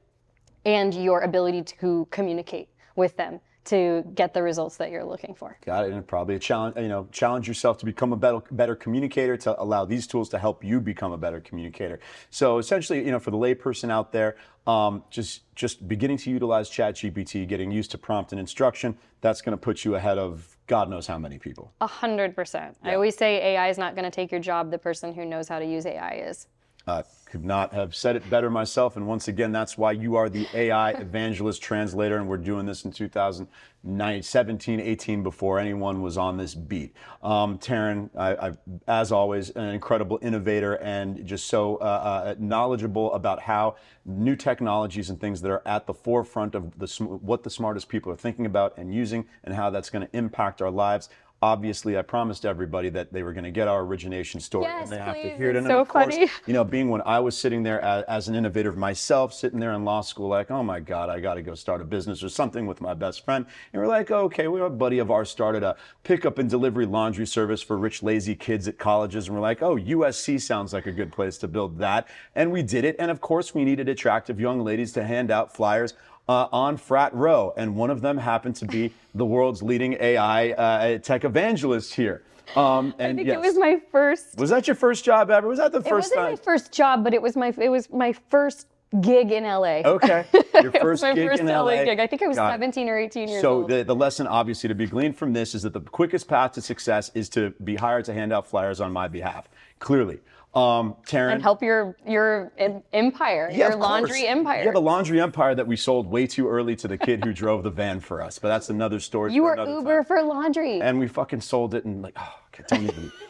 and 0.64 0.92
your 0.94 1.20
ability 1.20 1.62
to 1.62 2.06
communicate 2.10 2.68
with 2.96 3.16
them 3.16 3.40
to 3.64 4.02
get 4.14 4.34
the 4.34 4.42
results 4.42 4.76
that 4.76 4.90
you're 4.90 5.04
looking 5.04 5.34
for. 5.34 5.56
Got 5.64 5.86
it. 5.86 5.92
And 5.92 6.06
probably 6.06 6.34
a 6.34 6.38
challenge, 6.38 6.76
you 6.76 6.88
know, 6.88 7.08
challenge 7.12 7.46
yourself 7.46 7.78
to 7.78 7.84
become 7.84 8.12
a 8.12 8.16
better, 8.16 8.40
better 8.50 8.74
communicator, 8.74 9.36
to 9.38 9.60
allow 9.60 9.84
these 9.84 10.06
tools 10.06 10.28
to 10.30 10.38
help 10.38 10.64
you 10.64 10.80
become 10.80 11.12
a 11.12 11.18
better 11.18 11.40
communicator. 11.40 12.00
So 12.30 12.58
essentially, 12.58 13.04
you 13.04 13.12
know, 13.12 13.20
for 13.20 13.30
the 13.30 13.36
layperson 13.36 13.90
out 13.90 14.12
there, 14.12 14.36
um, 14.66 15.04
just 15.10 15.54
just 15.54 15.86
beginning 15.88 16.18
to 16.18 16.30
utilize 16.30 16.70
ChatGPT, 16.70 17.46
getting 17.46 17.70
used 17.70 17.90
to 17.92 17.98
prompt 17.98 18.32
and 18.32 18.40
instruction, 18.40 18.96
that's 19.20 19.42
going 19.42 19.52
to 19.52 19.60
put 19.60 19.84
you 19.84 19.94
ahead 19.96 20.18
of 20.18 20.56
God 20.66 20.88
knows 20.88 21.06
how 21.06 21.18
many 21.18 21.38
people. 21.38 21.72
A 21.80 21.86
hundred 21.86 22.34
percent. 22.34 22.76
I 22.82 22.94
always 22.94 23.16
say 23.16 23.54
AI 23.54 23.68
is 23.68 23.78
not 23.78 23.94
going 23.94 24.04
to 24.04 24.10
take 24.10 24.30
your 24.30 24.40
job. 24.40 24.70
The 24.70 24.78
person 24.78 25.12
who 25.12 25.24
knows 25.24 25.48
how 25.48 25.58
to 25.58 25.66
use 25.66 25.86
AI 25.86 26.22
is. 26.26 26.46
Uh, 26.86 27.02
could 27.32 27.44
not 27.46 27.72
have 27.72 27.94
said 27.94 28.14
it 28.14 28.28
better 28.28 28.50
myself. 28.50 28.94
And 28.94 29.06
once 29.06 29.26
again, 29.26 29.52
that's 29.52 29.78
why 29.78 29.92
you 29.92 30.16
are 30.16 30.28
the 30.28 30.46
AI 30.52 30.90
evangelist 30.90 31.62
translator. 31.62 32.18
And 32.18 32.28
we're 32.28 32.36
doing 32.36 32.66
this 32.66 32.84
in 32.84 32.92
2017, 32.92 34.78
18 34.78 35.22
before 35.22 35.58
anyone 35.58 36.02
was 36.02 36.18
on 36.18 36.36
this 36.36 36.54
beat. 36.54 36.94
Um, 37.22 37.58
Taryn, 37.58 38.10
I, 38.14 38.48
I, 38.48 38.52
as 38.86 39.12
always, 39.12 39.48
an 39.48 39.70
incredible 39.70 40.18
innovator 40.20 40.74
and 40.74 41.24
just 41.26 41.46
so 41.46 41.76
uh, 41.76 41.84
uh, 41.84 42.34
knowledgeable 42.38 43.14
about 43.14 43.40
how 43.40 43.76
new 44.04 44.36
technologies 44.36 45.08
and 45.08 45.18
things 45.18 45.40
that 45.40 45.50
are 45.50 45.62
at 45.64 45.86
the 45.86 45.94
forefront 45.94 46.54
of 46.54 46.78
the, 46.78 46.86
what 47.02 47.44
the 47.44 47.50
smartest 47.50 47.88
people 47.88 48.12
are 48.12 48.16
thinking 48.16 48.44
about 48.44 48.76
and 48.76 48.92
using 48.92 49.24
and 49.44 49.54
how 49.54 49.70
that's 49.70 49.88
going 49.88 50.06
to 50.06 50.14
impact 50.14 50.60
our 50.60 50.70
lives. 50.70 51.08
Obviously, 51.42 51.98
I 51.98 52.02
promised 52.02 52.46
everybody 52.46 52.88
that 52.90 53.12
they 53.12 53.24
were 53.24 53.32
going 53.32 53.42
to 53.44 53.50
get 53.50 53.66
our 53.66 53.80
origination 53.82 54.38
story, 54.40 54.66
Yes, 54.66 54.84
and 54.84 54.92
they 54.92 54.98
have 54.98 55.16
to 55.16 55.22
please. 55.22 55.36
hear 55.36 55.50
it. 55.50 55.56
And 55.56 55.66
so 55.66 55.80
of 55.80 55.88
course, 55.88 56.14
funny. 56.14 56.30
you 56.46 56.52
know, 56.52 56.62
being 56.62 56.88
when 56.88 57.02
I 57.02 57.18
was 57.18 57.36
sitting 57.36 57.64
there 57.64 57.80
as, 57.80 58.04
as 58.04 58.28
an 58.28 58.36
innovator 58.36 58.70
myself, 58.72 59.34
sitting 59.34 59.58
there 59.58 59.72
in 59.72 59.84
law 59.84 60.02
school, 60.02 60.28
like, 60.28 60.52
oh 60.52 60.62
my 60.62 60.78
God, 60.78 61.10
I 61.10 61.18
got 61.18 61.34
to 61.34 61.42
go 61.42 61.56
start 61.56 61.80
a 61.80 61.84
business 61.84 62.22
or 62.22 62.28
something 62.28 62.64
with 62.64 62.80
my 62.80 62.94
best 62.94 63.24
friend. 63.24 63.44
And 63.72 63.82
we're 63.82 63.88
like, 63.88 64.12
okay, 64.12 64.46
we 64.46 64.60
a 64.60 64.70
buddy 64.70 65.00
of 65.00 65.10
ours 65.10 65.30
started 65.30 65.64
a 65.64 65.74
pickup 66.04 66.38
and 66.38 66.48
delivery 66.48 66.86
laundry 66.86 67.26
service 67.26 67.60
for 67.60 67.76
rich, 67.76 68.04
lazy 68.04 68.36
kids 68.36 68.68
at 68.68 68.78
colleges. 68.78 69.26
And 69.26 69.34
we're 69.34 69.42
like, 69.42 69.62
oh, 69.62 69.76
USC 69.76 70.40
sounds 70.40 70.72
like 70.72 70.86
a 70.86 70.92
good 70.92 71.10
place 71.10 71.38
to 71.38 71.48
build 71.48 71.78
that. 71.78 72.06
And 72.36 72.52
we 72.52 72.62
did 72.62 72.84
it. 72.84 72.94
And 73.00 73.10
of 73.10 73.20
course, 73.20 73.52
we 73.52 73.64
needed 73.64 73.88
attractive 73.88 74.38
young 74.38 74.60
ladies 74.60 74.92
to 74.92 75.02
hand 75.02 75.32
out 75.32 75.52
flyers 75.52 75.94
uh, 76.28 76.48
on 76.52 76.76
Frat 76.76 77.14
Row, 77.14 77.52
and 77.56 77.76
one 77.76 77.90
of 77.90 78.00
them 78.00 78.18
happened 78.18 78.56
to 78.56 78.66
be 78.66 78.92
the 79.14 79.24
world's 79.24 79.62
leading 79.62 79.94
AI 80.00 80.50
uh, 80.50 80.98
tech 80.98 81.24
evangelist 81.24 81.94
here. 81.94 82.22
Um, 82.56 82.94
and 82.98 83.12
I 83.12 83.16
think 83.16 83.28
yes. 83.28 83.36
it 83.36 83.40
was 83.40 83.58
my 83.58 83.80
first. 83.90 84.38
Was 84.38 84.50
that 84.50 84.66
your 84.66 84.76
first 84.76 85.04
job 85.04 85.30
ever? 85.30 85.48
Was 85.48 85.58
that 85.58 85.72
the 85.72 85.80
first 85.80 85.88
time? 85.88 85.94
It 85.94 85.96
wasn't 85.96 86.14
time? 86.14 86.32
my 86.32 86.36
first 86.36 86.72
job, 86.72 87.04
but 87.04 87.14
it 87.14 87.22
was 87.22 87.36
my 87.36 87.54
it 87.58 87.68
was 87.68 87.90
my 87.90 88.12
first 88.30 88.66
gig 89.00 89.32
in 89.32 89.44
LA. 89.44 89.80
Okay, 89.84 90.26
your 90.32 90.66
it 90.66 90.82
was 90.82 90.82
first 90.82 91.02
my 91.02 91.14
gig 91.14 91.28
first 91.28 91.40
in 91.40 91.46
LA 91.46 91.62
LA. 91.62 91.84
gig. 91.84 91.98
I 92.00 92.06
think 92.06 92.22
I 92.22 92.26
was 92.26 92.36
Got 92.36 92.52
17 92.52 92.88
or 92.88 92.98
18 92.98 93.28
years 93.28 93.40
So 93.40 93.58
old. 93.58 93.70
the, 93.70 93.84
the 93.84 93.94
lesson 93.94 94.26
obviously 94.26 94.68
to 94.68 94.74
be 94.74 94.86
gleaned 94.86 95.16
from 95.16 95.32
this 95.32 95.54
is 95.54 95.62
that 95.62 95.72
the 95.72 95.80
quickest 95.80 96.28
path 96.28 96.52
to 96.52 96.60
success 96.60 97.10
is 97.14 97.28
to 97.30 97.50
be 97.64 97.76
hired 97.76 98.04
to 98.06 98.12
hand 98.12 98.32
out 98.32 98.46
flyers 98.46 98.80
on 98.80 98.92
my 98.92 99.08
behalf. 99.08 99.48
Clearly. 99.78 100.20
Um, 100.54 100.96
Taryn. 101.06 101.32
and 101.32 101.42
help 101.42 101.62
your 101.62 101.96
your 102.06 102.52
empire, 102.92 103.48
Yeah, 103.50 103.56
your 103.56 103.66
of 103.68 103.72
course. 103.74 103.84
laundry 103.86 104.26
empire. 104.26 104.64
Yeah, 104.64 104.72
the 104.72 104.80
laundry 104.82 105.18
empire 105.20 105.54
that 105.54 105.66
we 105.66 105.76
sold 105.76 106.06
way 106.10 106.26
too 106.26 106.46
early 106.48 106.76
to 106.76 106.88
the 106.88 106.98
kid 106.98 107.24
who 107.24 107.32
drove 107.32 107.62
the 107.62 107.70
van 107.70 108.00
for 108.00 108.20
us. 108.20 108.38
But 108.38 108.48
that's 108.48 108.68
another 108.68 109.00
story. 109.00 109.32
you 109.32 109.44
were 109.44 109.56
Uber 109.58 109.96
time. 109.98 110.04
for 110.04 110.22
laundry. 110.22 110.80
And 110.82 110.98
we 110.98 111.08
fucking 111.08 111.40
sold 111.40 111.74
it 111.74 111.86
and 111.86 112.02
like, 112.02 112.14
oh, 112.18 112.34
okay, 112.48 112.64
don't 112.68 112.82
even. 112.84 113.12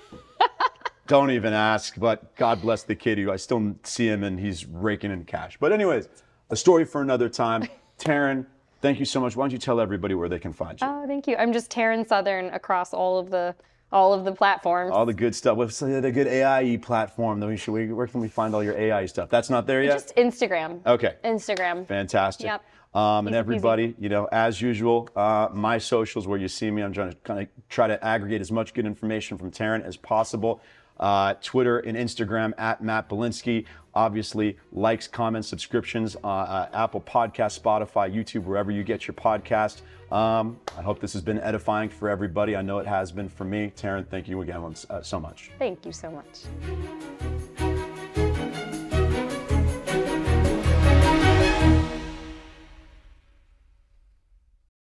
Don't 1.08 1.32
even 1.32 1.52
ask. 1.52 1.98
But 1.98 2.34
God 2.36 2.62
bless 2.62 2.84
the 2.84 2.94
kid. 2.94 3.18
Who 3.18 3.30
I 3.30 3.36
still 3.36 3.74
see 3.82 4.06
him 4.08 4.22
and 4.24 4.38
he's 4.40 4.64
raking 4.66 5.10
in 5.10 5.24
cash. 5.24 5.58
But 5.60 5.72
anyways, 5.72 6.08
a 6.48 6.56
story 6.56 6.84
for 6.84 7.02
another 7.02 7.28
time. 7.28 7.68
Taryn, 7.98 8.46
thank 8.80 8.98
you 8.98 9.04
so 9.04 9.20
much. 9.20 9.36
Why 9.36 9.42
don't 9.44 9.52
you 9.52 9.58
tell 9.58 9.80
everybody 9.80 10.14
where 10.14 10.28
they 10.28 10.38
can 10.38 10.52
find 10.52 10.80
you? 10.80 10.86
Oh, 10.86 11.04
thank 11.06 11.26
you. 11.26 11.36
I'm 11.36 11.52
just 11.52 11.70
Taryn 11.70 12.08
Southern 12.08 12.46
across 12.54 12.94
all 12.94 13.18
of 13.18 13.30
the 13.30 13.54
all 13.92 14.14
of 14.14 14.24
the 14.24 14.32
platforms. 14.32 14.90
All 14.90 15.06
the 15.06 15.12
good 15.12 15.34
stuff. 15.34 15.56
What's 15.56 15.78
the 15.78 16.10
good 16.12 16.26
AI 16.26 16.78
platform 16.78 17.40
that 17.40 17.46
we 17.46 17.56
should? 17.56 17.72
Where 17.72 18.06
can 18.06 18.20
we 18.20 18.28
find 18.28 18.54
all 18.54 18.64
your 18.64 18.76
AI 18.76 19.06
stuff? 19.06 19.28
That's 19.28 19.50
not 19.50 19.66
there 19.66 19.82
yet. 19.82 19.92
Just 19.92 20.16
Instagram. 20.16 20.84
Okay. 20.86 21.16
Instagram. 21.24 21.86
Fantastic. 21.86 22.46
Yep. 22.46 22.64
Um, 22.94 23.26
and 23.26 23.34
Easy 23.34 23.38
everybody, 23.38 23.94
you 23.98 24.10
know, 24.10 24.28
as 24.30 24.60
usual, 24.60 25.08
uh, 25.16 25.48
my 25.52 25.78
socials 25.78 26.26
where 26.26 26.38
you 26.38 26.48
see 26.48 26.70
me, 26.70 26.82
I'm 26.82 26.92
trying 26.92 27.10
to 27.10 27.16
kind 27.24 27.40
of 27.40 27.48
try 27.70 27.86
to 27.86 28.02
aggregate 28.04 28.42
as 28.42 28.52
much 28.52 28.74
good 28.74 28.84
information 28.84 29.38
from 29.38 29.50
Taryn 29.50 29.82
as 29.82 29.96
possible. 29.96 30.60
Uh, 31.02 31.34
Twitter 31.42 31.80
and 31.80 31.98
Instagram 31.98 32.52
at 32.58 32.80
Matt 32.80 33.08
Belinsky. 33.08 33.66
Obviously, 33.92 34.56
likes, 34.70 35.08
comments, 35.08 35.48
subscriptions, 35.48 36.16
uh, 36.22 36.28
uh, 36.28 36.68
Apple 36.72 37.00
Podcast, 37.00 37.60
Spotify, 37.60 38.14
YouTube, 38.14 38.44
wherever 38.44 38.70
you 38.70 38.84
get 38.84 39.06
your 39.08 39.14
podcast. 39.14 39.82
Um, 40.12 40.60
I 40.78 40.82
hope 40.82 41.00
this 41.00 41.12
has 41.14 41.22
been 41.22 41.40
edifying 41.40 41.88
for 41.88 42.08
everybody. 42.08 42.54
I 42.54 42.62
know 42.62 42.78
it 42.78 42.86
has 42.86 43.10
been 43.10 43.28
for 43.28 43.44
me. 43.44 43.72
Taryn, 43.76 44.06
thank 44.06 44.28
you 44.28 44.40
again 44.42 44.62
once, 44.62 44.86
uh, 44.88 45.02
so 45.02 45.18
much. 45.18 45.50
Thank 45.58 45.84
you 45.84 45.92
so 45.92 46.10
much. 46.10 46.44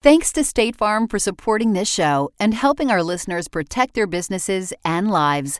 Thanks 0.01 0.31
to 0.31 0.43
State 0.43 0.75
Farm 0.75 1.07
for 1.07 1.19
supporting 1.19 1.73
this 1.73 1.87
show 1.87 2.31
and 2.39 2.53
helping 2.53 2.89
our 2.89 3.03
listeners 3.03 3.47
protect 3.47 3.93
their 3.93 4.07
businesses 4.07 4.73
and 4.83 5.11
lives. 5.11 5.59